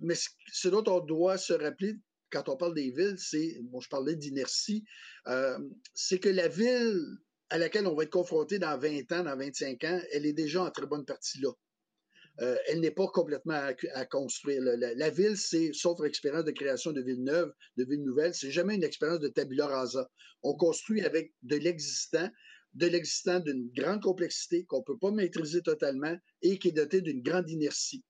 mais 0.00 0.14
ce 0.52 0.68
dont 0.68 0.82
on 0.88 1.00
doit 1.00 1.38
se 1.38 1.52
rappeler 1.52 1.94
quand 2.30 2.48
on 2.48 2.56
parle 2.56 2.74
des 2.74 2.90
villes, 2.90 3.16
c'est, 3.18 3.58
bon, 3.64 3.80
je 3.80 3.88
parlais 3.88 4.14
d'inertie, 4.14 4.84
c'est 5.94 6.20
que 6.20 6.28
la 6.28 6.46
ville 6.46 7.18
à 7.50 7.58
laquelle 7.58 7.86
on 7.86 7.94
va 7.94 8.04
être 8.04 8.10
confronté 8.10 8.58
dans 8.58 8.78
20 8.78 9.12
ans, 9.12 9.24
dans 9.24 9.36
25 9.36 9.84
ans, 9.84 10.00
elle 10.12 10.26
est 10.26 10.32
déjà 10.32 10.62
en 10.62 10.70
très 10.70 10.86
bonne 10.86 11.04
partie 11.04 11.40
là. 11.40 11.50
Euh, 12.40 12.56
elle 12.68 12.80
n'est 12.80 12.92
pas 12.92 13.06
complètement 13.08 13.60
à, 13.94 14.06
construire. 14.06 14.62
La, 14.62 15.10
ville, 15.10 15.36
c'est, 15.36 15.72
sauf 15.74 16.00
l'expérience 16.00 16.44
de 16.44 16.52
création 16.52 16.92
de 16.92 17.02
villes 17.02 17.22
neuves, 17.22 17.52
de 17.76 17.84
villes 17.84 18.02
nouvelles, 18.02 18.34
c'est 18.34 18.50
jamais 18.50 18.76
une 18.76 18.84
expérience 18.84 19.20
de 19.20 19.28
tabula 19.28 19.66
rasa. 19.66 20.08
On 20.42 20.54
construit 20.54 21.02
avec 21.02 21.34
de 21.42 21.56
l'existant, 21.56 22.30
de 22.74 22.86
l'existant 22.86 23.40
d'une 23.40 23.68
grande 23.72 24.00
complexité 24.00 24.64
qu'on 24.64 24.78
ne 24.78 24.84
peut 24.84 24.98
pas 24.98 25.10
maîtriser 25.10 25.60
totalement 25.60 26.16
et 26.40 26.58
qui 26.58 26.68
est 26.68 26.72
doté 26.72 27.02
d'une 27.02 27.20
grande 27.20 27.50
inertie. 27.50 28.04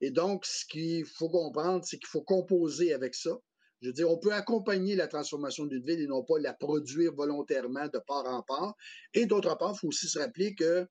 Et 0.00 0.10
donc, 0.10 0.46
ce 0.46 0.64
qu'il 0.66 1.04
faut 1.04 1.28
comprendre, 1.28 1.84
c'est 1.84 1.98
qu'il 1.98 2.08
faut 2.08 2.22
composer 2.22 2.94
avec 2.94 3.14
ça. 3.14 3.38
Je 3.84 3.90
veux 3.90 3.92
dire, 3.92 4.10
on 4.10 4.16
peut 4.16 4.32
accompagner 4.32 4.96
la 4.96 5.08
transformation 5.08 5.66
d'une 5.66 5.84
ville 5.84 6.00
et 6.00 6.06
non 6.06 6.24
pas 6.24 6.38
la 6.38 6.54
produire 6.54 7.12
volontairement 7.12 7.86
de 7.88 7.98
part 7.98 8.24
en 8.24 8.42
part. 8.42 8.74
Et 9.12 9.26
d'autre 9.26 9.54
part, 9.58 9.74
il 9.74 9.78
faut 9.78 9.88
aussi 9.88 10.08
se 10.08 10.18
rappeler 10.18 10.54
que 10.54 10.86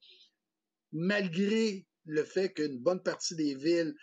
malgré 0.91 1.88
le 2.06 2.24
fait 2.24 2.54
qu'une 2.54 2.78
bonne 2.78 3.02
partie 3.02 3.36
des 3.36 3.56
villes 3.56 3.96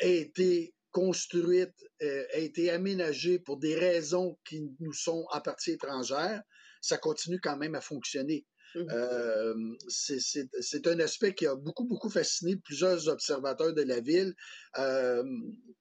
a 0.00 0.06
été 0.06 0.74
construite, 0.90 1.76
euh, 2.02 2.24
a 2.34 2.38
été 2.38 2.70
aménagée 2.70 3.38
pour 3.38 3.56
des 3.56 3.76
raisons 3.76 4.36
qui 4.44 4.68
nous 4.80 4.92
sont 4.92 5.26
à 5.30 5.40
partie 5.40 5.70
étrangère, 5.70 6.42
ça 6.80 6.98
continue 6.98 7.38
quand 7.40 7.56
même 7.56 7.76
à 7.76 7.80
fonctionner. 7.80 8.44
Mmh. 8.74 8.80
Euh, 8.90 9.54
c'est 9.88 10.86
un 10.86 11.00
aspect 11.00 11.34
qui 11.34 11.46
a 11.46 11.54
beaucoup, 11.54 11.84
beaucoup 11.84 12.10
fasciné 12.10 12.56
plusieurs 12.56 13.08
observateurs 13.08 13.72
de 13.72 13.82
la 13.82 14.00
ville. 14.00 14.34
Euh, 14.78 15.22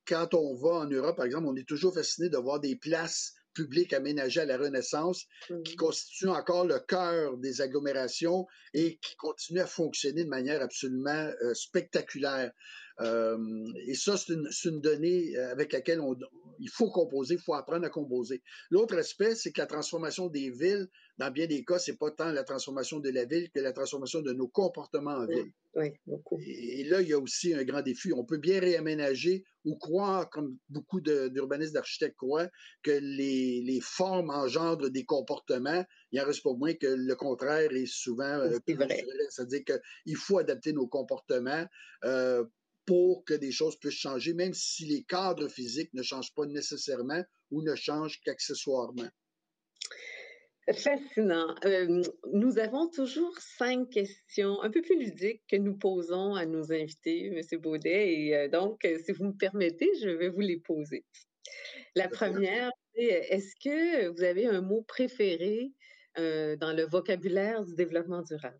quand 0.07 0.33
on 0.33 0.55
va 0.55 0.79
en 0.79 0.87
Europe, 0.87 1.15
par 1.15 1.25
exemple, 1.25 1.47
on 1.47 1.55
est 1.55 1.67
toujours 1.67 1.93
fasciné 1.93 2.29
de 2.29 2.37
voir 2.37 2.59
des 2.59 2.75
places 2.75 3.33
public 3.53 3.93
aménagé 3.93 4.41
à 4.41 4.45
la 4.45 4.57
Renaissance, 4.57 5.25
qui 5.63 5.73
mmh. 5.73 5.77
constitue 5.77 6.27
encore 6.27 6.65
le 6.65 6.79
cœur 6.79 7.37
des 7.37 7.61
agglomérations 7.61 8.47
et 8.73 8.97
qui 8.97 9.15
continue 9.15 9.59
à 9.59 9.67
fonctionner 9.67 10.23
de 10.23 10.29
manière 10.29 10.61
absolument 10.61 11.31
euh, 11.43 11.53
spectaculaire. 11.53 12.51
Et 12.99 13.95
ça, 13.95 14.17
c'est 14.17 14.33
une, 14.33 14.47
une, 14.65 14.81
donnée 14.81 15.35
euh, 15.37 15.51
avec 15.51 15.73
laquelle 15.73 15.99
on, 15.99 16.15
il 16.59 16.69
faut 16.69 16.89
composer, 16.89 17.35
il 17.35 17.39
faut 17.39 17.53
apprendre 17.53 17.85
à 17.85 17.89
composer. 17.89 18.41
L'autre 18.69 18.97
aspect, 18.97 19.35
c'est 19.35 19.51
que 19.51 19.61
la 19.61 19.67
transformation 19.67 20.27
des 20.27 20.49
villes, 20.49 20.87
dans 21.17 21.31
bien 21.31 21.47
des 21.47 21.63
cas, 21.63 21.79
c'est 21.79 21.97
pas 21.97 22.11
tant 22.11 22.31
la 22.31 22.43
transformation 22.43 22.99
de 22.99 23.09
la 23.09 23.25
ville 23.25 23.49
que 23.51 23.59
la 23.59 23.71
transformation 23.71 24.21
de 24.21 24.31
nos 24.33 24.47
comportements 24.47 25.11
en 25.11 25.25
ville. 25.25 25.51
Oui, 25.75 25.91
beaucoup. 26.05 26.39
Et, 26.45 26.83
là, 26.83 27.01
il 27.01 27.09
y 27.09 27.13
a 27.13 27.19
aussi 27.19 27.53
un 27.53 27.63
grand 27.63 27.81
défi. 27.81 28.13
On 28.13 28.25
peut 28.25 28.37
bien 28.37 28.59
réaménager 28.59 29.43
ou 29.65 29.75
croire, 29.75 30.29
comme 30.29 30.57
beaucoup 30.69 31.01
d'urbanistes, 31.01 31.73
d'architectes 31.73 32.17
croient, 32.17 32.49
que 32.83 32.91
les, 32.91 33.61
les, 33.61 33.79
formes 33.81 34.29
engendrent 34.29 34.89
des 34.89 35.05
comportements. 35.05 35.83
Il 36.11 36.21
en 36.21 36.25
reste 36.25 36.43
pas 36.43 36.53
moins 36.53 36.73
que 36.73 36.87
le 36.87 37.15
contraire 37.15 37.71
est 37.71 37.87
souvent 37.87 38.39
euh, 38.39 38.59
plus 38.59 38.75
vrai. 38.75 39.03
C'est-à-dire 39.29 39.61
qu'il 39.65 40.15
faut 40.15 40.37
adapter 40.37 40.73
nos 40.73 40.87
comportements 40.87 41.65
euh, 42.03 42.43
pour 42.85 43.23
que 43.25 43.33
des 43.33 43.51
choses 43.51 43.77
puissent 43.77 43.93
changer, 43.93 44.33
même 44.33 44.53
si 44.53 44.85
les 44.85 45.03
cadres 45.03 45.47
physiques 45.47 45.93
ne 45.93 46.03
changent 46.03 46.33
pas 46.33 46.45
nécessairement 46.45 47.23
ou 47.51 47.61
ne 47.61 47.75
changent 47.75 48.19
qu'accessoirement. 48.25 49.09
Fascinant. 50.71 51.55
Euh, 51.65 52.01
nous 52.31 52.57
avons 52.57 52.89
toujours 52.89 53.37
cinq 53.37 53.89
questions 53.89 54.61
un 54.61 54.69
peu 54.69 54.81
plus 54.81 54.97
ludiques 54.97 55.43
que 55.49 55.57
nous 55.57 55.77
posons 55.77 56.35
à 56.35 56.45
nos 56.45 56.71
invités, 56.71 57.25
M. 57.25 57.59
Baudet. 57.59 58.13
Et 58.13 58.35
euh, 58.35 58.47
donc, 58.47 58.87
si 59.05 59.11
vous 59.11 59.25
me 59.25 59.37
permettez, 59.37 59.89
je 60.01 60.09
vais 60.09 60.29
vous 60.29 60.39
les 60.39 60.59
poser. 60.59 61.03
La 61.95 62.07
première, 62.07 62.71
est-ce 62.95 63.53
que 63.61 64.07
vous 64.07 64.23
avez 64.23 64.45
un 64.45 64.61
mot 64.61 64.83
préféré 64.83 65.73
euh, 66.17 66.55
dans 66.55 66.71
le 66.71 66.83
vocabulaire 66.83 67.63
du 67.65 67.75
développement 67.75 68.21
durable? 68.21 68.59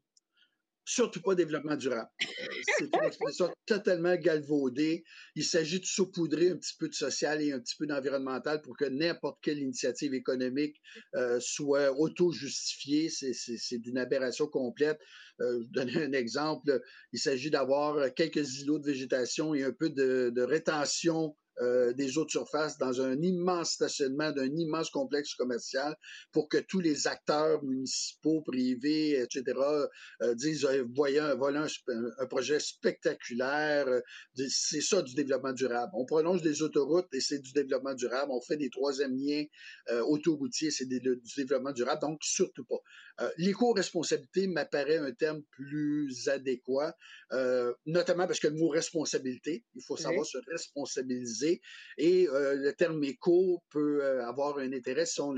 Surtout 0.86 1.22
pas 1.22 1.36
développement 1.36 1.76
durable. 1.76 2.10
Euh, 2.22 2.48
c'est 2.78 2.96
une 2.96 3.04
expression 3.06 3.50
totalement 3.66 4.16
galvaudée. 4.16 5.04
Il 5.36 5.44
s'agit 5.44 5.80
de 5.80 5.86
saupoudrer 5.86 6.50
un 6.50 6.58
petit 6.58 6.76
peu 6.78 6.90
de 6.90 6.94
social 6.94 7.42
et 7.42 7.52
un 7.52 7.60
petit 7.60 7.76
peu 7.78 7.86
d'environnemental 7.86 8.62
pour 8.62 8.76
que 8.78 8.86
n'importe 8.86 9.40
quelle 9.42 9.60
initiative 9.60 10.14
économique 10.14 10.76
euh, 11.16 11.40
soit 11.40 11.98
auto-justifiée. 11.98 13.10
C'est 13.10 13.78
d'une 13.80 13.98
aberration 13.98 14.48
complète. 14.48 15.00
Euh, 15.42 15.60
je 15.62 15.82
vais 15.82 15.86
donner 15.86 16.04
un 16.04 16.14
exemple. 16.14 16.82
Il 17.12 17.20
s'agit 17.20 17.50
d'avoir 17.50 18.14
quelques 18.14 18.60
îlots 18.60 18.80
de 18.80 18.86
végétation 18.86 19.54
et 19.54 19.64
un 19.64 19.72
peu 19.72 19.90
de, 19.90 20.32
de 20.36 20.42
rétention 20.42 21.36
euh, 21.62 21.94
des 21.94 22.18
eaux 22.18 22.26
de 22.26 22.32
surface 22.32 22.80
dans 22.80 23.00
un 23.02 23.22
immense 23.22 23.74
stationnement 23.74 24.32
d'un 24.32 24.50
immense 24.56 24.90
complexe 24.90 25.36
commercial 25.36 25.96
pour 26.32 26.50
que 26.50 26.58
tous 26.58 26.80
les 26.80 27.06
acteurs 27.08 27.64
municipaux, 27.64 28.42
privés, 28.42 29.22
etc., 29.22 29.44
euh, 30.22 30.34
disent 30.34 30.66
euh, 30.66 30.84
voyons, 30.96 31.36
voilà 31.38 31.68
un, 32.20 32.26
projet 32.26 32.60
spectaculaire. 32.60 33.86
c'est 34.36 34.82
ça 34.82 35.04
du 35.04 35.14
développement 35.14 35.54
durable. 35.54 35.92
On 35.96 36.06
prolonge 36.06 36.42
des 36.42 36.64
autoroutes 36.64 37.14
et 37.14 37.22
c'est 37.22 37.40
du 37.40 37.54
développement 37.54 37.94
durable. 37.94 38.32
On 38.32 38.42
fait 38.42 38.58
des 38.58 38.72
troisième 38.72 39.16
liens 39.16 39.44
autoroutiers, 40.08 40.72
c'est 40.72 40.86
du 40.86 41.00
développement 41.38 41.72
durable. 41.72 42.02
Donc, 42.02 42.24
surtout 42.24 42.66
pas. 42.66 43.30
L'éco-responsabilité 43.38 44.48
m'apparaît 44.48 44.98
un 44.98 45.12
terme 45.12 45.44
plus 45.52 46.28
adéquat, 46.30 46.96
notamment 47.86 48.26
parce 48.26 48.40
que 48.40 48.48
le 48.48 48.56
mot 48.56 48.70
responsabilité, 48.70 49.66
il 49.76 49.84
faut 49.84 49.98
savoir 49.98 50.26
se 50.26 50.40
responsabiliser 50.50 51.43
et 51.98 52.28
euh, 52.30 52.56
le 52.56 52.74
terme 52.74 53.04
éco 53.04 53.64
peut 53.70 54.04
euh, 54.04 54.26
avoir 54.26 54.58
un 54.58 54.72
intérêt 54.74 55.06
si 55.06 55.22
on 55.22 55.36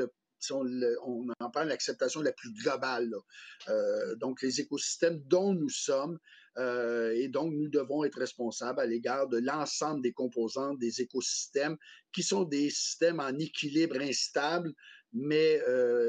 en 1.39 1.49
prend 1.49 1.63
l'acceptation 1.63 2.21
la 2.21 2.31
plus 2.31 2.53
globale. 2.53 3.11
Euh, 3.69 4.15
donc, 4.15 4.41
les 4.41 4.61
écosystèmes 4.61 5.21
dont 5.25 5.53
nous 5.53 5.69
sommes, 5.69 6.19
et 6.57 7.27
donc 7.27 7.53
nous 7.53 7.67
devons 7.67 8.05
être 8.05 8.17
responsables 8.17 8.79
à 8.79 8.85
l'égard 8.85 9.27
de 9.27 9.39
l'ensemble 9.39 10.01
des 10.01 10.13
composantes 10.13 10.79
des 10.79 11.01
écosystèmes 11.01 11.75
qui 12.13 12.23
sont 12.23 12.45
des 12.45 12.69
systèmes 12.69 13.19
en 13.19 13.37
équilibre 13.37 13.97
instable, 13.99 14.71
mais 15.11 15.61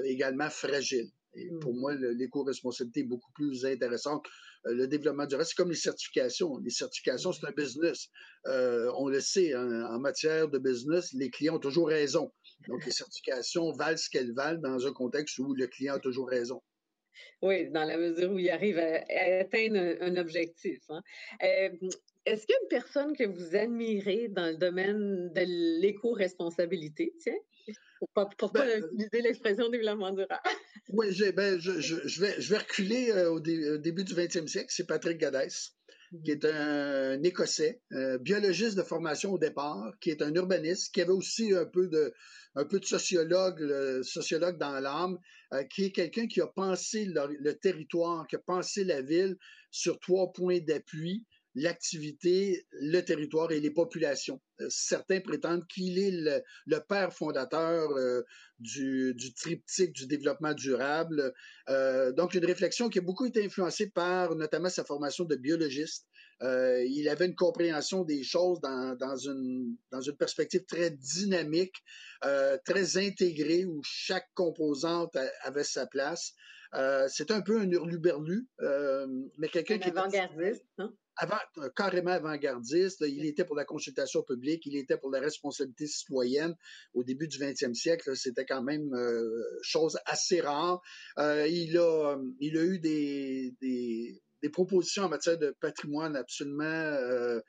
également 0.05 0.49
fragiles. 0.49 1.11
Et 1.37 1.51
pour 1.61 1.75
moi, 1.75 1.95
l'éco-responsabilité 1.95 3.01
est 3.01 3.05
beaucoup 3.05 3.33
plus 3.33 3.65
intéressante 3.65 4.27
euh, 4.67 4.75
le 4.75 4.89
développement 4.89 5.27
durable, 5.27 5.47
c'est 5.47 5.55
comme 5.55 5.71
les 5.71 5.77
certifications. 5.77 6.59
Les 6.59 6.71
certifications, 6.71 7.33
c'est 7.33 7.47
un 7.47 7.53
business. 7.53 8.09
Euh, 8.47 8.91
on 8.97 9.09
le 9.09 9.21
sait, 9.21 9.53
hein, 9.53 9.87
en 9.91 9.99
matière 9.99 10.49
de 10.49 10.59
business, 10.59 11.13
les 11.13 11.31
clients 11.31 11.57
ont 11.57 11.61
toujours 11.61 11.89
raison. 11.89 12.33
Donc, 12.69 12.85
les 12.85 12.93
certifications 12.93 13.73
valent 13.73 13.97
ce 13.97 14.11
qu'elles 14.11 14.33
valent 14.33 14.61
dans 14.61 14.87
un 14.87 14.93
contexte 14.93 15.39
où 15.39 15.55
le 15.55 15.67
client 15.67 15.95
a 15.95 15.99
toujours 15.99 16.29
raison. 16.29 16.63
Oui, 17.43 17.71
dans 17.71 17.85
la 17.85 17.97
mesure 17.97 18.33
où 18.33 18.39
il 18.39 18.51
arrive 18.51 18.79
à, 18.79 19.03
atteindre 19.41 19.97
un, 20.01 20.17
objectif. 20.17 20.81
Hein. 20.89 21.03
Euh, 21.43 21.71
Est-ce 22.25 22.47
qu'il 22.47 22.55
y 22.55 22.59
a 22.59 22.63
une 22.63 22.69
personne 22.69 23.17
que 23.17 23.25
vous 23.25 23.57
admirez 23.57 24.29
dans 24.29 24.47
le 24.47 24.57
domaine 24.57 25.33
de 25.33 25.81
l'éco-responsabilité, 25.81 27.15
tiens? 27.21 27.39
Pour 27.99 28.09
ne 28.17 28.49
pas 28.49 28.49
ben, 28.53 28.85
utiliser 28.85 29.23
l'expression 29.23 29.69
développement 29.69 30.13
durable. 30.13 30.43
Oui, 30.91 31.07
ben, 31.33 31.59
je, 31.59 31.81
je, 31.81 32.21
vais, 32.21 32.41
je 32.41 32.51
vais 32.51 32.59
reculer 32.59 33.13
au, 33.25 33.41
début 33.41 34.05
du 34.05 34.15
20e 34.15 34.47
siècle. 34.47 34.69
C'est 34.69 34.87
Patrick 34.87 35.19
Gadès 35.19 35.73
qui 36.25 36.31
est 36.31 36.45
un, 36.45 37.21
Écossais, 37.25 37.81
biologiste 38.21 38.77
de 38.77 38.83
formation 38.83 39.33
au 39.33 39.39
départ, 39.39 39.93
qui 40.01 40.11
est 40.11 40.23
un 40.23 40.33
urbaniste, 40.35 40.95
qui 40.95 41.01
avait 41.01 41.11
aussi 41.11 41.53
un 41.53 41.65
peu 41.65 41.89
de, 41.89 42.15
un 42.55 42.65
peu 42.65 42.79
de 42.79 42.85
sociologue, 42.85 44.03
sociologue 44.03 44.59
dans 44.59 44.79
l'âme, 44.81 45.19
euh, 45.53 45.63
qui 45.65 45.85
est 45.85 45.93
quelqu'un 45.93 46.27
qui 46.27 46.41
a 46.41 46.47
pensé 46.47 47.05
le, 47.05 47.53
territoire, 47.53 48.27
qui 48.27 48.37
a 48.37 48.41
pensé 48.41 48.83
la 48.85 49.03
ville 49.03 49.37
sur 49.71 50.01
trois 50.01 50.33
points 50.33 50.59
d'appui 50.59 51.25
l'activité, 51.57 52.67
le 52.73 53.01
territoire 53.01 53.51
et 53.51 53.59
les 53.59 53.71
populations. 53.71 54.41
Euh, 54.61 54.67
certains 54.69 55.21
prétendent 55.21 55.67
qu'il 55.67 55.99
est 55.99 56.43
le, 56.67 56.79
père 56.87 57.13
fondateur 57.13 57.91
euh, 57.97 58.23
du, 58.61 59.17
triptyque 59.35 59.93
du 59.93 60.07
développement 60.07 60.55
durable. 60.55 61.33
donc, 62.17 62.35
une 62.35 62.45
réflexion 62.45 62.89
qui 62.89 62.99
a 62.99 63.03
beaucoup 63.03 63.27
été 63.27 63.45
influencée 63.45 63.91
par 63.91 64.35
notamment 64.37 64.69
sa 64.69 64.85
formation 64.85 65.25
de 65.25 65.37
biologiste. 65.37 66.07
il 66.41 67.09
avait 67.09 67.27
une 67.27 67.35
compréhension 67.35 68.05
des 68.05 68.23
choses 68.23 68.61
dans, 68.61 69.17
une, 69.17 69.77
dans 69.91 70.01
une 70.01 70.17
perspective 70.17 70.65
très 70.65 70.91
dynamique 70.91 71.83
euh, 72.25 72.57
très 72.65 72.97
intégré 72.97 73.67
où 73.67 73.83
chaque 73.85 74.29
composante 74.35 75.17
avait 75.43 75.65
sa 75.65 75.87
place. 75.87 76.33
Euh, 76.75 77.07
c'est 77.09 77.31
un 77.31 77.43
peu 77.43 77.61
un 77.61 77.71
hurluberlu, 77.71 78.49
euh, 78.61 79.07
mais 79.39 79.49
quelqu'un 79.49 79.79
qui 79.79 79.91
avant-gardiste, 79.91 80.65
non? 80.79 80.93
Avant, 81.17 81.39
carrément 81.75 82.11
avant-gardiste. 82.11 83.05
Il 83.07 83.25
était 83.25 83.45
pour 83.45 83.57
la 83.57 83.65
consultation 83.65 84.23
publique, 84.23 84.67
il 84.67 84.77
était 84.77 84.99
pour 84.99 85.11
la 85.11 85.21
responsabilité 85.21 85.87
citoyenne. 85.87 86.55
Au 86.95 87.05
début 87.05 87.29
du 87.29 87.39
20e 87.39 87.75
siècle, 87.75 88.17
c'était 88.17 88.45
quand 88.45 88.63
même 88.63 88.91
chose 89.63 89.99
assez 90.05 90.41
rare. 90.41 90.81
il, 91.19 91.79
a, 91.79 92.17
il 92.41 92.59
a 92.59 92.63
eu 92.63 92.79
des, 92.79 93.55
des, 93.61 94.23
des, 94.43 94.51
propositions 94.51 95.05
en 95.05 95.09
matière 95.09 95.39
de 95.39 95.57
patrimoine 95.61 96.17
absolument 96.17 97.41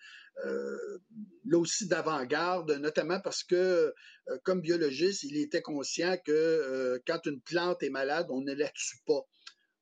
euh, 0.46 1.00
là 1.46 1.58
aussi 1.58 1.88
d'avant-garde, 1.88 2.72
notamment 2.74 3.20
parce 3.20 3.44
que, 3.44 3.56
euh, 3.56 4.38
comme 4.44 4.62
biologiste, 4.62 5.24
il 5.24 5.38
était 5.38 5.62
conscient 5.62 6.16
que 6.24 6.32
euh, 6.32 7.00
quand 7.08 7.26
une 7.26 7.42
plante 7.42 7.82
est 7.82 7.90
malade, 7.90 8.28
on 8.30 8.42
ne 8.42 8.54
la 8.54 8.70
tue 8.70 8.98
pas 9.06 9.26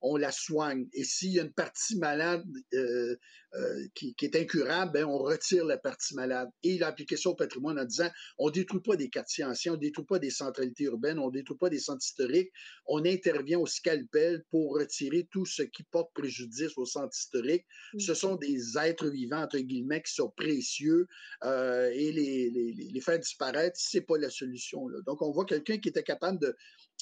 on 0.00 0.16
la 0.16 0.32
soigne. 0.32 0.86
Et 0.92 1.04
s'il 1.04 1.32
y 1.32 1.40
a 1.40 1.42
une 1.42 1.52
partie 1.52 1.96
malade 1.98 2.44
euh, 2.74 3.16
euh, 3.54 3.86
qui, 3.94 4.14
est 4.20 4.36
incurable, 4.36 4.92
ben, 4.92 5.04
on 5.04 5.18
retire 5.18 5.64
la 5.64 5.78
partie 5.78 6.14
malade. 6.14 6.48
Et 6.62 6.74
il 6.74 6.84
a 6.84 6.88
appliqué 6.88 7.16
ça 7.16 7.30
au 7.30 7.34
patrimoine 7.34 7.78
en 7.78 7.84
disant 7.84 8.10
on 8.38 8.48
ne 8.48 8.52
détruit 8.52 8.82
pas 8.82 8.96
des 8.96 9.08
quartiers 9.08 9.44
anciens, 9.44 9.72
on 9.72 9.76
ne 9.76 9.80
détruit 9.80 10.04
pas 10.04 10.18
des 10.18 10.30
centralités 10.30 10.84
urbaines, 10.84 11.18
on 11.18 11.28
ne 11.28 11.32
détruit 11.32 11.56
pas 11.58 11.70
des 11.70 11.78
centres 11.78 12.04
historiques, 12.04 12.50
on 12.86 13.04
intervient 13.04 13.58
au 13.58 13.66
scalpel 13.66 14.44
pour 14.50 14.74
retirer 14.74 15.28
tout 15.30 15.46
ce 15.46 15.62
qui 15.62 15.84
porte 15.84 16.12
préjudice 16.14 16.76
au 16.76 16.84
centre 16.84 17.16
historique. 17.16 17.64
Ce 17.98 18.14
sont 18.14 18.36
des 18.36 18.76
êtres 18.78 19.08
vivants, 19.08 19.42
entre 19.42 19.58
guillemets, 19.58 20.02
qui 20.02 20.12
sont 20.12 20.32
précieux 20.36 21.06
euh, 21.44 21.90
et 21.94 22.12
les, 22.12 22.50
les, 22.50 23.00
faire 23.00 23.18
disparaître, 23.18 23.78
ce 23.78 23.98
n'est 23.98 24.04
pas 24.04 24.18
la 24.18 24.30
solution. 24.30 24.86
Donc, 25.06 25.22
on 25.22 25.30
voit 25.30 25.44
quelqu'un 25.44 25.78
qui 25.78 25.88
était 25.88 26.02
capable 26.02 26.40
de 26.40 26.56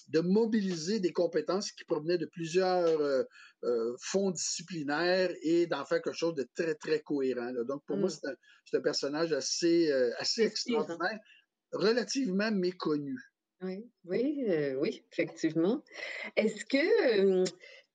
de 0.08 0.20
mobiliser 0.20 1.00
des 1.00 1.12
compétences 1.12 1.72
qui 1.72 1.84
provenaient 1.84 2.18
de 2.18 2.26
plusieurs 2.26 2.86
euh, 3.00 3.22
euh, 3.64 3.94
fonds 4.00 4.30
disciplinaires 4.30 5.30
et 5.42 5.66
d'en 5.66 5.84
faire 5.84 6.02
quelque 6.02 6.16
chose 6.16 6.34
de 6.34 6.46
très, 6.54 6.74
très 6.74 7.00
cohérent. 7.00 7.52
Donc, 7.66 7.84
pour 7.86 7.96
moi, 7.96 8.08
mmh. 8.08 8.36
c'est 8.64 8.76
un, 8.76 8.80
personnage 8.80 9.32
assez, 9.32 9.90
euh, 9.90 10.10
assez 10.18 10.42
extraordinaire, 10.42 11.18
relativement 11.72 12.50
méconnu. 12.50 13.16
Oui, 13.62 13.88
oui, 14.04 14.44
oui, 14.78 15.04
effectivement. 15.12 15.82
Est-ce 16.36 16.64
que 16.66 17.44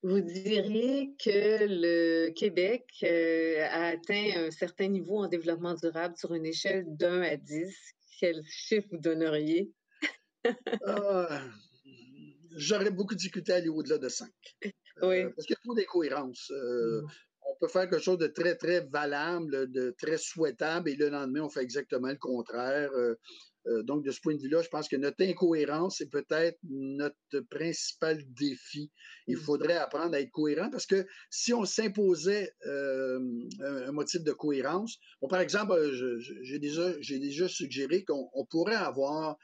vous 0.02 0.20
diriez 0.20 1.14
que 1.22 1.66
le 1.68 2.30
Québec 2.30 2.84
a 3.02 3.88
atteint 3.88 4.46
un 4.46 4.50
certain 4.50 4.88
niveau 4.88 5.18
en 5.18 5.28
développement 5.28 5.74
durable 5.74 6.16
sur 6.16 6.34
une 6.34 6.46
échelle 6.46 6.84
d'un 6.88 7.22
à 7.22 7.36
10? 7.36 7.72
Quel 8.18 8.42
chiffre 8.46 8.88
vous 8.90 8.98
donneriez? 8.98 9.70
Ah, 10.86 11.42
j'aurais 12.60 12.90
beaucoup 12.90 13.14
discuté 13.14 13.52
à 13.52 13.56
aller 13.56 13.68
au-delà 13.68 13.98
de 13.98 14.08
5. 14.08 14.30
Oui. 15.02 15.20
Euh, 15.20 15.30
parce 15.34 15.46
qu'il 15.46 15.54
y 15.54 15.58
a 15.58 15.62
trop 15.64 15.74
d'incohérences. 15.74 16.50
Euh, 16.50 17.00
mm. 17.00 17.08
On 17.46 17.56
peut 17.58 17.68
faire 17.68 17.88
quelque 17.88 18.02
chose 18.02 18.18
de 18.18 18.26
très, 18.26 18.54
très 18.54 18.80
valable, 18.92 19.72
de 19.72 19.94
très 19.98 20.18
souhaitable, 20.18 20.90
et 20.90 20.94
le 20.94 21.08
lendemain, 21.08 21.40
on 21.40 21.48
fait 21.48 21.62
exactement 21.62 22.08
le 22.08 22.18
contraire. 22.18 22.90
Euh, 22.92 23.14
donc, 23.84 24.04
de 24.04 24.10
ce 24.10 24.20
point 24.20 24.34
de 24.34 24.42
vue-là, 24.42 24.60
je 24.60 24.68
pense 24.68 24.88
que 24.88 24.96
notre 24.96 25.24
incohérence 25.24 26.02
est 26.02 26.10
peut-être 26.10 26.58
notre 26.64 27.40
principal 27.50 28.22
défi. 28.34 28.90
Il 29.26 29.36
mm. 29.36 29.40
faudrait 29.40 29.76
apprendre 29.76 30.14
à 30.14 30.20
être 30.20 30.30
cohérent 30.30 30.68
parce 30.70 30.84
que 30.84 31.06
si 31.30 31.54
on 31.54 31.64
s'imposait 31.64 32.52
un, 32.66 33.92
motif 33.92 34.22
de 34.22 34.32
cohérence, 34.32 34.98
par 35.30 35.40
exemple, 35.40 35.74
j'ai 36.42 36.58
déjà, 36.58 36.92
déjà 36.98 37.48
suggéré 37.48 38.04
qu'on 38.04 38.46
pourrait 38.50 38.74
avoir 38.74 39.38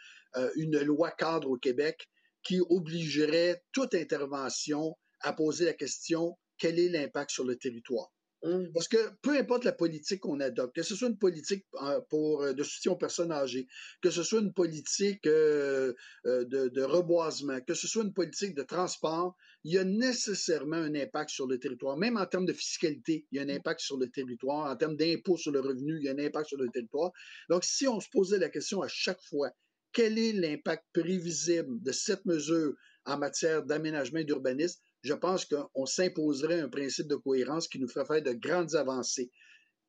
une 0.57 0.79
loi 0.81 1.11
cadre 1.13 1.49
au 1.49 1.57
Québec 1.57 2.11
qui 2.47 2.61
obligerait 2.61 3.63
toute 3.73 3.95
intervention 3.95 4.97
à 5.21 5.33
poser 5.33 5.65
la 5.65 5.75
question 5.75 6.37
quel 6.59 6.79
est 6.79 6.89
l'impact 6.89 7.31
sur 7.31 7.45
le 7.45 7.57
territoire? 7.57 8.13
Mmh. 8.43 8.67
Parce 8.75 8.87
que 8.87 8.99
peu 9.23 9.37
importe 9.37 9.65
la 9.65 9.73
politique 9.73 10.21
qu'on 10.21 10.41
adopte, 10.41 10.77
que 10.77 10.83
ce 10.83 10.95
soit 10.95 11.09
une 11.09 11.19
politique 11.19 11.65
euh, 11.83 12.01
pour, 12.09 12.43
euh, 12.43 12.53
de 12.53 12.63
soutien 12.63 12.93
aux 12.93 12.97
personnes 12.97 13.33
âgées, 13.33 13.67
que 14.03 14.11
ce 14.11 14.23
soit 14.23 14.41
une 14.41 14.53
politique 14.53 15.27
euh, 15.27 15.95
de, 16.25 16.83
reboisement, 16.83 17.61
que 17.63 17.75
ce 17.75 17.89
soit 17.89 18.05
une 18.05 18.13
politique 18.13 18.55
de 18.55 18.63
transport, 18.63 19.35
il 19.65 19.75
y 19.75 19.79
a 19.79 19.85
nécessairement 19.85 20.77
un 20.77 20.95
impact 20.95 21.31
sur 21.31 21.47
le 21.47 21.59
territoire. 21.59 21.97
Même 21.97 22.17
en 22.17 22.27
termes 22.27 22.47
de 22.47 22.53
fiscalité, 22.53 23.27
il 23.33 23.37
y 23.37 23.41
a 23.41 23.43
un 23.43 23.49
impact 23.49 23.81
sur 23.81 23.97
le 23.97 24.09
territoire. 24.09 24.71
En 24.71 24.77
termes 24.77 24.97
d'impôt 24.97 25.37
sur 25.37 25.51
le 25.51 25.61
revenu, 25.61 25.97
il 25.99 26.05
y 26.05 26.09
a 26.09 26.13
un 26.13 26.19
impact 26.19 26.49
sur 26.49 26.59
le 26.59 26.69
territoire. 26.69 27.11
Donc, 27.49 27.65
si 27.65 27.89
on 27.89 27.99
se 28.01 28.09
posait 28.11 28.39
la 28.39 28.51
question 28.51 28.83
à 28.83 28.89
chaque 28.89 29.21
fois, 29.23 29.51
quel 29.93 30.19
est 30.19 30.33
l'impact 30.33 30.85
prévisible 30.93 31.83
de 31.83 31.93
cette 31.93 32.25
mesure 32.25 32.75
en 33.05 33.19
matière 33.19 33.65
d'aménagement 33.65 34.21
et 34.21 34.25
d'urbanisme, 34.25 34.81
je 35.03 35.15
pense 35.15 35.45
qu'on 35.45 35.87
s'imposerait 35.87 36.61
un 36.61 36.69
principe 36.69 37.07
de 37.09 37.17
cohérence 37.17 37.69
qui 37.69 37.79
nous 37.79 37.89
ferait 37.89 38.07
faire 38.07 38.23
de 38.23 38.33
grandes 38.33 38.75
avancées. 38.75 39.31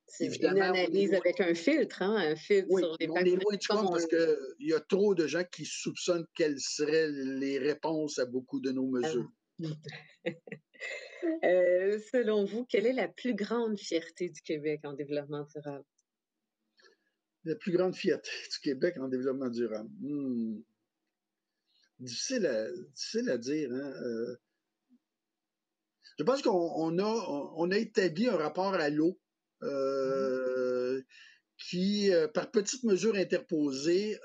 C'est 0.10 0.34
une 0.38 0.62
analyse 0.62 1.14
avec 1.14 1.42
un 1.42 1.54
filtre, 1.54 2.02
hein, 2.02 2.16
un 2.16 2.36
filtre 2.36 2.78
sur 2.78 2.96
les 3.00 3.10
on 3.10 3.18
est 3.18 3.36
loin 3.36 3.58
du 3.58 3.68
compte 3.68 3.92
parce 3.92 4.06
qu'il 4.06 4.68
y 4.68 4.74
a 4.74 4.80
trop 4.80 5.14
de 5.14 5.28
gens 5.28 5.44
qui 5.44 5.66
soupçonnent 5.66 6.26
quelles 6.34 6.60
seraient 6.60 7.10
les 7.12 7.60
réponses 7.60 8.18
à 8.18 8.26
beaucoup 8.26 8.62
de 8.62 8.72
nos 8.72 8.90
ah 8.96 9.00
mesures. 9.00 9.32
Euh, 11.44 12.00
selon 12.14 12.46
vous, 12.46 12.66
quelle 12.66 12.86
est 12.86 12.94
la 12.94 13.08
plus 13.08 13.34
grande 13.34 13.78
fierté 13.80 14.30
du 14.30 14.40
Québec 14.42 14.82
en 14.84 14.94
développement 14.94 15.46
durable? 15.54 15.84
La 17.48 17.56
plus 17.56 17.72
grande 17.72 17.96
fierté 17.96 18.30
du 18.52 18.60
Québec 18.60 18.98
en 18.98 19.08
développement 19.08 19.50
durable. 19.50 19.90
Hmm. 20.00 20.62
Difficile, 22.00 22.46
à, 22.46 23.38
dire. 23.38 23.72
Hein? 23.72 23.94
Euh. 24.04 24.36
je 26.20 26.24
pense 26.24 26.44
qu'on 26.44 27.00
a, 27.72 27.78
établi 27.78 28.28
un 28.28 28.38
rapport 28.38 28.76
à 28.76 28.90
l'eau 28.90 29.20
euh, 29.64 31.02
qui, 31.58 32.14
euh, 32.14 32.28
par 32.28 32.52
petites 32.52 32.84
mesures 32.84 33.16
interposées, 33.16 34.18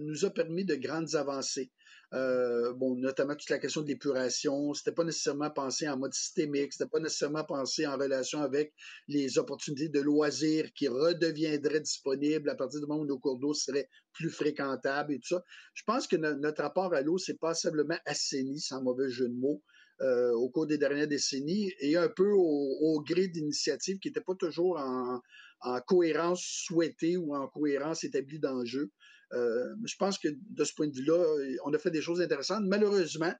nous 0.00 0.24
a 0.24 0.30
permis 0.30 0.64
de 0.64 0.74
grandes 0.74 1.14
avancées. 1.14 1.70
Euh, 2.14 2.72
bon, 2.74 2.94
notamment 2.94 3.34
toute 3.34 3.50
la 3.50 3.58
question 3.58 3.82
de 3.82 3.88
l'épuration, 3.88 4.72
c'était 4.74 4.92
pas 4.92 5.02
nécessairement 5.02 5.50
pensé 5.50 5.88
en 5.88 5.98
mode 5.98 6.14
systémique, 6.14 6.72
c'était 6.72 6.88
pas 6.88 7.00
nécessairement 7.00 7.44
pensé 7.44 7.84
en 7.86 7.96
relation 7.96 8.42
avec 8.42 8.72
les 9.08 9.38
opportunités 9.38 9.88
de 9.88 10.00
loisirs 10.00 10.72
qui 10.72 10.86
redeviendraient 10.86 11.80
disponibles 11.80 12.48
à 12.48 12.54
partir 12.54 12.80
du 12.80 12.86
moment 12.86 13.00
où 13.00 13.06
nos 13.06 13.18
cours 13.18 13.38
d'eau 13.38 13.54
seraient 13.54 13.88
plus 14.12 14.30
fréquentables 14.30 15.14
et 15.14 15.18
tout 15.18 15.34
ça. 15.34 15.42
Je 15.74 15.82
pense 15.84 16.06
que 16.06 16.16
notre 16.16 16.62
rapport 16.62 16.94
à 16.94 17.00
l'eau 17.02 17.18
s'est 17.18 17.38
passablement 17.38 17.98
assaini, 18.06 18.60
sans 18.60 18.82
mauvais 18.82 19.10
jeu 19.10 19.28
de 19.28 19.34
mots, 19.34 19.62
euh, 20.00 20.30
au 20.32 20.48
cours 20.48 20.66
des 20.66 20.78
dernières 20.78 21.08
décennies 21.08 21.72
et 21.80 21.96
un 21.96 22.08
peu 22.08 22.30
au, 22.30 23.02
gré 23.02 23.28
d'initiatives 23.28 23.98
qui 23.98 24.08
n'étaient 24.08 24.20
pas 24.20 24.34
toujours 24.34 24.78
en, 24.78 25.20
en, 25.66 25.80
cohérence 25.80 26.42
souhaitée 26.42 27.16
ou 27.16 27.34
en 27.34 27.48
cohérence 27.48 28.04
établie 28.04 28.38
dans 28.38 28.54
le 28.54 28.64
jeu. 28.64 28.90
Euh, 29.32 29.74
je 29.84 29.94
pense 29.98 30.18
que 30.18 30.28
de 30.28 30.64
ce 30.64 30.72
point 30.74 30.86
de 30.86 30.94
vue-là, 30.94 31.22
on 31.64 31.72
a 31.74 31.78
fait 31.78 31.90
des 31.90 32.02
choses 32.02 32.20
intéressantes. 32.20 32.64
Malheureusement, 32.64 33.32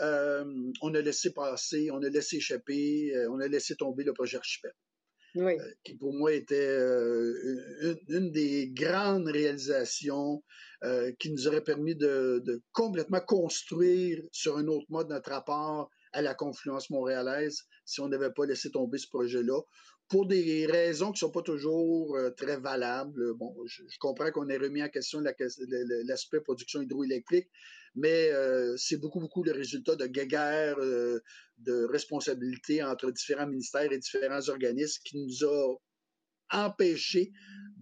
euh, 0.00 0.44
on 0.80 0.94
a 0.94 1.00
laissé 1.00 1.32
passer, 1.32 1.90
on 1.92 2.02
a 2.02 2.08
laissé 2.08 2.36
échapper, 2.36 3.14
euh, 3.14 3.30
on 3.30 3.40
a 3.40 3.48
laissé 3.48 3.76
tomber 3.76 4.04
le 4.04 4.12
projet 4.12 4.38
Archipel. 4.38 4.72
qui 5.84 5.96
pour 5.96 6.14
moi 6.14 6.32
était 6.32 6.78
une, 8.08 8.30
des 8.30 8.70
grandes 8.70 9.28
réalisations 9.28 10.42
qui 11.18 11.32
nous 11.32 11.48
aurait 11.48 11.64
permis 11.64 11.96
de, 11.96 12.62
complètement 12.72 13.20
construire 13.20 14.22
sur 14.32 14.56
un 14.56 14.66
autre 14.68 14.86
mode 14.90 15.08
notre 15.08 15.30
rapport 15.30 15.90
à 16.12 16.22
la 16.22 16.34
confluence 16.34 16.88
montréalaise 16.90 17.62
si 17.84 18.00
on 18.00 18.08
n'avait 18.08 18.32
pas 18.32 18.46
laissé 18.46 18.70
tomber 18.70 18.98
ce 18.98 19.08
projet-là 19.08 19.60
pour 20.08 20.26
des 20.26 20.66
raisons 20.66 21.12
qui 21.12 21.24
ne 21.24 21.28
sont 21.28 21.30
pas 21.30 21.42
toujours 21.42 22.16
euh, 22.16 22.30
très 22.30 22.58
valables. 22.58 23.34
Bon, 23.34 23.54
je, 23.66 23.82
comprends 23.98 24.30
qu'on 24.30 24.48
ait 24.48 24.58
remis 24.58 24.82
en 24.82 24.88
question 24.88 25.20
l'aspect 25.20 26.40
production 26.40 26.82
hydroélectrique, 26.82 27.48
mais 27.94 28.30
euh, 28.30 28.76
c'est 28.76 28.98
beaucoup, 28.98 29.20
beaucoup 29.20 29.42
le 29.42 29.52
résultat 29.52 29.96
de 29.96 30.06
guéguerres 30.06 30.78
euh, 30.78 31.20
de 31.58 31.84
responsabilité 31.84 32.82
entre 32.82 33.10
différents 33.10 33.46
ministères 33.46 33.90
et 33.92 33.98
différents 33.98 34.48
organismes 34.48 35.02
qui 35.04 35.18
nous 35.18 35.44
a 35.44 35.76
empêchés 36.54 37.32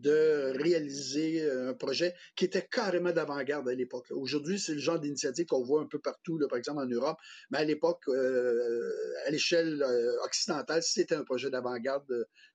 de 0.03 0.53
réaliser 0.59 1.49
un 1.49 1.75
projet 1.75 2.14
qui 2.35 2.45
était 2.45 2.66
carrément 2.68 3.12
d'avant-garde 3.12 3.68
à 3.68 3.75
l'époque. 3.75 4.07
Aujourd'hui, 4.11 4.59
c'est 4.59 4.75
le 4.75 4.81
genre 4.81 4.99
d'initiative 4.99 5.47
qu'on 5.47 5.62
voit 5.62 5.81
un 5.81 5.87
peu 5.87 6.01
partout, 6.01 6.41
par 6.49 6.59
exemple 6.59 6.81
en 6.81 6.87
Europe, 6.87 7.18
mais 7.51 7.59
à 7.59 7.64
l'époque, 7.64 8.03
euh, 8.09 8.91
à 9.27 9.31
l'échelle 9.31 9.81
euh, 9.81 10.25
occidentale, 10.25 10.83
c'était 10.83 11.14
un 11.14 11.23
projet 11.23 11.51
d'avant-garde 11.51 12.05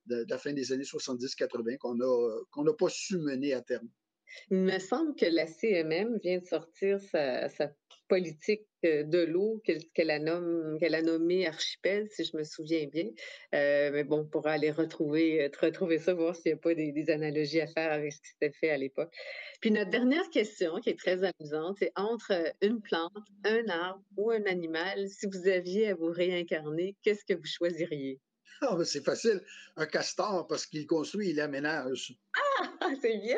de, 0.08 0.26
la 0.28 0.38
fin 0.38 0.52
des 0.52 0.74
années 0.74 0.84
70-80 0.84 1.78
qu'on 1.78 1.98
qu'on 2.52 2.64
n'a 2.64 2.74
pas 2.74 2.90
su 2.90 3.18
mener 3.18 3.54
à 3.54 3.62
terme. 3.62 3.88
Il 4.52 4.58
me 4.58 4.80
semble 4.80 5.16
que 5.16 5.26
la 5.26 5.48
CMM 5.48 6.20
vient 6.24 6.40
de 6.40 6.46
sortir 6.46 7.00
sa, 7.00 7.50
politique 8.08 8.66
euh, 8.86 9.04
de 9.04 9.20
l'eau 9.20 9.62
qu'elle 9.94 10.12
a, 10.12 10.20
nommée 11.02 11.46
Archipel, 11.46 12.08
si 12.10 12.24
je 12.24 12.38
me 12.38 12.44
souviens 12.44 12.86
bien. 12.88 13.10
Euh, 13.54 13.92
mais 13.92 14.04
bon, 14.04 14.20
on 14.20 14.26
pourra 14.26 14.52
aller 14.52 14.72
retrouver, 14.72 15.44
euh, 15.44 15.98
ça, 16.00 16.14
voir 16.14 16.36
s'il 16.36 16.54
n'y 16.54 16.58
a 16.58 16.58
pas 16.58 16.74
des, 16.74 17.10
analogies 17.10 17.60
à 17.60 17.68
faire 17.68 17.92
avec 17.92 18.14
ce 18.14 18.22
qui 18.22 18.30
s'était 18.30 18.52
fait 18.58 18.70
à 18.70 18.78
l'époque. 18.78 19.14
Puis 19.62 19.72
notre 19.72 19.90
dernière 19.90 20.30
question, 20.30 20.78
qui 20.78 20.90
est 20.90 21.00
très 21.00 21.20
amusante, 21.24 21.78
c'est 21.80 21.92
entre 21.96 22.32
une 22.62 22.82
plante, 22.82 23.12
un 23.44 23.68
arbre 23.68 24.04
ou 24.16 24.32
un 24.32 24.46
animal, 24.46 25.10
si 25.10 25.28
vous 25.28 25.48
aviez 25.48 25.90
à 25.90 25.96
vous 25.96 26.12
réincarner, 26.12 26.96
qu'est-ce 27.04 27.26
que 27.26 27.34
vous 27.34 27.46
choisiriez? 27.46 28.20
Ah, 28.62 28.78
c'est 28.84 29.04
facile. 29.04 29.42
Un 29.76 29.86
castor, 29.86 30.48
parce 30.48 30.66
qu'il 30.66 30.88
construit, 30.88 31.30
il 31.30 31.40
aménage. 31.40 32.16
Ah, 32.60 32.90
c'est 33.02 33.18
bien! 33.18 33.38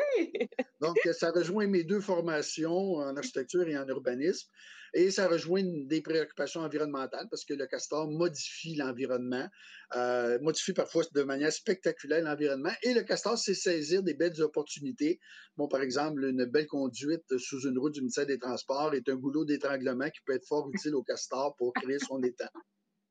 Donc, 0.79 0.97
ça 1.11 1.31
rejoint 1.31 1.67
mes 1.67 1.83
deux 1.83 1.99
formations 1.99 2.95
en 2.95 3.15
architecture 3.17 3.67
et 3.67 3.77
en 3.77 3.87
urbanisme. 3.87 4.47
Et 4.93 5.11
ça 5.11 5.27
rejoint 5.27 5.63
des 5.63 6.01
préoccupations 6.01 6.61
environnementales 6.61 7.27
parce 7.29 7.45
que 7.45 7.53
le 7.53 7.67
castor 7.67 8.09
modifie 8.09 8.75
l'environnement, 8.75 9.47
euh, 9.95 10.39
modifie 10.41 10.73
parfois 10.73 11.03
de 11.13 11.21
manière 11.21 11.51
spectaculaire 11.51 12.23
l'environnement. 12.23 12.71
Et 12.81 12.93
le 12.93 13.03
castor 13.03 13.37
sait 13.37 13.53
saisir 13.53 14.01
des 14.01 14.15
belles 14.15 14.41
opportunités. 14.41 15.19
Bon, 15.57 15.67
par 15.67 15.81
exemple, 15.81 16.23
une 16.23 16.45
belle 16.45 16.65
conduite 16.65 17.37
sous 17.37 17.67
une 17.67 17.77
route 17.77 17.93
du 17.93 17.99
ministère 17.99 18.25
des 18.25 18.39
Transports 18.39 18.95
est 18.95 19.07
un 19.09 19.15
goulot 19.15 19.45
d'étranglement 19.45 20.09
qui 20.09 20.21
peut 20.25 20.33
être 20.33 20.47
fort 20.47 20.67
utile 20.73 20.95
au 20.95 21.03
castor 21.03 21.55
pour 21.57 21.73
créer 21.73 21.99
son 21.99 22.23
état. 22.23 22.51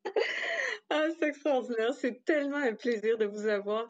Ah, 0.91 1.07
c'est 1.18 1.28
extraordinaire. 1.28 1.93
C'est 1.95 2.24
tellement 2.24 2.57
un 2.57 2.74
plaisir 2.74 3.18
de 3.18 3.26
vous 3.26 3.47
avoir. 3.47 3.86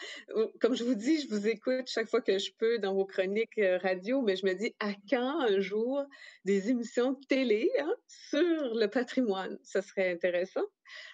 Comme 0.61 0.75
je 0.75 0.83
vous 0.85 0.95
dis, 0.95 1.21
je 1.23 1.29
vous 1.29 1.47
écoute 1.47 1.89
chaque 1.89 2.09
fois 2.09 2.21
que 2.21 2.39
je 2.39 2.51
peux 2.59 2.79
dans 2.79 2.95
vos 2.95 3.07
chroniques 3.07 3.59
euh, 3.59 3.79
radio, 3.79 4.21
mais 4.23 4.35
je 4.37 4.45
me 4.47 4.55
dis 4.55 4.75
à 4.81 4.93
quand 5.09 5.41
un 5.41 5.61
jour 5.61 6.05
des 6.45 6.71
émissions 6.71 7.15
télé 7.29 7.71
hein, 7.79 7.95
sur 8.09 8.75
le 8.75 8.87
patrimoine? 8.87 9.59
Ce 9.63 9.81
serait 9.81 10.11
intéressant. 10.13 10.65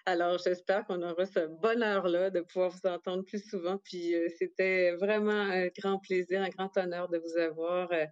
Alors, 0.07 0.39
j'espère 0.39 0.85
qu'on 0.85 1.03
aura 1.03 1.27
ce 1.27 1.47
bonheur-là 1.47 2.31
de 2.31 2.41
pouvoir 2.41 2.71
vous 2.71 2.89
entendre 2.89 3.25
plus 3.25 3.43
souvent. 3.49 3.79
Puis, 3.79 4.15
euh, 4.15 4.29
c'était 4.39 4.93
vraiment 4.93 5.31
un 5.31 5.69
grand 5.69 5.99
plaisir, 5.99 6.43
un 6.43 6.49
grand 6.49 6.77
honneur 6.77 7.09
de 7.09 7.19
vous 7.19 7.39
avoir. 7.39 7.91
Euh, 7.93 8.05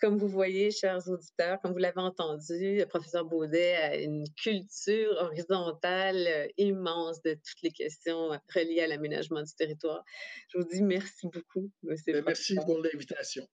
comme 0.00 0.18
vous 0.18 0.28
voyez, 0.28 0.70
chers 0.70 1.08
auditeurs, 1.08 1.60
comme 1.60 1.72
vous 1.72 1.78
l'avez 1.78 2.00
entendu, 2.00 2.76
le 2.76 2.84
professeur 2.86 3.24
Baudet 3.24 3.74
a 3.74 3.96
une 3.96 4.24
culture 4.42 5.12
horizontale 5.20 6.26
euh, 6.26 6.46
immense 6.56 7.22
de 7.22 7.34
toutes 7.34 7.62
les 7.62 7.72
questions 7.72 8.30
reliées 8.54 8.80
à 8.80 8.86
l'aménagement 8.86 9.42
du 9.42 9.54
territoire. 9.54 10.04
Je 10.48 10.58
vous 10.58 10.64
dis 10.64 10.82
merci 10.82 11.28
beaucoup, 11.28 11.70
Monsieur. 11.82 12.12
Ben, 12.14 12.24
merci 12.26 12.54
pour 12.54 12.78
l'invitation. 12.78 13.46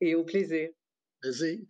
Et 0.00 0.14
au 0.14 0.24
plaisir. 0.24 0.70
Plaisir. 1.20 1.60